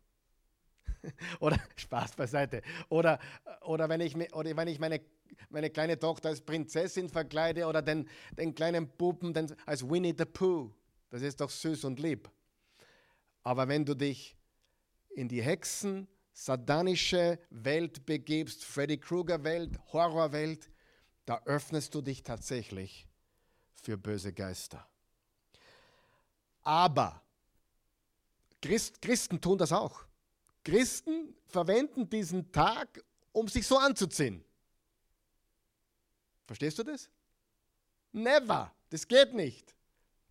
oder 1.39 1.61
Spaß 1.77 2.17
beiseite. 2.17 2.63
Oder, 2.89 3.21
oder 3.61 3.89
wenn 3.89 4.01
ich, 4.01 4.17
oder 4.35 4.57
wenn 4.57 4.67
ich 4.67 4.81
meine, 4.81 5.01
meine 5.49 5.71
kleine 5.71 5.97
Tochter 5.97 6.31
als 6.31 6.41
Prinzessin 6.41 7.09
verkleide 7.09 7.67
oder 7.67 7.83
den, 7.83 8.09
den 8.37 8.53
kleinen 8.53 8.89
Puppen 8.89 9.33
den, 9.33 9.55
als 9.65 9.89
Winnie 9.89 10.17
the 10.19 10.25
Pooh. 10.25 10.73
Das 11.11 11.23
ist 11.23 11.41
doch 11.41 11.51
süß 11.51 11.85
und 11.85 12.01
lieb. 12.01 12.29
Aber 13.45 13.69
wenn 13.69 13.85
du 13.85 13.95
dich 13.95 14.37
in 15.11 15.29
die 15.29 15.41
Hexen, 15.41 16.09
satanische 16.33 17.39
Welt 17.51 18.05
begibst, 18.07 18.65
Freddy 18.65 18.99
Krueger 18.99 19.45
Welt, 19.45 19.79
Horrorwelt, 19.93 20.72
da 21.25 21.41
öffnest 21.45 21.95
du 21.95 22.01
dich 22.01 22.23
tatsächlich 22.23 23.07
für 23.75 23.97
böse 23.97 24.33
Geister. 24.33 24.87
Aber 26.63 27.21
Christ, 28.61 29.01
Christen 29.03 29.41
tun 29.41 29.59
das 29.59 29.73
auch. 29.73 30.05
Christen 30.65 31.35
verwenden 31.49 32.09
diesen 32.09 32.51
Tag, 32.53 33.03
um 33.33 33.49
sich 33.49 33.67
so 33.67 33.77
anzuziehen. 33.77 34.45
Verstehst 36.47 36.79
du 36.79 36.85
das? 36.85 37.11
Never. 38.13 38.73
Das 38.91 39.07
geht 39.07 39.33
nicht. 39.33 39.75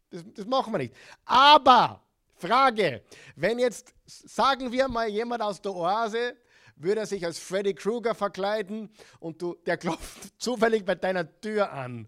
Das, 0.10 0.24
das 0.36 0.46
machen 0.46 0.72
wir 0.72 0.78
nicht. 0.78 0.96
Aber, 1.26 2.02
Frage, 2.36 3.04
wenn 3.36 3.60
jetzt, 3.60 3.94
sagen 4.06 4.72
wir 4.72 4.88
mal, 4.88 5.10
jemand 5.10 5.42
aus 5.42 5.62
der 5.62 5.74
Oase 5.74 6.38
würde 6.84 7.06
sich 7.06 7.26
als 7.26 7.40
Freddy 7.40 7.74
Krueger 7.74 8.16
verkleiden 8.16 8.90
und 9.20 9.42
du, 9.42 9.56
der 9.66 9.78
klopft 9.78 10.40
zufällig 10.42 10.86
bei 10.86 10.96
deiner 10.96 11.40
Tür 11.42 11.72
an. 11.72 12.08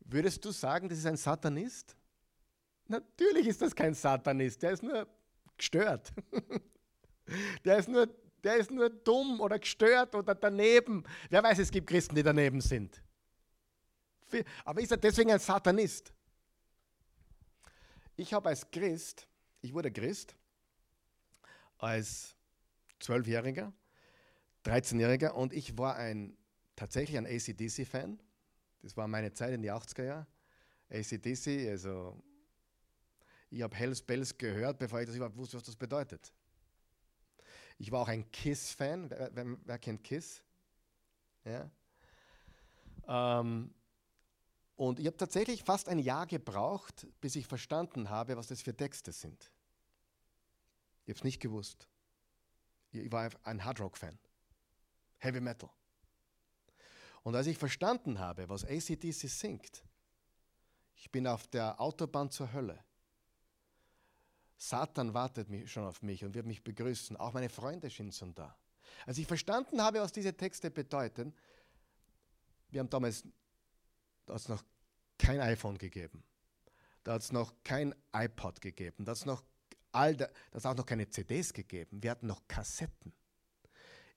Würdest 0.00 0.44
du 0.44 0.50
sagen, 0.50 0.88
das 0.88 0.98
ist 0.98 1.06
ein 1.06 1.16
Satanist? 1.16 1.96
Natürlich 2.86 3.46
ist 3.46 3.60
das 3.60 3.74
kein 3.74 3.94
Satanist, 3.94 4.62
der 4.62 4.72
ist 4.72 4.82
nur 4.82 5.06
gestört. 5.56 6.12
Der 7.62 7.76
ist 7.76 7.90
nur, 7.90 8.08
der 8.42 8.56
ist 8.56 8.70
nur 8.70 8.88
dumm 8.88 9.40
oder 9.42 9.58
gestört 9.58 10.14
oder 10.14 10.34
daneben. 10.34 11.04
Wer 11.28 11.42
weiß, 11.42 11.58
es 11.58 11.70
gibt 11.70 11.86
Christen, 11.86 12.14
die 12.14 12.22
daneben 12.22 12.62
sind. 12.62 13.02
Aber 14.64 14.80
ist 14.80 14.90
er 14.90 14.96
deswegen 14.96 15.30
ein 15.30 15.38
Satanist? 15.38 16.10
Ich 18.16 18.32
habe 18.32 18.48
als 18.48 18.70
Christ, 18.70 19.28
ich 19.60 19.74
wurde 19.74 19.92
Christ, 19.92 20.34
als 21.76 22.34
Zwölfjähriger, 23.00 23.72
13-Jähriger 24.64 25.30
und 25.30 25.52
ich 25.52 25.78
war 25.78 25.96
ein, 25.96 26.36
tatsächlich 26.76 27.16
ein 27.16 27.26
ACDC-Fan. 27.26 28.20
Das 28.82 28.96
war 28.96 29.08
meine 29.08 29.32
Zeit 29.32 29.52
in 29.52 29.62
die 29.62 29.70
80er 29.70 30.04
Jahre. 30.04 30.26
ACDC, 30.90 31.68
also 31.68 32.22
ich 33.50 33.62
habe 33.62 33.74
Hells 33.76 34.02
Bells 34.02 34.36
gehört, 34.36 34.78
bevor 34.78 35.00
ich 35.00 35.06
das 35.06 35.16
überhaupt 35.16 35.36
wusste, 35.36 35.56
was 35.56 35.64
das 35.64 35.76
bedeutet. 35.76 36.32
Ich 37.78 37.92
war 37.92 38.00
auch 38.00 38.08
ein 38.08 38.30
Kiss-Fan. 38.30 39.10
Wer, 39.10 39.30
wer, 39.34 39.56
wer, 39.64 39.78
kennt 39.78 40.02
Kiss? 40.02 40.42
Ja. 41.44 41.70
Ähm, 43.06 43.72
und 44.76 44.98
ich 45.00 45.06
habe 45.06 45.16
tatsächlich 45.16 45.64
fast 45.64 45.88
ein 45.88 45.98
Jahr 45.98 46.26
gebraucht, 46.26 47.06
bis 47.20 47.36
ich 47.36 47.46
verstanden 47.46 48.10
habe, 48.10 48.36
was 48.36 48.48
das 48.48 48.62
für 48.62 48.76
Texte 48.76 49.12
sind. 49.12 49.50
Ich 51.04 51.10
habe 51.10 51.18
es 51.18 51.24
nicht 51.24 51.40
gewusst. 51.40 51.88
Ich 52.90 53.10
war 53.12 53.30
ein 53.44 53.64
Hardrock-Fan. 53.64 54.18
Heavy 55.18 55.40
Metal. 55.40 55.70
Und 57.22 57.34
als 57.34 57.46
ich 57.46 57.58
verstanden 57.58 58.18
habe, 58.18 58.48
was 58.48 58.64
ACDC 58.64 59.28
singt, 59.28 59.84
ich 60.94 61.10
bin 61.10 61.26
auf 61.26 61.46
der 61.48 61.80
Autobahn 61.80 62.30
zur 62.30 62.52
Hölle. 62.52 62.82
Satan 64.56 65.14
wartet 65.14 65.48
schon 65.68 65.84
auf 65.84 66.02
mich 66.02 66.24
und 66.24 66.34
wird 66.34 66.46
mich 66.46 66.64
begrüßen. 66.64 67.16
Auch 67.16 67.32
meine 67.32 67.48
Freunde 67.48 67.90
sind 67.90 68.14
schon 68.14 68.34
da. 68.34 68.56
Als 69.06 69.18
ich 69.18 69.26
verstanden 69.26 69.80
habe, 69.80 70.00
was 70.00 70.12
diese 70.12 70.36
Texte 70.36 70.70
bedeuten, 70.70 71.34
wir 72.70 72.80
haben 72.80 72.90
damals, 72.90 73.24
da 74.26 74.34
hat 74.34 74.40
es 74.40 74.48
noch 74.48 74.64
kein 75.18 75.40
iPhone 75.40 75.78
gegeben. 75.78 76.24
Da 77.04 77.14
hat 77.14 77.22
es 77.22 77.32
noch 77.32 77.54
kein 77.64 77.94
iPod 78.12 78.60
gegeben. 78.60 79.04
Da 79.04 79.10
hat 79.10 79.18
es 79.18 79.26
noch 79.26 79.42
all 79.92 80.16
da, 80.16 80.28
das 80.50 80.66
auch 80.66 80.76
noch 80.76 80.86
keine 80.86 81.08
CDs 81.08 81.52
gegeben. 81.52 82.02
Wir 82.02 82.10
hatten 82.10 82.26
noch 82.26 82.46
Kassetten. 82.48 83.12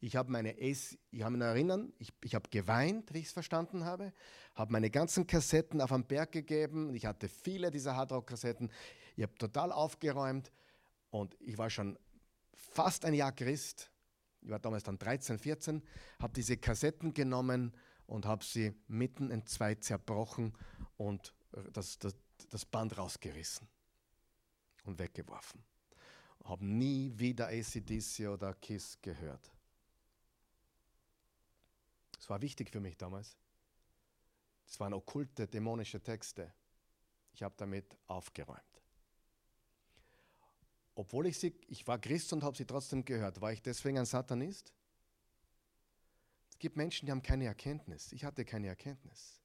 Ich 0.03 0.15
habe 0.15 0.31
meine 0.31 0.55
Ace, 0.59 0.97
ich 1.11 1.21
habe 1.21 1.37
mich 1.37 1.45
erinnern, 1.45 1.93
ich, 1.99 2.11
ich 2.23 2.33
habe 2.33 2.49
geweint, 2.49 3.13
wie 3.13 3.19
ich 3.19 3.27
es 3.27 3.31
verstanden 3.31 3.85
habe, 3.85 4.13
habe 4.55 4.71
meine 4.71 4.89
ganzen 4.89 5.27
Kassetten 5.27 5.79
auf 5.79 5.91
einen 5.91 6.05
Berg 6.05 6.31
gegeben. 6.31 6.95
Ich 6.95 7.05
hatte 7.05 7.29
viele 7.29 7.69
dieser 7.69 7.95
Hardrock-Kassetten. 7.95 8.71
Ich 9.15 9.21
habe 9.21 9.35
total 9.35 9.71
aufgeräumt 9.71 10.51
und 11.11 11.37
ich 11.39 11.57
war 11.59 11.69
schon 11.69 11.99
fast 12.55 13.05
ein 13.05 13.13
Jahr 13.13 13.31
Christ. 13.31 13.91
Ich 14.41 14.49
war 14.49 14.57
damals 14.57 14.83
dann 14.83 14.97
13, 14.97 15.37
14, 15.37 15.83
habe 16.19 16.33
diese 16.33 16.57
Kassetten 16.57 17.13
genommen 17.13 17.71
und 18.07 18.25
habe 18.25 18.43
sie 18.43 18.73
mitten 18.87 19.29
in 19.29 19.45
zwei 19.45 19.75
zerbrochen 19.75 20.57
und 20.97 21.35
das, 21.73 21.99
das, 21.99 22.15
das 22.49 22.65
Band 22.65 22.97
rausgerissen 22.97 23.70
und 24.83 24.99
weggeworfen. 24.99 25.63
Habe 26.43 26.65
nie 26.65 27.13
wieder 27.17 27.47
ACDC 27.47 28.27
oder 28.27 28.53
Kiss 28.55 28.97
gehört. 29.01 29.51
Das 32.13 32.29
war 32.29 32.41
wichtig 32.41 32.69
für 32.69 32.79
mich 32.79 32.97
damals. 32.97 33.37
Das 34.65 34.79
waren 34.79 34.93
okkulte, 34.93 35.47
dämonische 35.47 36.01
Texte. 36.01 36.53
Ich 37.33 37.43
habe 37.43 37.53
damit 37.57 37.97
aufgeräumt. 38.07 38.61
Obwohl 40.95 41.27
ich 41.27 41.37
sie, 41.37 41.53
ich 41.67 41.87
war 41.87 41.99
Christ 41.99 42.31
und 42.33 42.43
habe 42.43 42.55
sie 42.55 42.65
trotzdem 42.65 43.03
gehört. 43.05 43.41
War 43.41 43.53
ich 43.53 43.61
deswegen 43.61 43.97
ein 43.97 44.05
Satanist? 44.05 44.73
Es 46.49 46.59
gibt 46.59 46.75
Menschen, 46.75 47.05
die 47.05 47.11
haben 47.11 47.23
keine 47.23 47.45
Erkenntnis. 47.45 48.11
Ich 48.11 48.23
hatte 48.23 48.45
keine 48.45 48.67
Erkenntnis. 48.67 49.41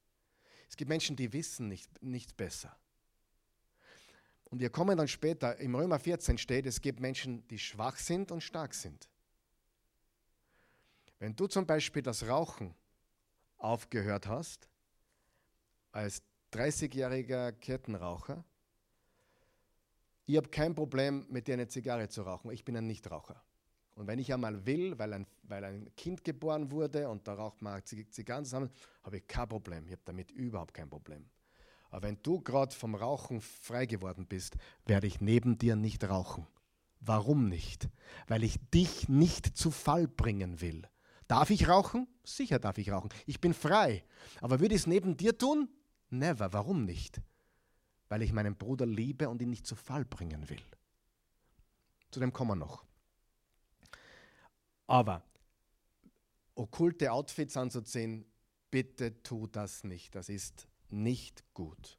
Es 0.69 0.75
gibt 0.75 0.89
Menschen, 0.89 1.15
die 1.15 1.31
wissen 1.31 1.67
nicht, 1.67 2.01
nicht 2.03 2.35
besser. 2.37 2.77
Und 4.49 4.59
wir 4.59 4.69
kommen 4.69 4.97
dann 4.97 5.07
später, 5.07 5.57
im 5.57 5.75
Römer 5.75 5.99
14 5.99 6.37
steht, 6.37 6.65
es 6.65 6.81
gibt 6.81 6.99
Menschen, 6.99 7.45
die 7.47 7.59
schwach 7.59 7.97
sind 7.97 8.31
und 8.31 8.41
stark 8.41 8.73
sind. 8.73 9.09
Wenn 11.19 11.35
du 11.35 11.47
zum 11.47 11.65
Beispiel 11.65 12.01
das 12.01 12.27
Rauchen 12.27 12.73
aufgehört 13.57 14.27
hast, 14.27 14.69
als 15.91 16.21
30-jähriger 16.53 17.51
Kettenraucher, 17.53 18.43
ich 20.25 20.37
habe 20.37 20.49
kein 20.49 20.75
Problem, 20.75 21.25
mit 21.29 21.47
dir 21.47 21.53
eine 21.53 21.67
Zigarre 21.67 22.07
zu 22.09 22.21
rauchen. 22.21 22.51
Ich 22.51 22.63
bin 22.63 22.75
ein 22.75 22.85
Nichtraucher. 22.85 23.41
Und 23.95 24.07
wenn 24.07 24.19
ich 24.19 24.31
einmal 24.31 24.65
will, 24.65 24.97
weil 24.99 25.13
ein, 25.13 25.27
weil 25.43 25.63
ein 25.63 25.95
Kind 25.95 26.23
geboren 26.23 26.69
wurde 26.69 27.09
und 27.09 27.27
da 27.27 27.33
raucht 27.33 27.61
man 27.61 27.83
Zigarren 27.83 28.45
zusammen, 28.45 28.69
habe 29.03 29.17
ich 29.17 29.27
kein 29.27 29.47
Problem. 29.49 29.85
Ich 29.85 29.93
habe 29.93 30.01
damit 30.05 30.31
überhaupt 30.31 30.73
kein 30.73 30.89
Problem. 30.89 31.25
Aber 31.89 32.07
wenn 32.07 32.21
du 32.23 32.41
gerade 32.41 32.75
vom 32.75 32.95
Rauchen 32.95 33.41
frei 33.41 33.85
geworden 33.85 34.27
bist, 34.27 34.57
werde 34.85 35.07
ich 35.07 35.21
neben 35.21 35.57
dir 35.57 35.75
nicht 35.75 36.03
rauchen. 36.03 36.47
Warum 36.99 37.47
nicht? 37.47 37.89
Weil 38.27 38.43
ich 38.43 38.59
dich 38.73 39.07
nicht 39.07 39.57
zu 39.57 39.71
Fall 39.71 40.07
bringen 40.07 40.61
will. 40.61 40.87
Darf 41.27 41.49
ich 41.49 41.67
rauchen? 41.67 42.07
Sicher 42.23 42.59
darf 42.59 42.77
ich 42.77 42.91
rauchen. 42.91 43.09
Ich 43.25 43.39
bin 43.39 43.53
frei. 43.53 44.03
Aber 44.41 44.59
würde 44.59 44.75
ich 44.75 44.81
es 44.81 44.87
neben 44.87 45.17
dir 45.17 45.37
tun? 45.37 45.69
Never. 46.09 46.53
Warum 46.53 46.85
nicht? 46.85 47.21
Weil 48.09 48.21
ich 48.21 48.33
meinen 48.33 48.55
Bruder 48.55 48.85
liebe 48.85 49.29
und 49.29 49.41
ihn 49.41 49.49
nicht 49.49 49.67
zu 49.67 49.75
Fall 49.75 50.05
bringen 50.05 50.49
will. 50.49 50.61
Zu 52.11 52.19
dem 52.19 52.31
kommen 52.31 52.51
wir 52.51 52.55
noch. 52.55 52.85
Aber 54.87 55.21
okkulte 56.55 57.11
Outfits 57.11 57.57
anzuziehen, 57.57 58.25
bitte 58.71 59.21
tu 59.21 59.47
das 59.47 59.83
nicht. 59.83 60.15
Das 60.15 60.29
ist 60.29 60.67
nicht 60.89 61.43
gut. 61.53 61.97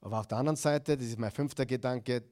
Aber 0.00 0.20
auf 0.20 0.26
der 0.26 0.38
anderen 0.38 0.56
Seite, 0.56 0.96
das 0.96 1.06
ist 1.06 1.18
mein 1.18 1.30
fünfter 1.30 1.64
Gedanke, 1.64 2.24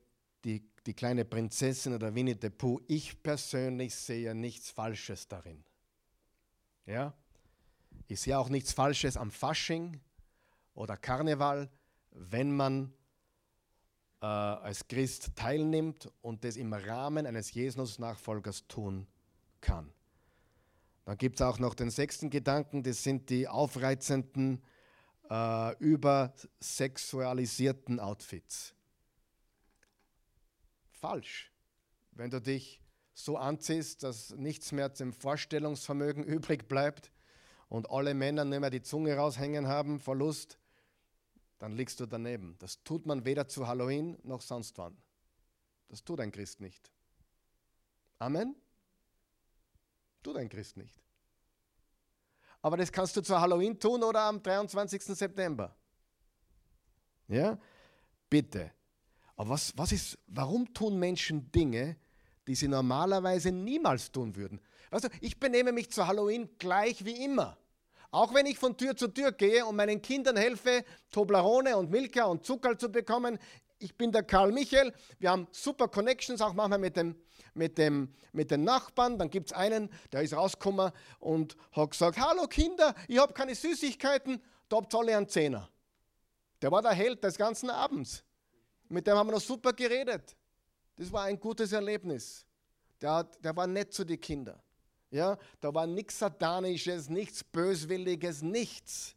die 0.45 0.63
die 0.87 0.95
kleine 0.95 1.25
Prinzessin 1.25 1.95
oder 1.95 2.15
Winnie 2.15 2.37
the 2.41 2.51
Pooh, 2.51 2.81
ich 2.89 3.23
persönlich 3.23 3.95
sehe 3.95 4.35
nichts 4.35 4.71
Falsches 4.71 5.29
darin. 5.29 5.65
Ja? 6.87 7.15
Ich 8.09 8.21
sehe 8.21 8.39
auch 8.39 8.49
nichts 8.49 8.73
Falsches 8.73 9.17
am 9.17 9.31
Fasching 9.31 10.01
oder 10.75 10.97
Karneval, 10.97 11.71
wenn 12.11 12.55
man 12.55 12.93
äh, 14.21 14.27
als 14.27 14.87
Christ 14.89 15.31
teilnimmt 15.37 16.11
und 16.21 16.45
das 16.45 16.57
im 16.57 16.73
Rahmen 16.73 17.27
eines 17.27 17.53
Jesus-Nachfolgers 17.55 18.67
tun 18.67 19.07
kann. 19.61 19.93
Dann 21.05 21.19
gibt 21.19 21.41
es 21.41 21.47
auch 21.47 21.59
noch 21.59 21.75
den 21.75 21.91
sechsten 21.91 22.31
Gedanken, 22.31 22.83
das 22.83 23.03
sind 23.03 23.29
die 23.31 23.49
aufreizenden, 23.49 24.63
äh, 25.31 25.77
übersexualisierten 25.79 28.01
Outfits 28.01 28.75
falsch. 31.03 31.53
Wenn 32.13 32.31
du 32.31 32.41
dich 32.41 32.81
so 33.13 33.37
anziehst, 33.37 34.05
dass 34.05 34.31
nichts 34.31 34.71
mehr 34.71 34.95
zum 34.95 35.13
Vorstellungsvermögen 35.13 36.23
übrig 36.25 36.69
bleibt 36.69 37.11
und 37.69 37.91
alle 37.91 38.15
Männer 38.15 38.45
nicht 38.45 38.61
mehr 38.61 38.71
die 38.71 38.83
Zunge 38.83 39.17
raushängen 39.17 39.67
haben 39.67 39.99
vor 39.99 40.17
Lust, 40.17 40.59
dann 41.59 41.73
liegst 41.73 41.99
du 42.01 42.07
daneben. 42.07 42.57
Das 42.61 42.83
tut 42.85 43.05
man 43.05 43.25
weder 43.25 43.49
zu 43.49 43.67
Halloween 43.67 44.17
noch 44.23 44.43
sonst 44.43 44.79
wann. 44.79 44.97
Das 45.89 46.05
tut 46.05 46.21
ein 46.21 46.31
Christ 46.31 46.61
nicht. 46.61 46.93
Amen? 48.19 48.55
Tut 50.23 50.37
ein 50.37 50.49
Christ 50.49 50.77
nicht. 50.77 50.95
Aber 52.61 52.77
das 52.77 52.93
kannst 52.93 53.17
du 53.17 53.23
zu 53.23 53.41
Halloween 53.41 53.79
tun 53.79 54.03
oder 54.03 54.21
am 54.21 54.43
23. 54.43 55.03
September. 55.03 55.75
Ja? 57.27 57.59
Bitte. 58.31 58.71
Aber 59.37 59.51
was, 59.51 59.77
was 59.77 59.91
ist, 59.93 60.19
warum 60.29 60.73
tun 60.73 60.99
Menschen 60.99 61.51
Dinge, 61.51 61.97
die 62.47 62.55
sie 62.55 62.69
normalerweise 62.69 63.51
niemals 63.51 64.13
tun 64.13 64.37
würden? 64.37 64.61
Weißt 64.91 65.05
du, 65.05 65.09
ich 65.21 65.41
benehme 65.41 65.73
mich 65.73 65.91
zu 65.91 66.07
Halloween 66.07 66.49
gleich 66.59 67.05
wie 67.05 67.25
immer. 67.25 67.57
Auch 68.13 68.35
wenn 68.35 68.47
ich 68.47 68.59
von 68.59 68.77
Tür 68.77 68.95
zu 68.95 69.09
Tür 69.09 69.33
gehe 69.33 69.65
und 69.65 69.75
meinen 69.75 70.03
Kindern 70.03 70.37
helfe, 70.37 70.85
Toblerone 71.11 71.77
und 71.77 71.91
Milka 71.91 72.25
und 72.25 72.45
Zucker 72.45 72.79
zu 72.79 72.93
bekommen. 72.93 73.39
Ich 73.79 73.97
bin 73.97 74.13
der 74.13 74.23
Karl 74.23 74.53
Michael. 74.53 74.93
Wir 75.19 75.31
haben 75.31 75.49
super 75.51 75.89
Connections, 75.89 76.43
auch 76.43 76.53
manchmal 76.53 76.79
mit, 76.79 76.97
dem, 76.97 77.17
mit, 77.55 77.79
dem, 77.79 78.13
mit 78.33 78.51
den 78.51 78.65
Nachbarn. 78.65 79.19
Dann 79.19 79.31
gibt 79.31 79.51
es 79.51 79.53
einen, 79.53 79.91
der 80.13 80.23
ist 80.23 80.35
rausgekommen 80.35 80.93
und 81.21 81.57
hat 81.73 81.91
gesagt: 81.91 82.19
Hallo 82.19 82.47
Kinder, 82.47 82.95
ich 83.09 83.19
habe 83.19 83.33
keine 83.33 83.55
Süßigkeiten, 83.55 84.41
da 84.69 84.77
habt 84.77 84.95
ihr 84.95 84.99
alle 84.99 85.17
einen 85.17 85.29
Zehner. 85.29 85.69
Der 86.61 86.71
war 86.71 86.83
der 86.83 86.93
Held 86.93 87.23
des 87.25 87.37
ganzen 87.37 87.71
Abends. 87.71 88.25
Mit 88.89 89.07
dem 89.07 89.17
haben 89.17 89.29
wir 89.29 89.33
noch 89.33 89.41
super 89.41 89.73
geredet. 89.73 90.37
Das 90.97 91.13
war 91.13 91.25
ein 91.25 91.41
gutes 91.41 91.73
Erlebnis. 91.73 92.47
Der, 93.01 93.25
der 93.25 93.57
war 93.57 93.67
nett 93.67 93.93
zu 93.93 94.05
den 94.05 94.21
Kindern. 94.21 94.61
Ja, 95.11 95.37
da 95.61 95.75
war 95.75 95.87
nichts 95.87 96.19
Satanisches, 96.19 97.11
nichts 97.11 97.45
Böswilliges, 97.45 98.41
nichts. 98.41 99.15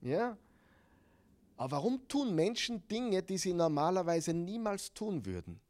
Ja? 0.00 0.36
Aber 1.56 1.72
warum 1.72 2.06
tun 2.08 2.34
Menschen 2.34 2.86
Dinge, 2.88 3.22
die 3.22 3.36
sie 3.36 3.52
normalerweise 3.52 4.32
niemals 4.32 4.94
tun 4.94 5.26
würden? 5.26 5.60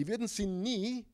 Die 0.00 0.08
würden 0.08 0.28
sie 0.28 0.46
nie 0.46 1.04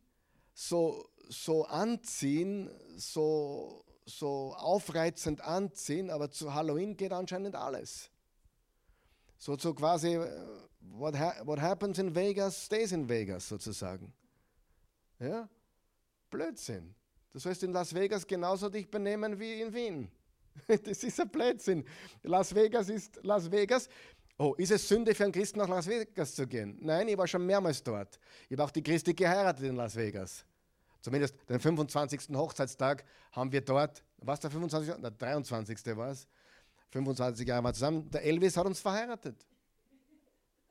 so, 0.55 1.11
so 1.29 1.65
anziehen, 1.65 2.71
so, 2.97 3.85
so 4.05 4.55
aufreizend 4.55 5.41
anziehen, 5.41 6.09
aber 6.09 6.31
zu 6.31 6.55
Halloween 6.55 6.97
geht 6.97 7.11
anscheinend 7.11 7.57
alles. 7.57 8.13
So, 9.39 9.59
so 9.59 9.75
quasi, 9.75 10.15
äh, 10.15 10.31
what, 10.83 11.19
ha 11.19 11.35
what 11.45 11.61
happens 11.61 11.99
in 11.99 12.15
Vegas, 12.15 12.67
stays 12.67 12.93
in 12.93 13.09
Vegas 13.09 13.49
sozusagen. 13.49 14.13
Ja? 15.19 15.49
Blödsinn. 16.31 16.95
Du 17.33 17.41
sollst 17.41 17.65
in 17.65 17.73
Las 17.73 17.93
Vegas 17.93 18.25
genauso 18.25 18.69
dich 18.69 18.89
benehmen 18.89 19.41
wie 19.41 19.63
in 19.63 19.75
Wien. 19.75 20.11
Das 20.69 21.03
ist 21.03 21.21
ein 21.21 21.29
Blödsinn. 21.29 21.85
Las 22.23 22.55
Vegas 22.55 22.89
ist 22.89 23.19
Las 23.25 23.51
Vegas. 23.51 23.89
Oh, 24.39 24.55
ist 24.55 24.71
es 24.71 24.87
Sünde 24.87 25.15
für 25.15 25.25
einen 25.25 25.33
Christen 25.33 25.59
nach 25.59 25.69
Las 25.69 25.87
Vegas 25.87 26.35
zu 26.35 26.47
gehen? 26.47 26.77
Nein, 26.81 27.09
ich 27.09 27.17
war 27.17 27.27
schon 27.27 27.45
mehrmals 27.47 27.83
dort. 27.83 28.19
Ich 28.49 28.53
habe 28.53 28.65
auch 28.65 28.71
die 28.71 28.83
Christi 28.83 29.15
geheiratet 29.15 29.65
in 29.65 29.77
Las 29.77 29.97
Vegas. 29.97 30.45
Zumindest 31.01 31.37
den 31.49 31.59
25. 31.59 32.29
Hochzeitstag 32.35 33.05
haben 33.33 33.51
wir 33.51 33.63
dort, 33.63 34.03
was 34.19 34.41
der 34.41 34.51
25. 34.51 34.95
Der 35.01 35.11
23. 35.11 35.97
war 35.97 36.11
es. 36.11 36.27
25 36.91 37.47
Jahre 37.47 37.65
waren 37.65 37.71
wir 37.71 37.75
zusammen. 37.75 38.11
Der 38.11 38.25
Elvis 38.25 38.57
hat 38.57 38.67
uns 38.67 38.81
verheiratet. 38.81 39.37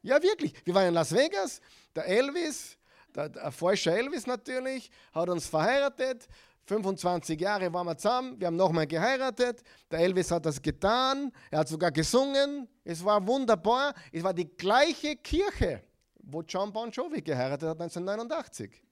Ja, 0.03 0.21
wirklich. 0.21 0.53
Wir 0.63 0.75
waren 0.75 0.89
in 0.89 0.93
Las 0.93 1.11
Vegas. 1.11 1.59
Der 1.95 2.05
Elvis, 2.05 2.77
der, 3.15 3.29
der 3.29 3.51
falsche 3.51 3.91
Elvis 3.91 4.27
natürlich, 4.27 4.91
hat 5.11 5.29
uns 5.29 5.47
verheiratet. 5.47 6.27
25 6.65 7.39
Jahre 7.39 7.71
waren 7.71 7.85
wir 7.85 7.97
zusammen, 7.97 8.39
wir 8.39 8.47
haben 8.47 8.55
nochmal 8.55 8.87
geheiratet. 8.87 9.61
Der 9.91 9.99
Elvis 9.99 10.31
hat 10.31 10.45
das 10.45 10.61
getan, 10.61 11.31
er 11.51 11.59
hat 11.59 11.67
sogar 11.67 11.91
gesungen. 11.91 12.67
Es 12.83 13.03
war 13.05 13.25
wunderbar. 13.25 13.93
Es 14.11 14.23
war 14.23 14.33
die 14.33 14.47
gleiche 14.47 15.15
Kirche, 15.17 15.83
wo 16.23 16.41
John 16.41 16.73
Bon 16.73 16.89
Jovi 16.89 17.21
geheiratet 17.21 17.69
hat 17.69 17.81
1989. 17.81 18.83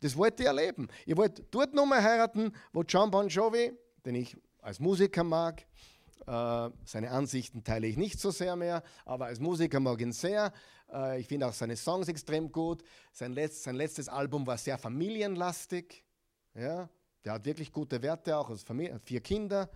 Das 0.00 0.16
wollte 0.16 0.42
ich 0.42 0.46
erleben. 0.46 0.88
Ich 1.04 1.16
wollte 1.16 1.42
dort 1.50 1.74
nochmal 1.74 2.02
heiraten, 2.02 2.52
wo 2.72 2.82
John 2.82 3.10
Bon 3.10 3.28
Jovi, 3.28 3.72
den 4.06 4.14
ich 4.14 4.34
als 4.62 4.80
Musiker 4.80 5.22
mag, 5.22 5.66
äh, 6.26 6.70
seine 6.84 7.10
Ansichten 7.10 7.64
teile 7.64 7.86
ich 7.86 7.96
nicht 7.96 8.18
so 8.18 8.30
sehr 8.30 8.56
mehr, 8.56 8.82
aber 9.04 9.26
als 9.26 9.40
Musiker 9.40 9.80
mag 9.80 10.00
ich 10.00 10.06
ihn 10.06 10.12
sehr. 10.12 10.52
Äh, 10.90 11.20
ich 11.20 11.26
finde 11.26 11.46
auch 11.46 11.52
seine 11.52 11.76
Songs 11.76 12.08
extrem 12.08 12.50
gut. 12.50 12.82
Sein, 13.12 13.36
sein 13.50 13.74
letztes 13.74 14.08
Album 14.08 14.46
war 14.46 14.56
sehr 14.56 14.78
familienlastig. 14.78 16.02
Ja, 16.54 16.88
der 17.24 17.34
hat 17.34 17.44
wirklich 17.44 17.72
gute 17.72 18.00
Werte 18.02 18.36
auch, 18.36 18.48
also 18.48 18.64
Familie, 18.64 18.98
vier 18.98 19.20
Kinder. 19.20 19.70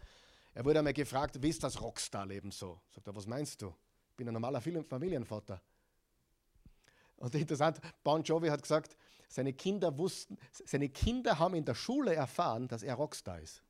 Er 0.54 0.64
wurde 0.64 0.78
einmal 0.78 0.94
gefragt, 0.94 1.42
wie 1.42 1.48
ist 1.48 1.62
das 1.62 1.80
Rockstar-Leben 1.80 2.50
so? 2.50 2.80
Sagt 2.90 3.06
er, 3.06 3.16
was 3.16 3.26
meinst 3.26 3.60
du? 3.60 3.74
Ich 4.10 4.16
bin 4.16 4.28
ein 4.28 4.34
normaler 4.34 4.60
Familienvater. 4.60 5.60
Und 7.16 7.34
interessant, 7.34 7.80
Bon 8.02 8.22
Jovi 8.22 8.48
hat 8.48 8.62
gesagt, 8.62 8.96
seine 9.28 9.52
Kinder 9.52 9.96
wussten, 9.98 10.38
seine 10.52 10.88
Kinder 10.88 11.38
haben 11.38 11.54
in 11.54 11.64
der 11.64 11.74
Schule 11.74 12.14
erfahren, 12.14 12.68
dass 12.68 12.82
er 12.82 12.94
Rockstar 12.94 13.40
ist. 13.40 13.62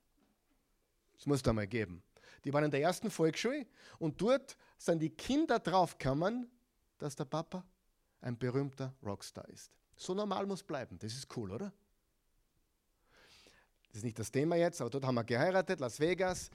Das 1.16 1.26
muss 1.26 1.40
es 1.40 1.48
einmal 1.48 1.66
geben. 1.66 2.02
Die 2.44 2.52
waren 2.52 2.64
in 2.64 2.70
der 2.70 2.82
ersten 2.82 3.10
Volksschule 3.10 3.66
und 3.98 4.20
dort 4.20 4.56
sind 4.76 5.00
die 5.00 5.10
Kinder 5.10 5.58
draufgekommen, 5.58 6.50
dass 6.98 7.16
der 7.16 7.24
Papa 7.24 7.64
ein 8.20 8.38
berühmter 8.38 8.94
Rockstar 9.02 9.48
ist. 9.48 9.72
So 9.96 10.14
normal 10.14 10.46
muss 10.46 10.62
bleiben. 10.62 10.98
Das 10.98 11.14
ist 11.14 11.34
cool, 11.36 11.52
oder? 11.52 11.72
Das 13.94 14.00
ist 14.00 14.06
nicht 14.06 14.18
das 14.18 14.32
Thema 14.32 14.56
jetzt, 14.56 14.80
aber 14.80 14.90
dort 14.90 15.04
haben 15.04 15.14
wir 15.14 15.22
geheiratet, 15.22 15.78
Las 15.78 16.00
Vegas. 16.00 16.50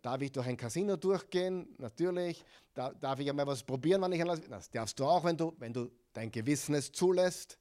Darf 0.00 0.20
ich 0.20 0.30
durch 0.30 0.46
ein 0.46 0.56
Casino 0.56 0.96
durchgehen? 0.96 1.74
Natürlich. 1.78 2.44
Da, 2.72 2.92
darf 2.92 3.18
ich 3.18 3.28
einmal 3.28 3.48
was 3.48 3.64
probieren, 3.64 4.00
wenn 4.02 4.12
ich 4.12 4.20
in 4.20 4.28
Las 4.28 4.38
Vegas? 4.38 4.50
Das 4.50 4.70
darfst 4.70 5.00
du 5.00 5.04
auch, 5.04 5.24
wenn 5.24 5.36
du, 5.36 5.52
wenn 5.58 5.72
du 5.72 5.90
dein 6.12 6.30
Gewissen 6.30 6.72
es 6.76 6.92
zulässt. 6.92 7.58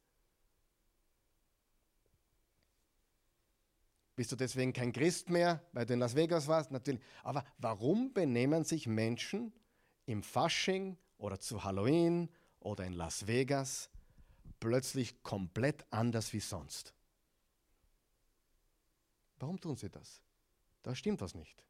Bist 4.16 4.32
du 4.32 4.36
deswegen 4.36 4.72
kein 4.72 4.94
Christ 4.94 5.32
mehr, 5.32 5.64
weil 5.72 5.88
du 5.88 5.94
in 5.94 6.00
Las 6.00 6.16
Vegas 6.16 6.48
warst? 6.48 6.70
Natürlich. 6.70 7.02
Aber 7.24 7.44
warum 7.58 8.14
benehmen 8.14 8.64
sich 8.64 8.86
Menschen 8.86 9.52
im 10.06 10.22
Fasching 10.22 10.96
oder 11.18 11.40
zu 11.40 11.64
Halloween 11.64 12.30
oder 12.60 12.86
in 12.86 12.94
Las 12.94 13.26
Vegas 13.26 13.90
plötzlich 14.60 15.24
komplett 15.24 15.88
anders 15.90 16.34
wie 16.34 16.40
sonst? 16.40 16.94
Warum 19.44 19.60
tun 19.60 19.76
sie 19.76 19.90
das? 19.90 20.22
Da 20.84 20.96
stimmt 20.96 21.20
was 21.20 21.36
nicht. 21.36 21.62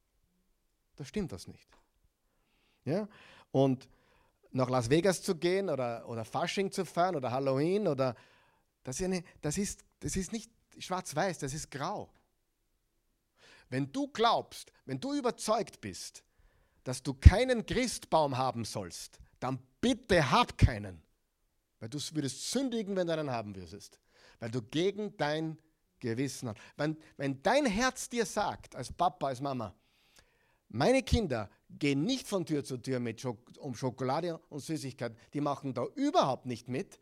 Da 0.95 1.03
stimmt 1.03 1.31
was 1.31 1.47
nicht. 1.47 1.67
Ja? 2.85 3.09
Und 3.51 3.89
nach 4.51 4.69
Las 4.69 4.91
Vegas 4.91 5.23
zu 5.23 5.33
gehen 5.33 5.71
oder, 5.71 6.07
oder 6.07 6.23
Fasching 6.23 6.71
zu 6.71 6.85
fahren 6.85 7.15
oder 7.15 7.31
Halloween 7.31 7.87
oder 7.87 8.15
das 8.83 8.99
ist, 8.99 9.05
eine, 9.05 9.23
das 9.41 9.57
ist, 9.57 9.83
das 10.01 10.15
ist 10.15 10.31
nicht 10.31 10.51
schwarz-weiß, 10.77 11.39
das 11.39 11.55
ist 11.55 11.71
grau. 11.71 12.11
Wenn 13.69 13.91
du 13.91 14.07
glaubst, 14.07 14.71
wenn 14.85 14.99
du 14.99 15.15
überzeugt 15.15 15.81
bist, 15.81 16.23
dass 16.83 17.01
du 17.01 17.15
keinen 17.15 17.65
Christbaum 17.65 18.37
haben 18.37 18.65
sollst, 18.65 19.17
dann 19.39 19.57
bitte 19.81 20.29
hab 20.29 20.59
keinen. 20.59 21.01
Weil 21.79 21.89
du 21.89 21.97
würdest 22.11 22.51
sündigen, 22.51 22.95
wenn 22.95 23.07
du 23.07 23.13
einen 23.13 23.31
haben 23.31 23.55
würdest. 23.55 23.99
Weil 24.39 24.51
du 24.51 24.61
gegen 24.61 25.17
dein 25.17 25.57
Gewissen 26.03 26.49
hat. 26.49 26.57
Wenn, 26.77 26.97
wenn 27.17 27.41
dein 27.41 27.65
Herz 27.65 28.09
dir 28.09 28.25
sagt, 28.25 28.75
als 28.75 28.91
Papa, 28.91 29.27
als 29.27 29.41
Mama, 29.41 29.73
meine 30.69 31.03
Kinder 31.03 31.49
gehen 31.69 32.03
nicht 32.03 32.27
von 32.27 32.45
Tür 32.45 32.63
zu 32.63 32.77
Tür 32.77 32.99
mit 32.99 33.21
Schok 33.21 33.39
um 33.59 33.75
Schokolade 33.75 34.37
und 34.49 34.59
Süßigkeit, 34.59 35.15
die 35.33 35.41
machen 35.41 35.73
da 35.73 35.85
überhaupt 35.95 36.45
nicht 36.45 36.67
mit. 36.67 36.99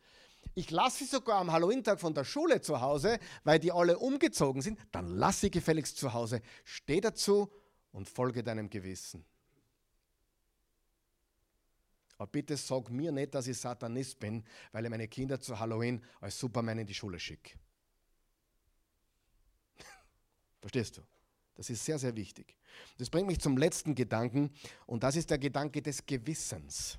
Ich 0.54 0.70
lasse 0.70 0.98
sie 0.98 1.04
sogar 1.10 1.40
am 1.40 1.50
Halloween-Tag 1.50 1.98
von 2.00 2.14
der 2.14 2.24
Schule 2.24 2.60
zu 2.60 2.80
Hause, 2.80 3.18
weil 3.44 3.58
die 3.58 3.72
alle 3.72 3.98
umgezogen 3.98 4.60
sind. 4.60 4.78
Dann 4.90 5.08
lass 5.08 5.40
sie 5.40 5.50
gefälligst 5.50 5.96
zu 5.96 6.12
Hause. 6.12 6.42
Steh 6.64 7.00
dazu 7.00 7.50
und 7.92 8.08
folge 8.08 8.42
deinem 8.42 8.68
Gewissen. 8.68 9.24
Aber 12.18 12.30
bitte 12.30 12.56
sag 12.56 12.90
mir 12.90 13.10
nicht, 13.10 13.34
dass 13.34 13.46
ich 13.46 13.58
Satanist 13.58 14.18
bin, 14.20 14.44
weil 14.70 14.84
ich 14.84 14.90
meine 14.90 15.08
Kinder 15.08 15.40
zu 15.40 15.58
Halloween 15.58 16.04
als 16.20 16.38
Superman 16.38 16.78
in 16.78 16.86
die 16.86 16.94
Schule 16.94 17.18
schicke. 17.18 17.58
Verstehst 20.62 20.96
du? 20.96 21.02
Das 21.54 21.68
ist 21.68 21.84
sehr, 21.84 21.98
sehr 21.98 22.16
wichtig. 22.16 22.56
Das 22.96 23.10
bringt 23.10 23.26
mich 23.26 23.40
zum 23.40 23.58
letzten 23.58 23.94
Gedanken 23.94 24.50
und 24.86 25.02
das 25.02 25.16
ist 25.16 25.28
der 25.28 25.38
Gedanke 25.38 25.82
des 25.82 26.06
Gewissens. 26.06 26.98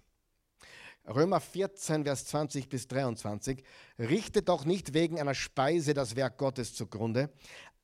Römer 1.07 1.39
14, 1.41 2.03
Vers 2.03 2.26
20 2.28 2.70
bis 2.70 2.88
23. 2.88 3.64
Richtet 3.97 4.47
doch 4.49 4.64
nicht 4.66 4.93
wegen 4.93 5.20
einer 5.20 5.34
Speise 5.34 5.93
das 5.93 6.16
Werk 6.16 6.38
Gottes 6.38 6.76
zugrunde. 6.76 7.30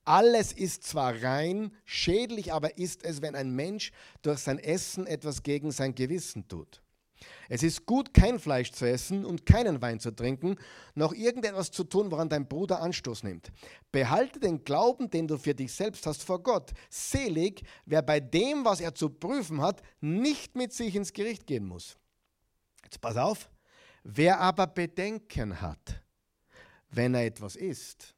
Alles 0.04 0.52
ist 0.52 0.84
zwar 0.84 1.22
rein, 1.22 1.74
schädlich 1.84 2.52
aber 2.52 2.78
ist 2.78 3.04
es, 3.04 3.20
wenn 3.20 3.34
ein 3.34 3.50
Mensch 3.50 3.92
durch 4.22 4.38
sein 4.38 4.58
Essen 4.58 5.06
etwas 5.06 5.42
gegen 5.42 5.72
sein 5.72 5.94
Gewissen 5.94 6.48
tut. 6.48 6.82
Es 7.48 7.62
ist 7.62 7.86
gut, 7.86 8.14
kein 8.14 8.38
Fleisch 8.38 8.72
zu 8.72 8.88
essen 8.88 9.24
und 9.24 9.44
keinen 9.44 9.82
Wein 9.82 10.00
zu 10.00 10.10
trinken, 10.10 10.56
noch 10.94 11.12
irgendetwas 11.12 11.70
zu 11.70 11.84
tun, 11.84 12.10
woran 12.10 12.28
dein 12.28 12.48
Bruder 12.48 12.80
Anstoß 12.80 13.24
nimmt. 13.24 13.52
Behalte 13.92 14.40
den 14.40 14.64
Glauben, 14.64 15.10
den 15.10 15.28
du 15.28 15.36
für 15.36 15.54
dich 15.54 15.72
selbst 15.72 16.06
hast, 16.06 16.22
vor 16.22 16.42
Gott. 16.42 16.72
Selig, 16.88 17.62
wer 17.84 18.02
bei 18.02 18.20
dem, 18.20 18.64
was 18.64 18.80
er 18.80 18.94
zu 18.94 19.10
prüfen 19.10 19.60
hat, 19.60 19.82
nicht 20.00 20.56
mit 20.56 20.72
sich 20.72 20.94
ins 20.94 21.12
Gericht 21.12 21.46
gehen 21.46 21.66
muss. 21.66 21.98
Jetzt 22.84 23.00
pass 23.00 23.16
auf. 23.16 23.50
Wer 24.02 24.40
aber 24.40 24.66
Bedenken 24.66 25.60
hat, 25.60 26.02
wenn 26.90 27.14
er 27.14 27.26
etwas 27.26 27.56
isst, 27.56 28.14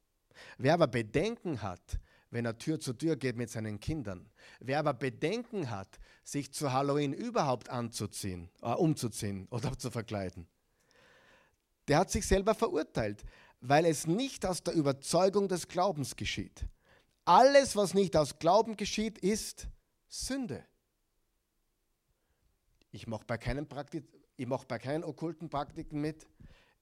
wer 0.59 0.75
aber 0.75 0.87
Bedenken 0.87 1.61
hat, 1.61 1.99
wenn 2.33 2.47
er 2.47 2.57
Tür 2.57 2.81
zu 2.81 2.95
Tür 2.95 3.17
geht 3.17 3.37
mit 3.37 3.51
seinen 3.51 3.79
Kindern. 3.79 4.31
Wer 4.59 4.79
aber 4.79 4.95
Bedenken 4.95 5.71
hat, 5.71 5.99
sich 6.23 6.53
zu 6.53 6.73
Halloween 6.73 7.13
überhaupt 7.13 7.69
anzuziehen, 7.69 8.51
äh, 8.63 8.73
umzuziehen 8.73 9.47
oder 9.51 9.79
zu 9.79 9.91
verkleiden, 9.91 10.47
der 11.89 11.99
hat 11.99 12.11
sich 12.11 12.27
selber 12.27 12.55
verurteilt, 12.55 13.25
weil 13.61 13.87
es 13.87 14.07
nicht 14.07 14.47
aus 14.47 14.63
der 14.63 14.75
Überzeugung 14.75 15.49
des 15.49 15.69
Glaubens 15.69 16.17
geschieht. 16.17 16.65
Alles, 17.25 17.77
was 17.77 17.95
nicht 17.95 18.17
aus 18.17 18.39
Glauben 18.39 18.77
geschieht, 18.77 19.19
ist 19.19 19.69
Sünde. 20.09 20.65
Ich 22.91 23.07
mache 23.07 23.25
bei 23.27 23.39
keinem 23.39 23.67
mache 24.47 24.67
bei 24.67 24.79
keinen 24.79 25.05
okkulten 25.05 25.49
Praktiken 25.49 26.01
mit, 26.01 26.27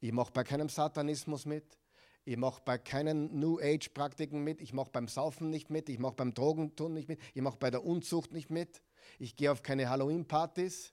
ich 0.00 0.12
mache 0.12 0.32
bei 0.32 0.44
keinem 0.44 0.68
Satanismus 0.68 1.44
mit, 1.44 1.78
ich 2.24 2.36
mache 2.36 2.62
bei 2.64 2.78
keinen 2.78 3.38
New 3.38 3.58
Age-Praktiken 3.58 4.44
mit. 4.44 4.60
Ich 4.60 4.72
mache 4.72 4.90
beim 4.92 5.08
Saufen 5.08 5.50
nicht 5.50 5.70
mit. 5.70 5.88
Ich 5.88 5.98
mache 5.98 6.14
beim 6.14 6.34
Drogentun 6.34 6.92
nicht 6.92 7.08
mit. 7.08 7.18
Ich 7.34 7.42
mache 7.42 7.56
bei 7.58 7.70
der 7.70 7.84
Unzucht 7.84 8.32
nicht 8.32 8.50
mit. 8.50 8.82
Ich 9.18 9.36
gehe 9.36 9.50
auf 9.50 9.62
keine 9.62 9.88
Halloween-Partys. 9.88 10.92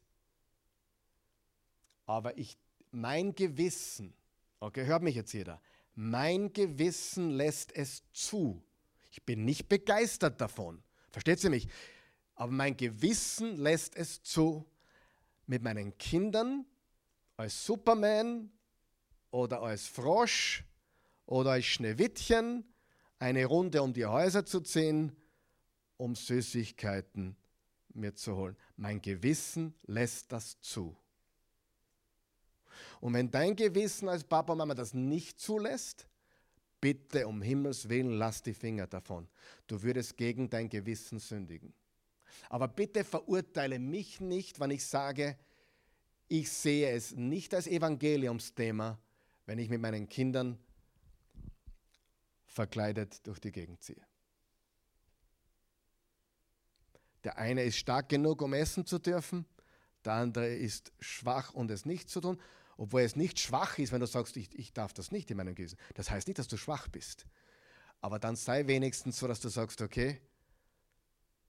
Aber 2.05 2.38
ich, 2.38 2.58
mein 2.91 3.36
Gewissen, 3.36 4.14
okay, 4.60 4.86
hört 4.86 5.03
mich 5.03 5.16
jetzt 5.16 5.34
jeder, 5.34 5.62
mein 5.95 6.53
Gewissen 6.53 7.32
lässt 7.32 7.76
es 7.76 8.03
zu. 8.14 8.64
Ich 9.12 9.24
bin 9.24 9.45
nicht 9.45 9.68
begeistert 9.68 10.39
davon. 10.39 10.84
Versteht 11.12 11.43
ihr 11.43 11.49
mich? 11.49 11.68
Aber 12.36 12.51
mein 12.51 12.78
Gewissen 12.78 13.58
lässt 13.58 13.95
es 13.95 14.22
zu, 14.22 14.66
mit 15.47 15.64
meinen 15.64 15.97
Kindern 15.97 16.66
als 17.36 17.66
Superman 17.66 18.51
oder 19.32 19.62
als 19.62 19.88
Frosch 19.88 20.64
oder 21.26 21.51
als 21.51 21.66
Schneewittchen 21.66 22.64
eine 23.20 23.45
Runde 23.45 23.82
um 23.82 23.93
die 23.93 24.05
Häuser 24.05 24.45
zu 24.45 24.62
ziehen, 24.62 25.16
um 25.97 26.16
Süßigkeiten 26.16 27.36
mir 27.98 28.16
zu 28.16 28.36
holen. 28.36 28.56
Mein 28.76 29.02
Gewissen 29.02 29.74
lässt 29.86 30.32
das 30.32 30.60
zu. 30.62 30.95
Und 33.00 33.14
wenn 33.14 33.32
dein 33.32 33.56
Gewissen 33.56 34.10
als 34.10 34.24
Papa 34.24 34.54
und 34.54 34.60
Mama 34.60 34.74
das 34.74 34.93
nicht 34.93 35.39
zulässt, 35.39 36.08
bitte 36.80 37.28
um 37.28 37.41
Himmels 37.41 37.89
Willen 37.89 38.12
lass 38.12 38.43
die 38.43 38.54
Finger 38.54 38.88
davon. 38.88 39.28
Du 39.68 39.82
würdest 39.82 40.18
gegen 40.18 40.50
dein 40.50 40.70
Gewissen 40.70 41.20
sündigen. 41.20 41.74
Aber 42.50 42.68
bitte 42.68 43.04
verurteile 43.04 43.80
mich 43.80 44.20
nicht, 44.20 44.60
wenn 44.60 44.72
ich 44.72 44.86
sage, 44.86 45.38
ich 46.28 46.52
sehe 46.52 46.91
es 46.91 47.16
nicht 47.16 47.54
als 47.54 47.68
Evangeliumsthema, 47.68 49.00
wenn 49.45 49.60
ich 49.60 49.70
mit 49.70 49.82
meinen 49.82 50.10
Kindern 50.10 50.60
verkleidet 52.45 53.26
durch 53.26 53.39
die 53.39 53.52
Gegend 53.52 53.82
ziehe. 53.82 54.06
Der 57.24 57.38
eine 57.38 57.63
ist 57.63 57.78
stark 57.78 58.09
genug, 58.09 58.41
um 58.41 58.53
essen 58.53 58.86
zu 58.86 58.99
dürfen, 58.99 59.45
der 60.05 60.13
andere 60.13 60.47
ist 60.47 60.93
schwach, 60.99 61.53
um 61.53 61.70
es 61.70 61.86
nicht 61.86 62.09
zu 62.09 62.22
tun, 62.22 62.39
obwohl 62.78 63.01
es 63.01 63.15
nicht 63.15 63.39
schwach 63.39 63.78
ist, 63.78 63.91
wenn 63.91 63.99
du 63.99 64.07
sagst, 64.07 64.38
ich, 64.38 64.57
ich 64.57 64.72
darf 64.72 64.93
das 64.93 65.11
nicht 65.11 65.30
in 65.32 65.38
meinem 65.38 65.55
Gewissen. 65.55 65.78
Das 65.95 66.11
heißt 66.11 66.28
nicht, 66.28 66.39
dass 66.39 66.47
du 66.47 66.57
schwach 66.57 66.88
bist. 66.88 67.26
Aber 68.01 68.20
dann 68.20 68.36
sei 68.36 68.68
wenigstens 68.68 69.18
so, 69.18 69.28
dass 69.28 69.39
du 69.39 69.49
sagst, 69.49 69.82
okay, 69.82 70.22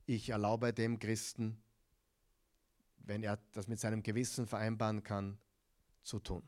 ich 0.06 0.30
erlaube 0.30 0.72
dem 0.72 0.98
Christen, 0.98 1.62
wenn 2.98 3.22
er 3.22 3.38
das 3.52 3.68
mit 3.68 3.78
seinem 3.78 4.02
Gewissen 4.02 4.46
vereinbaren 4.46 5.02
kann, 5.02 5.38
zu 6.02 6.18
tun. 6.18 6.42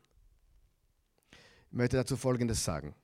Ich 1.69 1.77
möchte 1.77 1.97
dazu 1.97 2.17
Folgendes 2.17 2.63
sagen. 2.63 2.95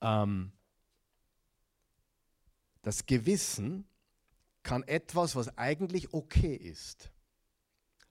Ähm, 0.00 0.52
das 2.82 3.06
Gewissen 3.06 3.88
kann 4.62 4.82
etwas, 4.84 5.34
was 5.34 5.56
eigentlich 5.56 6.12
okay 6.12 6.54
ist, 6.54 7.10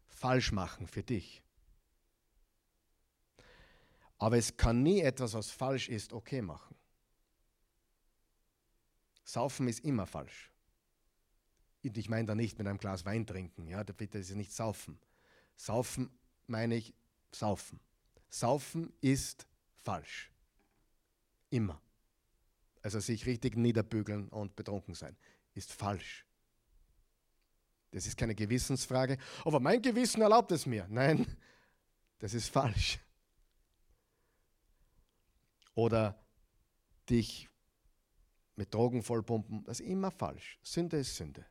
falsch 0.07 0.51
machen 0.51 0.87
für 0.87 1.03
dich. 1.03 1.43
Aber 4.17 4.37
es 4.37 4.55
kann 4.55 4.83
nie 4.83 5.01
etwas, 5.01 5.33
was 5.33 5.49
falsch 5.49 5.89
ist, 5.89 6.13
okay 6.13 6.41
machen. 6.41 6.75
Saufen 9.23 9.67
ist 9.67 9.79
immer 9.79 10.05
falsch. 10.05 10.51
Und 11.83 11.97
ich 11.97 12.09
meine 12.09 12.27
da 12.27 12.35
nicht 12.35 12.57
mit 12.57 12.67
einem 12.67 12.77
Glas 12.77 13.05
Wein 13.05 13.25
trinken, 13.25 13.67
ja, 13.67 13.81
bitte 13.83 14.19
ist 14.19 14.29
nicht 14.35 14.53
saufen. 14.53 14.99
Saufen 15.55 16.11
meine 16.47 16.75
ich 16.75 16.93
saufen. 17.31 17.79
Saufen 18.29 18.93
ist 19.01 19.47
falsch. 19.81 20.31
Immer. 21.49 21.81
Also 22.81 22.99
sich 22.99 23.25
richtig 23.25 23.55
niederbügeln 23.55 24.29
und 24.29 24.55
betrunken 24.55 24.95
sein, 24.95 25.15
ist 25.53 25.71
falsch. 25.71 26.25
Das 27.91 28.07
ist 28.07 28.17
keine 28.17 28.33
Gewissensfrage. 28.33 29.17
Aber 29.43 29.59
mein 29.59 29.81
Gewissen 29.81 30.21
erlaubt 30.21 30.51
es 30.51 30.65
mir. 30.65 30.87
Nein, 30.89 31.25
das 32.19 32.33
ist 32.33 32.49
falsch. 32.49 32.99
Oder 35.75 36.17
dich 37.09 37.49
mit 38.55 38.73
Drogen 38.73 39.03
vollpumpen, 39.03 39.63
das 39.65 39.79
ist 39.79 39.87
immer 39.87 40.11
falsch. 40.11 40.59
Sünde 40.61 40.97
ist 40.97 41.15
Sünde. 41.15 41.45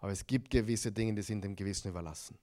Aber 0.00 0.12
es 0.12 0.26
gibt 0.26 0.50
gewisse 0.50 0.90
Dinge, 0.90 1.14
die 1.14 1.22
sind 1.22 1.44
dem 1.44 1.54
Gewissen 1.54 1.88
überlassen. 1.88 2.38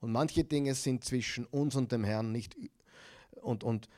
Und 0.00 0.12
manche 0.12 0.44
Dinge 0.44 0.74
sind 0.74 1.04
zwischen 1.04 1.44
uns 1.46 1.74
und 1.74 1.92
dem 1.92 2.04
Herrn 2.04 2.32
nicht 2.32 2.56
und, 3.42 3.64
und 3.64 3.88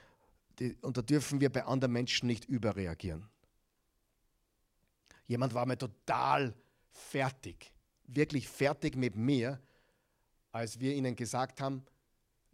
die, 0.59 0.77
und 0.83 0.97
da 0.97 1.03
dürfen 1.03 1.41
wir 1.41 1.51
bei 1.51 1.65
anderen 1.65 1.93
Menschen 1.93 2.27
nicht 2.27 2.45
überreagieren. 2.45 3.29
Jemand 5.27 5.55
war 5.55 5.67
mir 5.67 5.79
total 5.79 6.55
fertig, 6.91 7.73
wirklich 8.05 8.49
fertig 8.49 8.97
mit 8.97 9.17
mir, 9.17 9.61
als 10.51 10.79
wir 10.79 10.95
ihnen 10.95 11.17
gesagt 11.17 11.61
haben, 11.61 11.85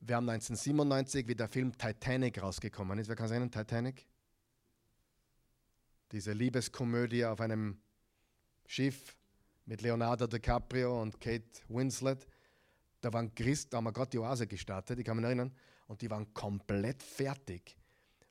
wir 0.01 0.15
haben 0.15 0.29
1997, 0.29 1.27
wie 1.27 1.35
der 1.35 1.49
Film 1.49 1.77
Titanic 1.77 2.41
rausgekommen 2.41 2.99
ist. 3.01 3.09
Wer 3.09 3.17
kann 3.17 3.27
es 3.27 3.33
erinnern, 3.33 3.51
Titanic? 3.51 4.07
Diese 6.13 6.33
Liebeskomödie 6.33 7.25
auf 7.25 7.41
einem 7.41 7.81
Schiff 8.65 9.17
mit 9.67 9.83
Leonardo 9.83 10.27
DiCaprio 10.27 11.03
und 11.03 11.21
Kate 11.21 11.45
Winslet. 11.69 12.27
Da 13.01 13.13
waren 13.13 13.35
Christ, 13.35 13.73
da 13.73 13.79
haben 13.79 13.85
wir 13.85 13.93
gerade 13.93 14.11
die 14.11 14.19
Oase 14.19 14.47
gestartet, 14.47 15.01
ich 15.01 15.05
kann 15.05 15.17
mich 15.17 15.27
erinnern, 15.27 15.53
und 15.89 16.01
die 16.01 16.11
waren 16.11 16.33
komplett 16.33 17.03
fertig 17.03 17.77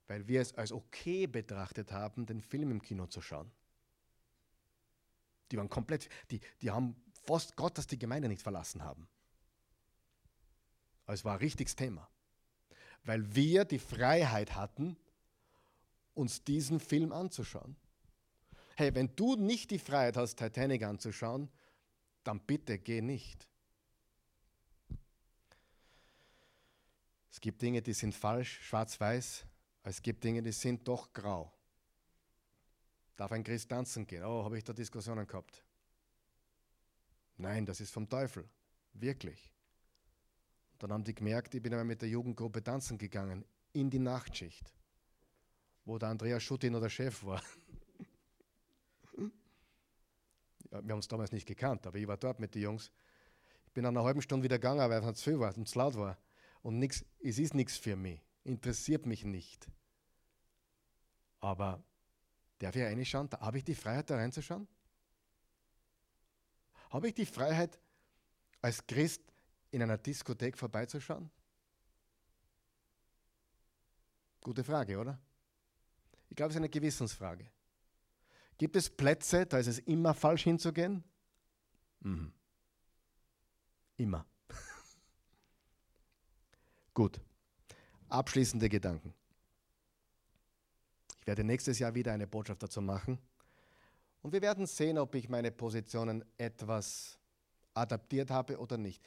weil 0.07 0.27
wir 0.27 0.41
es 0.41 0.53
als 0.53 0.71
okay 0.71 1.27
betrachtet 1.27 1.91
haben, 1.91 2.25
den 2.25 2.41
Film 2.41 2.71
im 2.71 2.81
Kino 2.81 3.07
zu 3.07 3.21
schauen. 3.21 3.51
Die 5.51 5.57
waren 5.57 5.69
komplett, 5.69 6.09
die, 6.31 6.39
die 6.61 6.71
haben 6.71 6.95
fast 7.25 7.55
Gott, 7.55 7.77
dass 7.77 7.87
die 7.87 7.99
Gemeinde 7.99 8.27
nicht 8.27 8.41
verlassen 8.41 8.83
haben. 8.83 9.07
Es 11.05 11.23
war 11.23 11.33
ein 11.33 11.39
richtiges 11.39 11.75
Thema, 11.75 12.09
weil 13.03 13.33
wir 13.33 13.63
die 13.63 13.79
Freiheit 13.79 14.55
hatten, 14.55 14.97
uns 16.13 16.43
diesen 16.43 16.79
Film 16.79 17.13
anzuschauen. 17.13 17.77
Hey, 18.75 18.93
wenn 18.93 19.15
du 19.15 19.35
nicht 19.35 19.71
die 19.71 19.79
Freiheit 19.79 20.17
hast, 20.17 20.35
Titanic 20.35 20.83
anzuschauen, 20.83 21.49
dann 22.23 22.39
bitte 22.41 22.77
geh 22.77 23.01
nicht. 23.01 23.47
Es 27.31 27.39
gibt 27.39 27.61
Dinge, 27.61 27.81
die 27.81 27.93
sind 27.93 28.13
falsch, 28.13 28.59
schwarz-weiß, 28.63 29.45
es 29.87 30.01
gibt 30.01 30.23
Dinge, 30.23 30.41
die 30.41 30.51
sind 30.51 30.87
doch 30.87 31.13
grau. 31.13 31.51
Darf 33.15 33.31
ein 33.31 33.43
Christ 33.43 33.69
tanzen 33.69 34.05
gehen? 34.05 34.23
Oh, 34.23 34.43
habe 34.43 34.57
ich 34.57 34.63
da 34.63 34.73
Diskussionen 34.73 35.25
gehabt? 35.25 35.63
Nein, 37.37 37.65
das 37.65 37.79
ist 37.79 37.91
vom 37.91 38.09
Teufel. 38.09 38.47
Wirklich. 38.93 39.51
dann 40.79 40.91
haben 40.91 41.03
die 41.03 41.15
gemerkt, 41.15 41.55
ich 41.55 41.61
bin 41.61 41.73
einmal 41.73 41.85
mit 41.85 42.01
der 42.01 42.09
Jugendgruppe 42.09 42.63
tanzen 42.63 42.97
gegangen, 42.97 43.45
in 43.73 43.89
die 43.89 43.99
Nachtschicht, 43.99 44.73
wo 45.85 45.97
der 45.97 46.09
Andreas 46.09 46.43
Schuttin 46.43 46.75
oder 46.75 46.89
Chef 46.89 47.23
war. 47.23 47.41
ja, 50.71 50.83
wir 50.83 50.91
haben 50.91 50.97
uns 50.97 51.07
damals 51.07 51.31
nicht 51.31 51.47
gekannt, 51.47 51.87
aber 51.87 51.97
ich 51.97 52.07
war 52.07 52.17
dort 52.17 52.39
mit 52.39 52.53
den 52.55 52.61
Jungs. 52.63 52.91
Ich 53.65 53.71
bin 53.71 53.83
nach 53.83 53.89
einer 53.89 54.03
halben 54.03 54.21
Stunde 54.21 54.43
wieder 54.43 54.57
gegangen, 54.57 54.79
weil 54.89 55.03
es 55.03 55.17
zu 55.17 55.31
viel 55.31 55.39
war 55.39 55.55
und 55.55 55.67
zu 55.67 55.79
laut 55.79 55.95
war. 55.95 56.17
Und 56.61 56.77
nix, 56.79 57.05
es 57.23 57.39
ist 57.39 57.53
nichts 57.53 57.77
für 57.77 57.95
mich, 57.95 58.21
interessiert 58.47 59.05
mich 59.05 59.25
nicht. 59.25 59.69
Aber 61.39 61.83
darf 62.59 62.75
ich 62.75 62.81
reinschauen? 62.81 63.29
Habe 63.39 63.57
ich 63.57 63.65
die 63.65 63.75
Freiheit, 63.75 64.09
da 64.09 64.15
reinzuschauen? 64.15 64.67
Habe 66.89 67.09
ich 67.09 67.13
die 67.13 67.25
Freiheit, 67.25 67.79
als 68.61 68.87
Christ 68.87 69.21
in 69.71 69.83
einer 69.83 69.97
Diskothek 69.97 70.57
vorbeizuschauen? 70.57 71.29
Gute 74.41 74.63
Frage, 74.63 74.97
oder? 74.97 75.19
Ich 76.29 76.35
glaube, 76.35 76.49
es 76.49 76.55
ist 76.55 76.61
eine 76.61 76.69
Gewissensfrage. 76.69 77.51
Gibt 78.57 78.75
es 78.75 78.89
Plätze, 78.89 79.45
da 79.45 79.59
ist 79.59 79.67
es 79.67 79.79
immer 79.79 80.13
falsch 80.13 80.43
hinzugehen? 80.43 81.03
Mhm. 81.99 82.33
Immer. 83.97 84.25
Gut. 86.93 87.21
Abschließende 88.09 88.69
Gedanken. 88.69 89.13
Ich 91.19 91.27
werde 91.27 91.43
nächstes 91.43 91.79
Jahr 91.79 91.93
wieder 91.93 92.13
eine 92.13 92.27
Botschaft 92.27 92.63
dazu 92.63 92.81
machen. 92.81 93.19
Und 94.21 94.31
wir 94.31 94.41
werden 94.41 94.65
sehen, 94.65 94.97
ob 94.97 95.13
ich 95.15 95.29
meine 95.29 95.51
Positionen 95.51 96.23
etwas 96.37 97.17
adaptiert 97.73 98.31
habe 98.31 98.57
oder 98.57 98.77
nicht. 98.77 99.01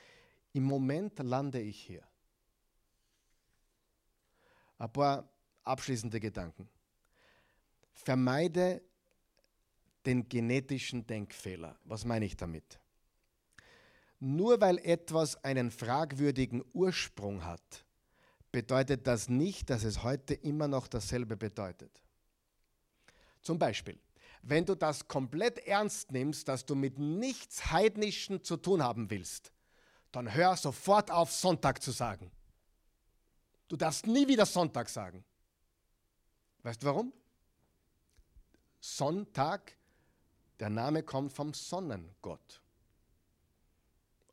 Im 0.53 0.65
Moment 0.65 1.19
lande 1.19 1.61
ich 1.61 1.81
hier. 1.81 2.03
Ein 4.79 4.93
paar 4.93 5.29
abschließende 5.65 6.21
Gedanken. 6.21 6.69
Vermeide 7.93 8.83
den 10.07 10.29
genetischen 10.29 11.07
Denkfehler. 11.07 11.77
Was 11.85 12.05
meine 12.05 12.25
ich 12.25 12.37
damit? 12.37 12.81
Nur 14.19 14.61
weil 14.61 14.79
etwas 14.79 15.43
einen 15.45 15.71
fragwürdigen 15.71 16.65
Ursprung 16.73 17.45
hat, 17.45 17.85
bedeutet 18.53 19.07
das 19.07 19.29
nicht, 19.29 19.71
dass 19.71 19.85
es 19.85 20.03
heute 20.03 20.35
immer 20.35 20.69
noch 20.69 20.89
dasselbe 20.89 21.37
bedeutet. 21.37 22.03
Zum 23.43 23.59
Beispiel, 23.59 23.99
wenn 24.43 24.65
du 24.65 24.75
das 24.75 25.07
komplett 25.07 25.59
ernst 25.67 26.13
nimmst, 26.13 26.49
dass 26.49 26.65
du 26.65 26.75
mit 26.75 26.99
nichts 26.99 27.71
Heidnischen 27.71 28.43
zu 28.43 28.57
tun 28.57 28.83
haben 28.83 29.11
willst, 29.11 29.53
dann 30.13 30.35
hör 30.35 30.57
sofort 30.57 31.11
auf, 31.11 31.33
Sonntag 31.33 31.83
zu 31.83 31.91
sagen. 31.91 32.31
Du 33.69 33.77
darfst 33.77 34.07
nie 34.07 34.27
wieder 34.27 34.47
Sonntag 34.47 34.89
sagen. 34.89 35.25
Weißt 36.63 36.83
du 36.83 36.87
warum? 36.87 37.13
Sonntag, 38.81 39.77
der 40.59 40.71
Name 40.71 41.03
kommt 41.03 41.33
vom 41.33 41.55
Sonnengott. 41.55 42.61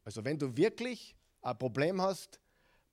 Also 0.03 0.23
wenn 0.23 0.39
du 0.39 0.55
wirklich 0.55 1.15
ein 1.41 1.57
Problem 1.57 2.01
hast, 2.01 2.39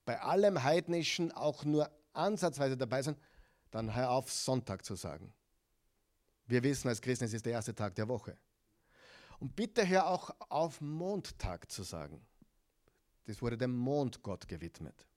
bei 0.05 0.21
allem 0.21 0.63
Heidnischen 0.63 1.31
auch 1.31 1.65
nur 1.65 1.91
ansatzweise 2.13 2.77
dabei 2.77 3.01
sein, 3.01 3.17
dann 3.71 3.93
hör 3.93 4.11
auf, 4.11 4.31
Sonntag 4.31 4.85
zu 4.85 4.95
sagen. 4.95 5.33
Wir 6.45 6.63
wissen 6.63 6.87
als 6.87 7.01
Christen, 7.01 7.25
es 7.25 7.33
ist 7.33 7.45
der 7.45 7.53
erste 7.53 7.73
Tag 7.73 7.95
der 7.95 8.07
Woche. 8.07 8.37
Und 9.39 9.55
bitte 9.55 9.87
hör 9.87 10.07
auch 10.07 10.29
auf, 10.49 10.79
Montag 10.79 11.69
zu 11.71 11.83
sagen. 11.83 12.25
Das 13.25 13.41
wurde 13.41 13.57
dem 13.57 13.75
Mondgott 13.75 14.47
gewidmet. 14.47 15.07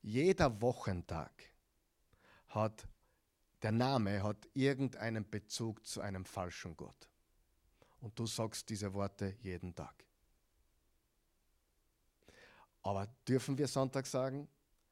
Jeder 0.00 0.60
Wochentag 0.62 1.32
hat, 2.48 2.86
der 3.62 3.72
Name 3.72 4.22
hat 4.22 4.48
irgendeinen 4.54 5.28
Bezug 5.28 5.84
zu 5.84 6.00
einem 6.00 6.24
falschen 6.24 6.76
Gott. 6.76 7.08
Und 8.00 8.18
du 8.18 8.26
sagst 8.26 8.68
diese 8.68 8.92
Worte 8.94 9.34
jeden 9.40 9.74
Tag. 9.74 10.03
Aber 12.84 13.08
dürfen 13.26 13.58
wir 13.58 13.66
Sonntag 13.66 14.06
sagen? 14.06 14.46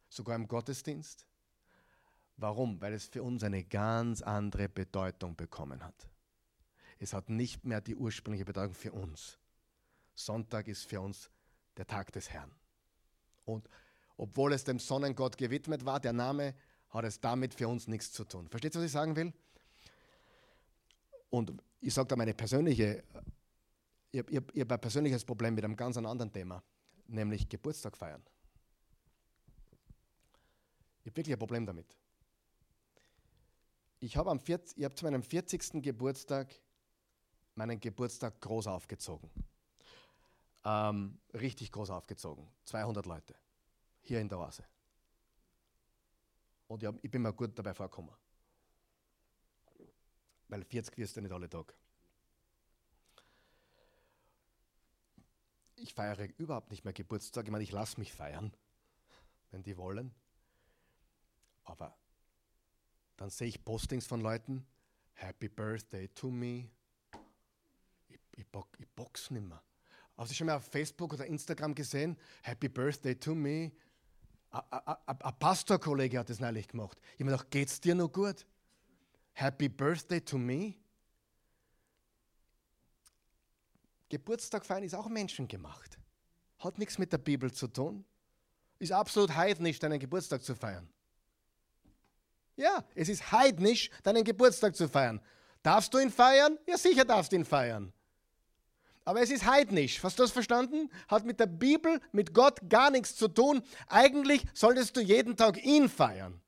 Sogar 0.09 0.35
im 0.35 0.49
Gottesdienst? 0.49 1.27
Warum? 2.39 2.81
Weil 2.81 2.95
es 2.95 3.07
für 3.07 3.23
uns 3.23 3.45
eine 3.45 3.63
ganz 3.63 4.23
andere 4.23 4.69
Bedeutung 4.69 5.37
bekommen 5.37 5.85
hat. 5.85 6.09
Es 6.99 7.13
hat 7.13 7.29
nicht 7.29 7.65
mehr 7.65 7.81
die 7.81 7.95
ursprüngliche 7.95 8.45
Bedeutung 8.45 8.75
für 8.75 8.93
uns. 8.93 9.39
Sonntag 10.15 10.69
ist 10.69 10.89
für 10.89 11.01
uns 11.01 11.31
der 11.77 11.87
Tag 11.87 12.13
des 12.13 12.31
Herrn. 12.31 12.51
Und 13.45 13.69
obwohl 14.17 14.53
es 14.53 14.65
dem 14.65 14.79
Sonnengott 14.79 15.37
gewidmet 15.37 15.85
war, 15.85 16.01
der 16.01 16.13
Name 16.13 16.55
hat 16.91 17.05
es 17.05 17.21
damit 17.21 17.55
für 17.55 17.69
uns 17.69 17.89
nichts 17.89 18.13
zu 18.13 18.25
tun. 18.25 18.49
Versteht 18.49 18.75
ihr, 18.75 18.79
was 18.79 18.87
ich 18.87 18.93
sagen 18.93 19.17
will? 19.17 19.33
Und 21.31 21.53
ich 21.81 21.93
sage 21.93 22.09
da 22.09 22.17
meine 22.17 22.35
persönliche, 22.35 23.03
ich 24.11 24.19
habe 24.19 24.37
hab, 24.37 24.57
hab 24.57 24.73
ein 24.73 24.81
persönliches 24.81 25.25
Problem 25.25 25.55
mit 25.55 25.65
einem 25.65 25.77
ganz 25.77 25.97
anderen 25.97 26.33
Thema, 26.33 26.63
nämlich 27.13 27.49
Geburtstag 27.49 27.97
feiern. 27.97 28.23
Ich 31.03 31.11
habe 31.11 31.17
wirklich 31.17 31.35
ein 31.35 31.39
Problem 31.39 31.67
damit 31.67 31.97
ich 34.03 34.17
habe 34.17 34.31
hab 34.31 34.97
zu 34.97 35.05
meinem 35.05 35.23
40. 35.23 35.81
Geburtstag 35.81 36.53
meinen 37.55 37.79
Geburtstag 37.79 38.41
groß 38.41 38.67
aufgezogen. 38.67 39.31
Ähm, 40.65 41.21
richtig 41.35 41.71
groß 41.71 41.91
aufgezogen. 41.91 42.49
200 42.65 43.07
Leute. 43.07 43.35
Hier 44.01 44.21
in 44.21 44.29
der 44.29 44.41
Oase. 44.41 44.65
Und 46.67 46.83
ich, 46.83 46.89
hab, 46.89 46.97
ich 47.05 47.11
bin 47.11 47.23
mir 47.23 47.33
gut 47.33 47.57
dabei 47.57 47.75
vorgekommen. 47.75 48.11
Weil 50.49 50.65
40 50.65 50.99
wirst 50.99 51.17
du 51.17 51.21
nicht 51.21 51.33
alle 51.33 51.49
Tag. 51.49 51.73
Ich 55.83 55.95
feiere 55.95 56.29
überhaupt 56.39 56.71
nicht 56.71 56.85
mehr 56.85 56.93
Geburtstag. 56.93 57.45
Ich 57.45 57.51
meine, 57.51 57.65
ich 57.65 57.73
lasse 57.73 57.99
mich 57.99 58.13
feiern, 58.13 58.53
wenn 59.51 59.65
die 59.65 59.77
wollen. 59.77 60.15
Aber 61.65 61.97
dann 63.17 63.31
sehe 63.31 63.49
ich 63.49 63.65
Postings 63.65 64.07
von 64.07 64.21
Leuten, 64.21 64.65
Happy 65.15 65.49
Birthday 65.49 66.07
to 66.09 66.31
me. 66.31 66.71
Ich, 68.09 68.21
ich, 68.31 68.47
bock, 68.47 68.69
ich 68.79 68.89
box 68.91 69.33
nicht 69.33 69.45
mehr. 69.45 69.61
Hast 70.17 70.31
du 70.31 70.35
schon 70.37 70.47
mal 70.47 70.57
auf 70.57 70.67
Facebook 70.67 71.15
oder 71.15 71.27
Instagram 71.27 71.75
gesehen? 71.75 72.17
Happy 72.43 72.69
Birthday 72.69 73.17
to 73.17 73.35
me. 73.35 73.73
Ein 74.51 75.39
Pastorkollege 75.41 76.19
hat 76.19 76.31
das 76.31 76.39
neulich 76.39 76.69
gemacht. 76.69 76.97
Ich 77.01 77.15
habe 77.15 77.25
mir 77.25 77.31
gedacht, 77.33 77.51
geht's 77.51 77.81
dir 77.81 77.97
noch 77.97 78.13
gut? 78.13 78.47
Happy 79.33 79.69
Birthday 79.69 80.21
to 80.21 80.39
me. 80.39 80.75
Geburtstag 84.13 84.67
feiern 84.67 84.83
ist 84.83 84.95
auch 84.95 85.09
menschengemacht. 85.09 85.99
Hat 86.59 86.77
nichts 86.79 86.99
mit 86.99 87.15
der 87.15 87.19
Bibel 87.19 87.51
zu 87.51 87.67
tun. 87.67 88.05
Ist 88.79 88.93
absolut 88.93 89.35
heidnisch, 89.35 89.79
deinen 89.79 89.99
Geburtstag 89.99 90.45
zu 90.45 90.55
feiern. 90.55 90.87
Ja, 92.57 92.85
es 92.95 93.09
ist 93.09 93.33
heidnisch, 93.33 93.89
deinen 94.03 94.23
Geburtstag 94.23 94.77
zu 94.77 94.87
feiern. 94.87 95.19
Darfst 95.63 95.95
du 95.95 95.99
ihn 95.99 96.11
feiern? 96.11 96.59
Ja, 96.67 96.77
sicher 96.77 97.07
darfst 97.07 97.33
du 97.33 97.37
ihn 97.37 97.47
feiern. 97.47 97.91
Aber 99.07 99.23
es 99.23 99.31
ist 99.31 99.47
heidnisch. 99.47 100.03
Hast 100.05 100.19
du 100.19 100.25
das 100.25 100.31
verstanden? 100.31 100.91
Hat 101.09 101.25
mit 101.25 101.41
der 101.41 101.47
Bibel, 101.47 101.99
mit 102.13 102.35
Gott 102.35 102.69
gar 102.69 102.91
nichts 102.91 103.17
zu 103.17 103.29
tun. 103.29 103.63
Eigentlich 103.87 104.45
solltest 104.53 104.95
du 104.95 105.01
jeden 105.01 105.39
Tag 105.39 105.65
ihn 105.65 105.89
feiern. 105.89 106.43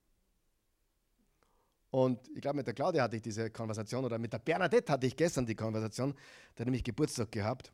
Und 1.95 2.29
ich 2.35 2.41
glaube, 2.41 2.57
mit 2.57 2.67
der 2.67 2.75
Claudia 2.75 3.05
hatte 3.05 3.15
ich 3.15 3.23
diese 3.23 3.51
Konversation 3.51 4.05
oder 4.05 4.19
mit 4.19 4.33
der 4.33 4.41
Bernadette 4.41 4.93
hatte 4.93 5.07
ich 5.07 5.17
gestern 5.17 5.47
die 5.47 5.55
Konversation. 5.55 6.13
Da 6.57 6.63
hat 6.63 6.67
nämlich 6.67 6.83
Geburtstag 6.83 7.31
gehabt. 7.31 7.73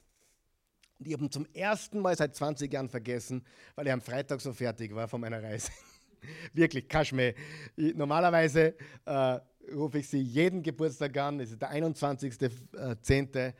Und 0.98 1.06
ich 1.06 1.14
habe 1.14 1.24
ihn 1.24 1.30
zum 1.30 1.46
ersten 1.54 2.00
Mal 2.00 2.14
seit 2.18 2.36
20 2.36 2.70
Jahren 2.70 2.90
vergessen, 2.90 3.42
weil 3.76 3.86
er 3.86 3.94
am 3.94 4.02
Freitag 4.02 4.42
so 4.42 4.52
fertig 4.52 4.94
war 4.94 5.08
von 5.08 5.22
meiner 5.22 5.42
Reise. 5.42 5.72
Wirklich, 6.52 6.86
Kaschme. 6.86 7.34
Normalerweise 7.76 8.74
äh, 9.06 9.40
rufe 9.72 10.00
ich 10.00 10.08
sie 10.10 10.20
jeden 10.20 10.62
Geburtstag 10.62 11.16
an. 11.16 11.40
Es 11.40 11.52
ist 11.52 11.62
der 11.62 11.72
21.10. 11.72 13.38
Äh, 13.38 13.52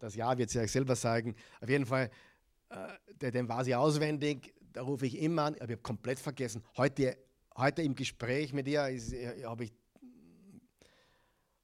das 0.00 0.16
Jahr 0.16 0.36
wird 0.36 0.50
sie 0.50 0.58
euch 0.58 0.72
selber 0.72 0.96
sagen. 0.96 1.36
Auf 1.60 1.68
jeden 1.68 1.86
Fall, 1.86 2.10
äh, 2.70 3.30
den 3.30 3.48
war 3.48 3.64
sie 3.64 3.76
auswendig. 3.76 4.52
Da 4.72 4.82
rufe 4.82 5.06
ich 5.06 5.16
immer 5.20 5.42
an. 5.42 5.54
Aber 5.54 5.66
ich 5.66 5.70
habe 5.70 5.82
komplett 5.82 6.18
vergessen. 6.18 6.64
Heute, 6.76 7.16
heute 7.56 7.82
im 7.82 7.94
Gespräch 7.94 8.52
mit 8.52 8.66
ihr 8.66 8.84
äh, 8.88 9.44
habe 9.44 9.62
ich 9.62 9.72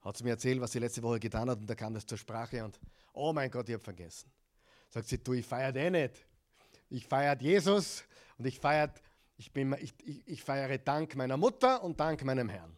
hat 0.01 0.17
sie 0.17 0.25
mir 0.25 0.31
erzählt, 0.31 0.61
was 0.61 0.73
sie 0.73 0.79
letzte 0.79 1.03
Woche 1.03 1.21
getan 1.21 1.51
hat 1.51 1.59
und 1.59 1.69
da 1.69 1.75
kam 1.75 1.95
das 1.95 2.07
zur 2.07 2.19
Sprache 2.19 2.65
und 2.65 2.79
oh 3.13 3.33
mein 3.33 3.51
Gott, 3.51 3.69
ich 3.69 3.75
habe 3.75 3.85
vergessen. 3.85 4.31
Sagt 4.91 5.09
sie, 5.09 5.19
du, 5.19 5.35
ich 5.35 5.47
feiere 5.47 5.73
den 5.73 5.93
nicht. 5.93 6.27
Ich 6.89 7.07
feiere 7.07 7.39
Jesus 7.41 8.05
und 8.39 8.47
ich 8.47 8.59
feiere 8.59 8.93
ich, 9.39 9.53
bin, 9.53 9.73
ich, 9.81 9.95
ich, 10.05 10.27
ich 10.27 10.43
feiere 10.43 10.79
Dank 10.79 11.15
meiner 11.15 11.37
Mutter 11.37 11.83
und 11.83 11.99
Dank 11.99 12.25
meinem 12.25 12.49
Herrn. 12.49 12.77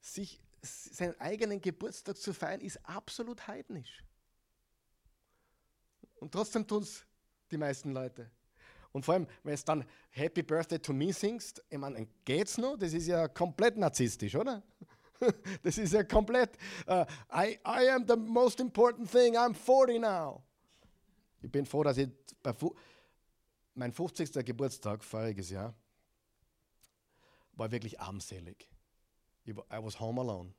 Sich 0.00 0.40
seinen 0.62 1.18
eigenen 1.18 1.60
Geburtstag 1.60 2.18
zu 2.18 2.34
feiern, 2.34 2.60
ist 2.60 2.76
absolut 2.86 3.48
heidnisch. 3.48 4.04
Und 6.16 6.32
trotzdem 6.32 6.66
tun 6.66 6.82
es 6.82 7.06
die 7.50 7.56
meisten 7.56 7.92
Leute. 7.92 8.30
Und 8.92 9.04
vor 9.04 9.14
allem, 9.14 9.26
wenn 9.44 9.54
es 9.54 9.64
dann 9.64 9.84
Happy 10.10 10.42
Birthday 10.42 10.78
to 10.78 10.92
me 10.92 11.12
singst, 11.12 11.62
ich 11.68 11.78
meine, 11.78 12.06
geht's 12.24 12.58
noch? 12.58 12.76
Das 12.76 12.92
ist 12.92 13.06
ja 13.06 13.28
komplett 13.28 13.76
narzisstisch, 13.76 14.34
oder? 14.34 14.62
Das 15.62 15.76
ist 15.76 15.92
ja 15.92 16.02
komplett, 16.02 16.56
uh, 16.88 17.04
I, 17.30 17.58
I 17.66 17.90
am 17.90 18.06
the 18.08 18.16
most 18.16 18.58
important 18.58 19.10
thing, 19.10 19.36
I'm 19.36 19.52
40 19.52 20.00
now. 20.00 20.42
Ich 21.42 21.52
bin 21.52 21.66
froh, 21.66 21.82
dass 21.82 21.98
ich 21.98 22.08
bei, 22.42 22.54
mein 23.74 23.92
50. 23.92 24.32
Geburtstag 24.44 25.04
voriges 25.04 25.50
Jahr 25.50 25.74
war 27.52 27.70
wirklich 27.70 28.00
armselig. 28.00 28.66
I 29.46 29.52
was 29.52 30.00
home 30.00 30.18
alone. 30.18 30.54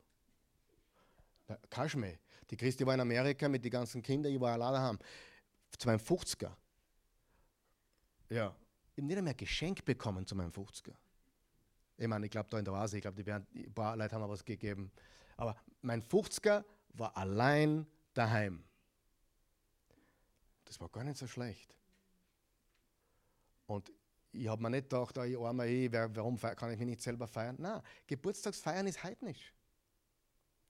Kaschme, 1.68 2.18
Die 2.50 2.56
Christi 2.56 2.86
war 2.86 2.94
in 2.94 3.00
Amerika 3.00 3.48
mit 3.48 3.64
den 3.64 3.70
ganzen 3.70 4.02
Kindern, 4.02 4.32
ich 4.32 4.40
war 4.40 4.52
alleine 4.52 4.98
meinem 5.84 5.98
50er. 5.98 6.52
Ja. 8.32 8.56
Ich 8.94 8.98
habe 8.98 9.06
nicht 9.06 9.18
einmal 9.18 9.32
ein 9.32 9.36
Geschenk 9.36 9.84
bekommen 9.84 10.26
zu 10.26 10.34
meinem 10.34 10.50
50er. 10.50 10.94
Ich 11.98 12.08
meine, 12.08 12.24
ich 12.24 12.30
glaube, 12.30 12.48
da 12.50 12.58
in 12.58 12.64
der 12.64 12.74
Oase, 12.74 12.96
ich 12.96 13.02
glaube, 13.02 13.22
ein 13.32 13.74
paar 13.74 13.96
Leute 13.96 14.14
haben 14.14 14.22
mir 14.22 14.28
was 14.28 14.44
gegeben. 14.44 14.90
Aber 15.36 15.56
mein 15.82 16.02
50er 16.02 16.64
war 16.94 17.16
allein 17.16 17.86
daheim. 18.14 18.64
Das 20.64 20.80
war 20.80 20.88
gar 20.88 21.04
nicht 21.04 21.18
so 21.18 21.26
schlecht. 21.26 21.76
Und 23.66 23.92
ich 24.32 24.48
habe 24.48 24.62
mir 24.62 24.70
nicht 24.70 24.88
gedacht, 24.88 25.16
oh, 25.18 25.22
ich 25.22 25.38
armer 25.38 25.66
ich, 25.66 25.92
warum 25.92 26.38
kann 26.38 26.72
ich 26.72 26.78
mich 26.78 26.88
nicht 26.88 27.02
selber 27.02 27.26
feiern? 27.26 27.56
Nein, 27.58 27.82
Geburtstagsfeiern 28.06 28.86
ist 28.86 29.02
heidnisch. 29.02 29.52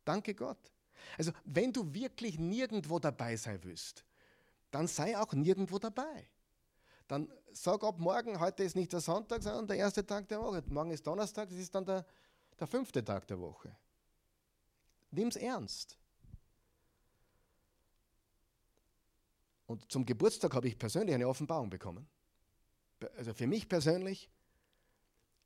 Danke 0.05 0.35
Gott. 0.35 0.73
Also, 1.17 1.33
wenn 1.45 1.73
du 1.73 1.95
wirklich 1.95 2.39
nirgendwo 2.39 2.99
dabei 2.99 3.37
sein 3.37 3.63
willst, 3.63 4.05
dann 4.71 4.89
sei 4.89 5.17
auch 5.17 5.33
nirgendwo 5.33 5.79
dabei. 5.79 6.29
Dann 7.13 7.31
sag 7.53 7.85
ab 7.85 7.99
morgen, 7.99 8.41
heute 8.41 8.63
ist 8.63 8.75
nicht 8.75 8.91
der 8.91 9.03
Sonntag, 9.03 9.43
sondern 9.43 9.67
der 9.67 9.77
erste 9.77 10.07
Tag 10.07 10.27
der 10.29 10.41
Woche. 10.41 10.65
Morgen 10.69 10.91
ist 10.93 11.07
Donnerstag, 11.07 11.47
das 11.51 11.59
ist 11.59 11.75
dann 11.75 11.85
der, 11.85 12.07
der 12.59 12.67
fünfte 12.67 13.05
Tag 13.05 13.27
der 13.27 13.39
Woche. 13.39 13.77
Nimm 15.11 15.29
es 15.29 15.37
ernst. 15.37 15.99
Und 19.67 19.93
zum 19.93 20.07
Geburtstag 20.07 20.55
habe 20.55 20.69
ich 20.69 20.79
persönlich 20.79 21.15
eine 21.15 21.29
Offenbarung 21.29 21.69
bekommen. 21.69 22.09
Also 23.19 23.35
für 23.35 23.47
mich 23.47 23.69
persönlich 23.69 24.31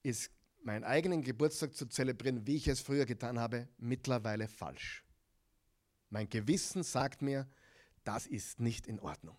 ist 0.04 0.30
meinen 0.62 0.84
eigenen 0.84 1.22
Geburtstag 1.22 1.74
zu 1.74 1.86
zelebrieren, 1.86 2.46
wie 2.46 2.54
ich 2.54 2.68
es 2.68 2.78
früher 2.78 3.06
getan 3.06 3.40
habe, 3.40 3.66
mittlerweile 3.76 4.46
falsch. 4.46 5.04
Mein 6.10 6.28
Gewissen 6.28 6.84
sagt 6.84 7.22
mir, 7.22 7.48
das 8.04 8.28
ist 8.28 8.60
nicht 8.60 8.86
in 8.86 9.00
Ordnung, 9.00 9.36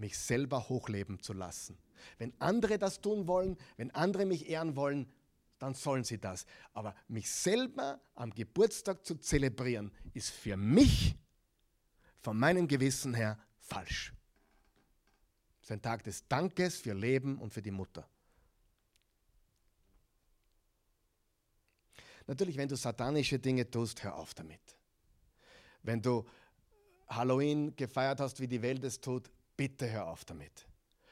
mich 0.00 0.18
selber 0.18 0.68
hochleben 0.68 1.20
zu 1.22 1.32
lassen. 1.32 1.78
Wenn 2.18 2.32
andere 2.40 2.78
das 2.78 3.00
tun 3.00 3.26
wollen, 3.26 3.56
wenn 3.76 3.90
andere 3.92 4.26
mich 4.26 4.48
ehren 4.48 4.74
wollen, 4.74 5.12
dann 5.58 5.74
sollen 5.74 6.04
sie 6.04 6.18
das. 6.18 6.46
Aber 6.72 6.94
mich 7.06 7.30
selber 7.30 8.00
am 8.14 8.30
Geburtstag 8.30 9.04
zu 9.04 9.16
zelebrieren, 9.16 9.92
ist 10.14 10.30
für 10.30 10.56
mich 10.56 11.14
von 12.22 12.38
meinem 12.38 12.66
Gewissen 12.66 13.14
her 13.14 13.38
falsch. 13.58 14.12
Es 15.60 15.66
ist 15.66 15.72
ein 15.72 15.82
Tag 15.82 16.02
des 16.04 16.26
Dankes 16.26 16.78
für 16.78 16.94
Leben 16.94 17.38
und 17.38 17.52
für 17.52 17.62
die 17.62 17.70
Mutter. 17.70 18.08
Natürlich, 22.26 22.56
wenn 22.56 22.68
du 22.68 22.76
satanische 22.76 23.38
Dinge 23.38 23.70
tust, 23.70 24.02
hör 24.02 24.14
auf 24.14 24.34
damit. 24.34 24.60
Wenn 25.82 26.00
du 26.00 26.24
Halloween 27.08 27.74
gefeiert 27.76 28.20
hast, 28.20 28.40
wie 28.40 28.46
die 28.46 28.62
Welt 28.62 28.84
es 28.84 29.00
tut, 29.00 29.30
bitte 29.60 29.90
hör 29.90 30.06
auf 30.06 30.24
damit. 30.24 30.66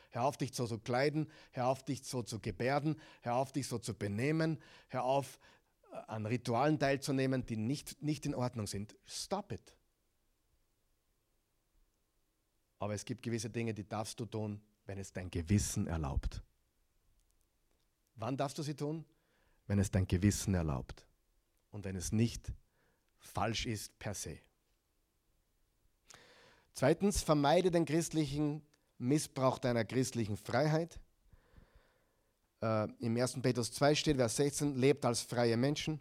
Hör 0.08 0.24
auf, 0.24 0.38
dich 0.38 0.54
so 0.54 0.66
zu 0.66 0.78
kleiden, 0.78 1.30
hör 1.52 1.66
auf, 1.66 1.84
dich 1.84 2.02
so 2.02 2.22
zu 2.22 2.40
gebärden, 2.40 2.98
hör 3.20 3.34
auf, 3.34 3.52
dich 3.52 3.66
so 3.66 3.78
zu 3.78 3.92
benehmen, 3.92 4.58
hör 4.88 5.04
auf, 5.04 5.38
äh, 5.92 5.96
an 6.06 6.24
Ritualen 6.24 6.78
teilzunehmen, 6.78 7.44
die 7.44 7.58
nicht, 7.58 8.00
nicht 8.02 8.24
in 8.24 8.34
Ordnung 8.34 8.66
sind. 8.66 8.96
Stop 9.04 9.52
it. 9.52 9.76
Aber 12.78 12.94
es 12.94 13.04
gibt 13.04 13.22
gewisse 13.22 13.50
Dinge, 13.50 13.74
die 13.74 13.86
darfst 13.86 14.18
du 14.18 14.24
tun, 14.24 14.62
wenn 14.86 14.96
es 14.96 15.12
dein 15.12 15.30
Gewissen 15.30 15.86
erlaubt. 15.86 16.42
Wann 18.14 18.38
darfst 18.38 18.56
du 18.56 18.62
sie 18.62 18.74
tun? 18.74 19.04
Wenn 19.66 19.78
es 19.78 19.90
dein 19.90 20.06
Gewissen 20.06 20.54
erlaubt 20.54 21.06
und 21.70 21.84
wenn 21.84 21.96
es 21.96 22.12
nicht 22.12 22.50
falsch 23.18 23.66
ist 23.66 23.98
per 23.98 24.14
se. 24.14 24.38
Zweitens, 26.78 27.22
vermeide 27.22 27.72
den 27.72 27.84
christlichen 27.84 28.62
Missbrauch 28.98 29.58
deiner 29.58 29.84
christlichen 29.84 30.36
Freiheit. 30.36 31.00
Äh, 32.62 32.86
Im 33.00 33.16
1. 33.16 33.42
Petrus 33.42 33.72
2 33.72 33.96
steht, 33.96 34.16
Vers 34.16 34.36
16, 34.36 34.76
lebt 34.76 35.04
als 35.04 35.22
freie 35.22 35.56
Menschen, 35.56 35.98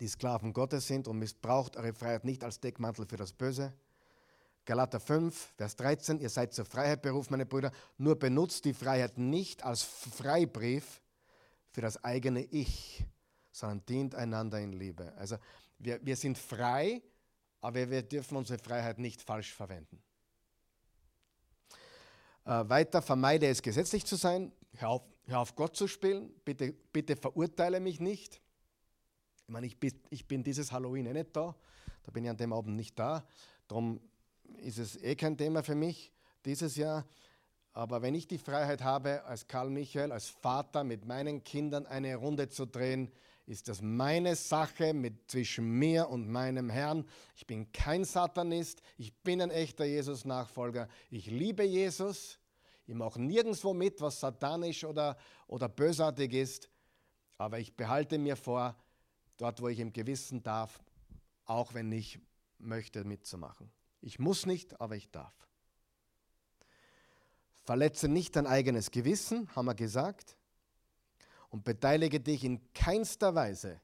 die 0.00 0.08
Sklaven 0.08 0.52
Gottes 0.52 0.88
sind 0.88 1.06
und 1.06 1.20
missbraucht 1.20 1.76
eure 1.76 1.94
Freiheit 1.94 2.24
nicht 2.24 2.42
als 2.42 2.58
Deckmantel 2.58 3.06
für 3.06 3.16
das 3.16 3.32
Böse. 3.32 3.72
Galater 4.64 4.98
5, 4.98 5.52
Vers 5.56 5.76
13, 5.76 6.18
ihr 6.18 6.30
seid 6.30 6.52
zur 6.52 6.64
Freiheit 6.64 7.02
berufen, 7.02 7.34
meine 7.34 7.46
Brüder, 7.46 7.70
nur 7.96 8.18
benutzt 8.18 8.64
die 8.64 8.74
Freiheit 8.74 9.18
nicht 9.18 9.64
als 9.64 9.84
Freibrief 9.84 11.00
für 11.70 11.80
das 11.80 12.02
eigene 12.02 12.42
Ich, 12.42 13.04
sondern 13.52 13.86
dient 13.86 14.14
einander 14.16 14.58
in 14.58 14.72
Liebe. 14.72 15.12
Also 15.16 15.36
wir, 15.78 16.04
wir 16.04 16.16
sind 16.16 16.38
frei, 16.38 17.02
aber 17.60 17.90
wir 17.90 18.02
dürfen 18.02 18.36
unsere 18.36 18.58
Freiheit 18.58 18.98
nicht 18.98 19.22
falsch 19.22 19.52
verwenden. 19.52 20.02
Äh, 22.44 22.68
weiter, 22.68 23.02
vermeide 23.02 23.46
es 23.46 23.62
gesetzlich 23.62 24.06
zu 24.06 24.16
sein, 24.16 24.52
hör 24.76 24.90
auf, 24.90 25.02
hör 25.26 25.40
auf 25.40 25.54
Gott 25.54 25.76
zu 25.76 25.86
spielen, 25.86 26.32
bitte, 26.44 26.72
bitte 26.92 27.16
verurteile 27.16 27.80
mich 27.80 28.00
nicht. 28.00 28.40
Ich 29.44 29.48
meine, 29.48 29.66
ich 29.66 29.76
ich 30.10 30.26
bin 30.26 30.42
dieses 30.42 30.72
Halloween 30.72 31.06
eh 31.06 31.12
nicht 31.12 31.36
da, 31.36 31.54
da 32.04 32.12
bin 32.12 32.24
ich 32.24 32.30
an 32.30 32.36
dem 32.36 32.52
Abend 32.52 32.76
nicht 32.76 32.98
da, 32.98 33.26
darum 33.68 34.00
ist 34.58 34.78
es 34.78 34.96
eh 35.02 35.14
kein 35.14 35.36
Thema 35.36 35.62
für 35.62 35.74
mich 35.74 36.12
dieses 36.44 36.76
Jahr. 36.76 37.06
Aber 37.72 38.02
wenn 38.02 38.14
ich 38.14 38.26
die 38.26 38.38
Freiheit 38.38 38.82
habe, 38.82 39.24
als 39.24 39.46
Karl 39.46 39.70
Michael, 39.70 40.10
als 40.10 40.28
Vater 40.28 40.82
mit 40.82 41.04
meinen 41.04 41.44
Kindern 41.44 41.86
eine 41.86 42.16
Runde 42.16 42.48
zu 42.48 42.66
drehen, 42.66 43.12
ist 43.46 43.68
das 43.68 43.82
meine 43.82 44.36
Sache 44.36 44.94
mit 44.94 45.30
zwischen 45.30 45.68
mir 45.68 46.08
und 46.08 46.28
meinem 46.28 46.70
Herrn. 46.70 47.04
Ich 47.34 47.46
bin 47.46 47.72
kein 47.72 48.04
Satanist, 48.04 48.82
ich 48.96 49.14
bin 49.22 49.42
ein 49.42 49.50
echter 49.50 49.84
Jesus-Nachfolger. 49.84 50.88
Ich 51.10 51.26
liebe 51.26 51.64
Jesus. 51.64 52.38
Ich 52.86 52.94
mache 52.94 53.20
nirgendwo 53.20 53.72
mit, 53.74 54.00
was 54.00 54.20
satanisch 54.20 54.84
oder, 54.84 55.16
oder 55.46 55.68
bösartig 55.68 56.32
ist. 56.32 56.68
Aber 57.38 57.58
ich 57.58 57.74
behalte 57.74 58.18
mir 58.18 58.36
vor, 58.36 58.76
dort, 59.36 59.60
wo 59.60 59.68
ich 59.68 59.78
im 59.78 59.92
Gewissen 59.92 60.42
darf, 60.42 60.82
auch 61.46 61.74
wenn 61.74 61.90
ich 61.90 62.18
möchte, 62.58 63.04
mitzumachen. 63.04 63.70
Ich 64.00 64.18
muss 64.18 64.46
nicht, 64.46 64.80
aber 64.80 64.96
ich 64.96 65.10
darf. 65.10 65.34
Verletze 67.64 68.08
nicht 68.08 68.36
dein 68.36 68.46
eigenes 68.46 68.90
Gewissen, 68.90 69.48
haben 69.54 69.66
wir 69.66 69.74
gesagt, 69.74 70.36
und 71.50 71.64
beteilige 71.64 72.20
dich 72.20 72.44
in 72.44 72.72
keinster 72.72 73.34
Weise 73.34 73.80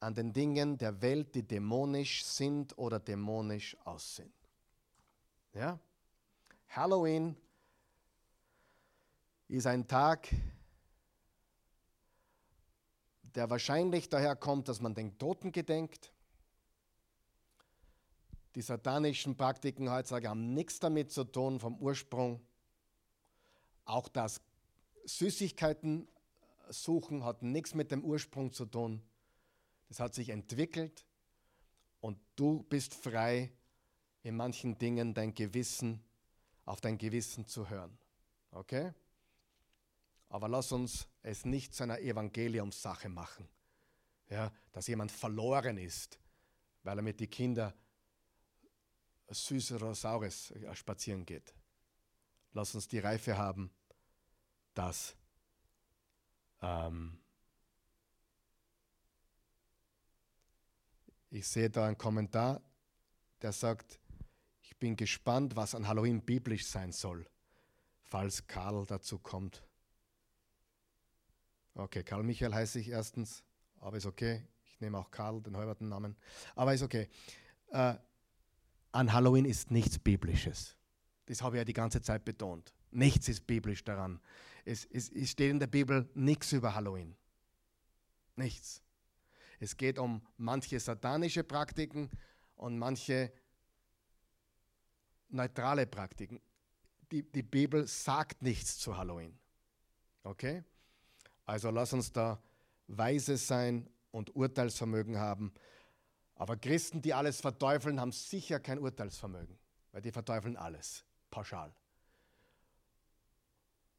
an 0.00 0.14
den 0.14 0.32
Dingen 0.32 0.78
der 0.78 1.00
Welt, 1.02 1.34
die 1.34 1.42
dämonisch 1.42 2.24
sind 2.24 2.76
oder 2.78 3.00
dämonisch 3.00 3.76
aussehen. 3.84 4.32
Ja? 5.54 5.78
Halloween 6.68 7.36
ist 9.48 9.66
ein 9.66 9.86
Tag, 9.86 10.28
der 13.22 13.50
wahrscheinlich 13.50 14.08
daher 14.08 14.36
kommt, 14.36 14.68
dass 14.68 14.80
man 14.80 14.94
den 14.94 15.18
Toten 15.18 15.52
gedenkt, 15.52 16.12
die 18.54 18.62
satanischen 18.62 19.36
Praktiken 19.36 19.90
heutzutage 19.90 20.28
haben 20.28 20.54
nichts 20.54 20.78
damit 20.78 21.10
zu 21.10 21.24
tun 21.24 21.58
vom 21.58 21.76
Ursprung. 21.78 22.40
Auch 23.84 24.08
das 24.08 24.40
Süßigkeiten 25.04 26.06
suchen 26.68 27.24
hat 27.24 27.42
nichts 27.42 27.74
mit 27.74 27.90
dem 27.90 28.04
Ursprung 28.04 28.52
zu 28.52 28.66
tun. 28.66 29.02
Das 29.88 30.00
hat 30.00 30.14
sich 30.14 30.30
entwickelt 30.30 31.06
und 32.00 32.18
du 32.36 32.62
bist 32.64 32.94
frei, 32.94 33.52
in 34.22 34.36
manchen 34.36 34.78
Dingen 34.78 35.14
dein 35.14 35.34
Gewissen, 35.34 36.02
auf 36.64 36.80
dein 36.80 36.98
Gewissen 36.98 37.46
zu 37.46 37.68
hören. 37.68 37.96
Okay? 38.50 38.92
Aber 40.28 40.48
lass 40.48 40.72
uns 40.72 41.06
es 41.22 41.44
nicht 41.44 41.74
zu 41.74 41.82
einer 41.82 42.00
Evangeliumssache 42.00 43.08
machen. 43.08 43.48
Ja, 44.30 44.50
dass 44.72 44.86
jemand 44.86 45.12
verloren 45.12 45.76
ist, 45.76 46.18
weil 46.82 46.98
er 46.98 47.02
mit 47.02 47.20
den 47.20 47.28
Kindern 47.28 47.72
süßer 49.28 49.94
Saures 49.94 50.50
äh, 50.52 50.74
spazieren 50.74 51.24
geht. 51.24 51.54
Lass 52.52 52.74
uns 52.74 52.88
die 52.88 52.98
Reife 52.98 53.36
haben, 53.36 53.70
dass 54.74 55.16
ähm, 56.64 57.18
ich 61.30 61.46
sehe 61.46 61.68
da 61.68 61.86
einen 61.86 61.98
Kommentar, 61.98 62.62
der 63.42 63.52
sagt, 63.52 64.00
ich 64.62 64.76
bin 64.78 64.96
gespannt, 64.96 65.56
was 65.56 65.74
an 65.74 65.86
Halloween 65.86 66.22
biblisch 66.22 66.66
sein 66.66 66.92
soll, 66.92 67.26
falls 68.02 68.46
Karl 68.46 68.86
dazu 68.86 69.18
kommt. 69.18 69.62
Okay, 71.74 72.02
Karl 72.02 72.22
Michael 72.22 72.54
heiße 72.54 72.78
ich 72.78 72.88
erstens, 72.88 73.42
aber 73.80 73.96
ist 73.96 74.06
okay. 74.06 74.46
Ich 74.64 74.80
nehme 74.80 74.98
auch 74.98 75.10
Karl, 75.10 75.42
den 75.42 75.56
halberten 75.56 75.88
Namen, 75.88 76.16
aber 76.54 76.72
ist 76.72 76.82
okay. 76.82 77.08
Äh, 77.70 77.94
an 78.92 79.12
Halloween 79.12 79.44
ist 79.44 79.70
nichts 79.70 79.98
Biblisches. 79.98 80.76
Das 81.26 81.42
habe 81.42 81.56
ich 81.56 81.58
ja 81.58 81.64
die 81.64 81.72
ganze 81.72 82.00
Zeit 82.00 82.24
betont. 82.24 82.72
Nichts 82.90 83.28
ist 83.28 83.46
biblisch 83.46 83.82
daran. 83.82 84.20
Es, 84.64 84.84
es, 84.86 85.10
es 85.10 85.30
steht 85.30 85.50
in 85.50 85.58
der 85.58 85.66
Bibel 85.66 86.08
nichts 86.14 86.52
über 86.52 86.74
Halloween. 86.74 87.14
Nichts. 88.36 88.82
Es 89.60 89.76
geht 89.76 89.98
um 89.98 90.26
manche 90.36 90.80
satanische 90.80 91.44
Praktiken 91.44 92.10
und 92.56 92.78
manche 92.78 93.32
neutrale 95.28 95.86
Praktiken. 95.86 96.40
Die, 97.12 97.22
die 97.22 97.42
Bibel 97.42 97.86
sagt 97.86 98.42
nichts 98.42 98.78
zu 98.78 98.96
Halloween. 98.96 99.38
Okay? 100.22 100.64
Also 101.44 101.70
lass 101.70 101.92
uns 101.92 102.12
da 102.12 102.42
weise 102.86 103.36
sein 103.36 103.88
und 104.10 104.34
Urteilsvermögen 104.34 105.18
haben. 105.18 105.52
Aber 106.36 106.56
Christen, 106.56 107.02
die 107.02 107.14
alles 107.14 107.40
verteufeln, 107.40 108.00
haben 108.00 108.12
sicher 108.12 108.58
kein 108.58 108.78
Urteilsvermögen, 108.78 109.58
weil 109.92 110.02
die 110.02 110.10
verteufeln 110.10 110.56
alles, 110.56 111.04
pauschal. 111.30 111.72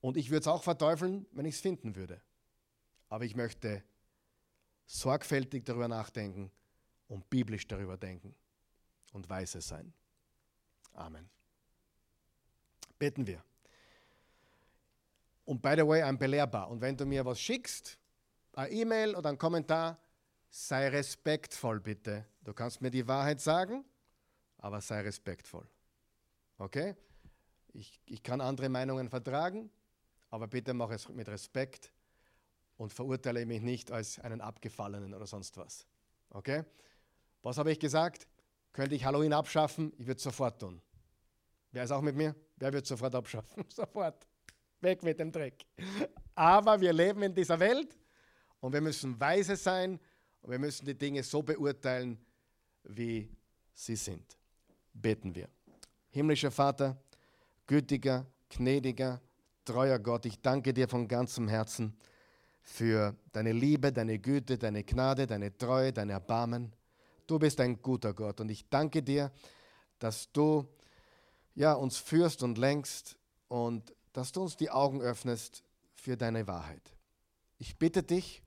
Und 0.06 0.18
ich 0.18 0.30
würde 0.30 0.42
es 0.42 0.48
auch 0.48 0.62
verteufeln, 0.62 1.26
wenn 1.32 1.46
ich 1.46 1.56
es 1.56 1.62
finden 1.62 1.96
würde. 1.96 2.22
Aber 3.10 3.26
ich 3.26 3.36
möchte 3.36 3.84
sorgfältig 4.86 5.66
darüber 5.66 5.88
nachdenken 5.88 6.52
und 7.08 7.28
biblisch 7.32 7.66
darüber 7.68 7.98
denken 7.98 8.36
und 9.14 9.28
weise 9.32 9.62
sein. 9.62 9.92
Amen. 10.94 11.28
Beten 13.00 13.26
wir. 13.26 13.44
Und 15.44 15.64
by 15.64 15.74
the 15.76 15.88
way, 15.88 16.04
I'm 16.04 16.18
belehrbar. 16.18 16.70
Und 16.70 16.82
wenn 16.82 16.96
du 16.96 17.08
mir 17.08 17.26
was 17.26 17.40
schickst, 17.40 17.98
eine 18.54 18.70
E-Mail 18.70 19.16
oder 19.16 19.30
einen 19.30 19.40
Kommentar, 19.40 19.98
sei 20.52 20.88
respektvoll 20.90 21.80
bitte. 21.80 22.28
Du 22.44 22.54
kannst 22.54 22.80
mir 22.80 22.92
die 22.92 23.08
Wahrheit 23.08 23.42
sagen, 23.42 23.84
aber 24.60 24.82
sei 24.82 25.02
respektvoll. 25.02 25.68
Okay? 26.60 26.96
Ich, 27.74 28.00
ich 28.06 28.22
kann 28.22 28.40
andere 28.40 28.70
Meinungen 28.70 29.10
vertragen, 29.10 29.72
aber 30.36 30.48
bitte 30.48 30.74
mach 30.74 30.90
es 30.92 31.08
mit 31.08 31.30
Respekt 31.30 31.94
und 32.76 32.92
verurteile 32.92 33.46
mich 33.46 33.62
nicht 33.62 33.90
als 33.90 34.20
einen 34.20 34.42
Abgefallenen 34.42 35.14
oder 35.14 35.26
sonst 35.26 35.56
was. 35.56 35.88
Okay? 36.30 36.66
Was 37.42 37.58
habe 37.58 37.72
ich 37.72 37.80
gesagt? 37.80 38.28
Könnte 38.74 38.96
ich 38.96 39.06
Halloween 39.06 39.32
abschaffen? 39.32 39.94
Ich 39.98 40.06
würde 40.06 40.18
es 40.18 40.24
sofort 40.24 40.60
tun. 40.60 40.82
Wer 41.72 41.86
ist 41.86 41.92
auch 41.92 42.02
mit 42.02 42.18
mir? 42.18 42.36
Wer 42.58 42.74
wird 42.74 42.86
sofort 42.86 43.16
abschaffen? 43.16 43.64
sofort. 43.70 44.28
Weg 44.82 45.04
mit 45.04 45.22
dem 45.22 45.32
Dreck. 45.32 45.66
Aber 46.36 46.82
wir 46.82 46.92
leben 46.92 47.24
in 47.24 47.34
dieser 47.34 47.58
Welt 47.58 47.98
und 48.60 48.74
wir 48.74 48.82
müssen 48.82 49.18
weise 49.18 49.56
sein 49.56 49.98
und 50.42 50.52
wir 50.52 50.60
müssen 50.60 50.86
die 50.86 50.98
Dinge 50.98 51.24
so 51.24 51.44
beurteilen, 51.44 52.20
wie 52.84 53.32
sie 53.74 53.96
sind. 53.96 54.38
Beten 54.92 55.34
wir. 55.34 55.48
Himmlischer 56.10 56.52
Vater, 56.52 57.02
gütiger, 57.66 58.26
gnädiger, 58.50 59.22
treuer 59.66 60.00
Gott, 60.00 60.26
ich 60.26 60.42
danke 60.42 60.74
dir 60.74 60.88
von 60.88 61.08
ganzem 61.08 61.48
Herzen 61.48 61.98
für 62.62 63.16
deine 63.34 63.52
Liebe, 63.52 63.92
deine 63.92 64.20
Güte, 64.20 64.58
deine 64.58 64.84
Gnade, 64.84 65.28
deine 65.28 65.58
Treue, 65.58 65.92
dein 65.92 66.10
Erbarmen. 66.10 66.74
Du 67.28 67.40
bist 67.40 67.60
ein 67.60 67.82
guter 67.82 68.14
Gott 68.14 68.40
und 68.40 68.50
ich 68.50 68.70
danke 68.70 69.04
dir, 69.04 69.32
dass 70.00 70.32
du 70.32 70.68
ja, 71.56 71.74
uns 71.74 71.98
führst 71.98 72.44
und 72.44 72.58
lenkst 72.58 73.18
und 73.48 73.94
dass 74.14 74.32
du 74.32 74.44
uns 74.44 74.56
die 74.58 74.70
Augen 74.70 75.02
öffnest 75.02 75.64
für 75.94 76.18
deine 76.18 76.48
Wahrheit. 76.48 76.94
Ich 77.58 77.78
bitte 77.78 78.04
dich, 78.04 78.44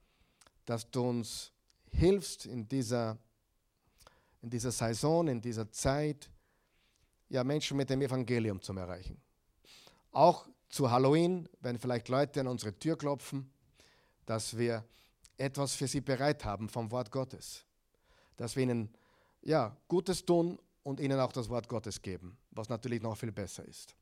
dass 0.64 0.90
du 0.90 1.08
uns 1.08 1.52
hilfst 1.90 2.46
in 2.46 2.68
dieser, 2.68 3.18
in 4.42 4.50
dieser 4.50 4.70
Saison, 4.70 5.28
in 5.28 5.40
dieser 5.40 5.70
Zeit, 5.70 6.30
ja, 7.30 7.42
Menschen 7.44 7.76
mit 7.76 7.90
dem 7.90 8.02
Evangelium 8.02 8.60
zu 8.60 8.72
erreichen. 8.74 9.20
Auch 10.12 10.48
zu 10.68 10.90
Halloween, 10.90 11.48
wenn 11.60 11.78
vielleicht 11.78 12.08
Leute 12.08 12.40
an 12.40 12.48
unsere 12.48 12.78
Tür 12.78 12.96
klopfen, 12.96 13.50
dass 14.26 14.56
wir 14.56 14.84
etwas 15.36 15.74
für 15.74 15.88
sie 15.88 16.00
bereit 16.00 16.44
haben 16.44 16.68
vom 16.68 16.90
Wort 16.90 17.10
Gottes. 17.10 17.64
Dass 18.36 18.56
wir 18.56 18.64
ihnen 18.64 18.90
ja, 19.42 19.76
Gutes 19.88 20.24
tun 20.24 20.58
und 20.82 21.00
ihnen 21.00 21.18
auch 21.20 21.32
das 21.32 21.48
Wort 21.48 21.68
Gottes 21.68 22.02
geben, 22.02 22.36
was 22.50 22.68
natürlich 22.68 23.02
noch 23.02 23.16
viel 23.16 23.32
besser 23.32 23.64
ist. 23.64 23.94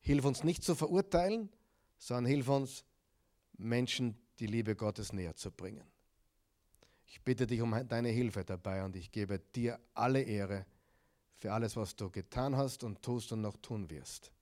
Hilf 0.00 0.24
uns 0.24 0.44
nicht 0.44 0.62
zu 0.62 0.74
verurteilen, 0.74 1.50
sondern 1.98 2.26
hilf 2.26 2.48
uns, 2.48 2.84
Menschen 3.58 4.16
die 4.38 4.46
Liebe 4.46 4.76
Gottes 4.76 5.12
näher 5.12 5.34
zu 5.34 5.50
bringen. 5.50 5.84
Ich 7.06 7.22
bitte 7.22 7.46
dich 7.46 7.60
um 7.60 7.74
deine 7.88 8.08
Hilfe 8.10 8.44
dabei 8.44 8.84
und 8.84 8.96
ich 8.96 9.10
gebe 9.10 9.38
dir 9.38 9.80
alle 9.94 10.22
Ehre 10.22 10.66
für 11.36 11.52
alles, 11.52 11.76
was 11.76 11.96
du 11.96 12.10
getan 12.10 12.56
hast 12.56 12.84
und 12.84 13.02
tust 13.02 13.32
und 13.32 13.40
noch 13.40 13.56
tun 13.56 13.88
wirst. 13.90 14.32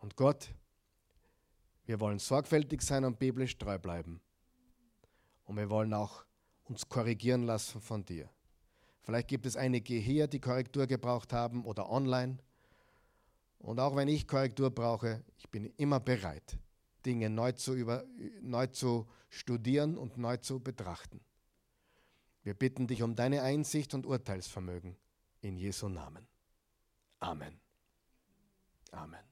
Und 0.00 0.16
Gott, 0.16 0.52
wir 1.84 2.00
wollen 2.00 2.18
sorgfältig 2.18 2.82
sein 2.82 3.04
und 3.04 3.18
biblisch 3.18 3.56
treu 3.56 3.78
bleiben. 3.78 4.20
Und 5.44 5.56
wir 5.56 5.70
wollen 5.70 5.94
auch 5.94 6.24
uns 6.64 6.88
korrigieren 6.88 7.44
lassen 7.44 7.80
von 7.80 8.04
dir. 8.04 8.28
Vielleicht 9.02 9.28
gibt 9.28 9.46
es 9.46 9.56
einige 9.56 9.94
hier, 9.94 10.26
die 10.26 10.40
Korrektur 10.40 10.86
gebraucht 10.86 11.32
haben 11.32 11.64
oder 11.64 11.90
online. 11.90 12.38
Und 13.58 13.80
auch 13.80 13.96
wenn 13.96 14.08
ich 14.08 14.26
Korrektur 14.26 14.70
brauche, 14.70 15.22
ich 15.36 15.48
bin 15.50 15.66
immer 15.76 16.00
bereit, 16.00 16.58
Dinge 17.04 17.28
neu 17.28 17.52
zu, 17.52 17.74
über, 17.74 18.04
neu 18.40 18.66
zu 18.68 19.08
studieren 19.28 19.98
und 19.98 20.16
neu 20.16 20.36
zu 20.38 20.60
betrachten. 20.60 21.20
Wir 22.42 22.54
bitten 22.54 22.86
dich 22.86 23.02
um 23.02 23.14
deine 23.14 23.42
Einsicht 23.42 23.92
und 23.94 24.06
Urteilsvermögen 24.06 24.96
in 25.40 25.56
Jesu 25.56 25.88
Namen. 25.88 26.26
Amen. 27.18 27.60
Amen. 28.92 29.29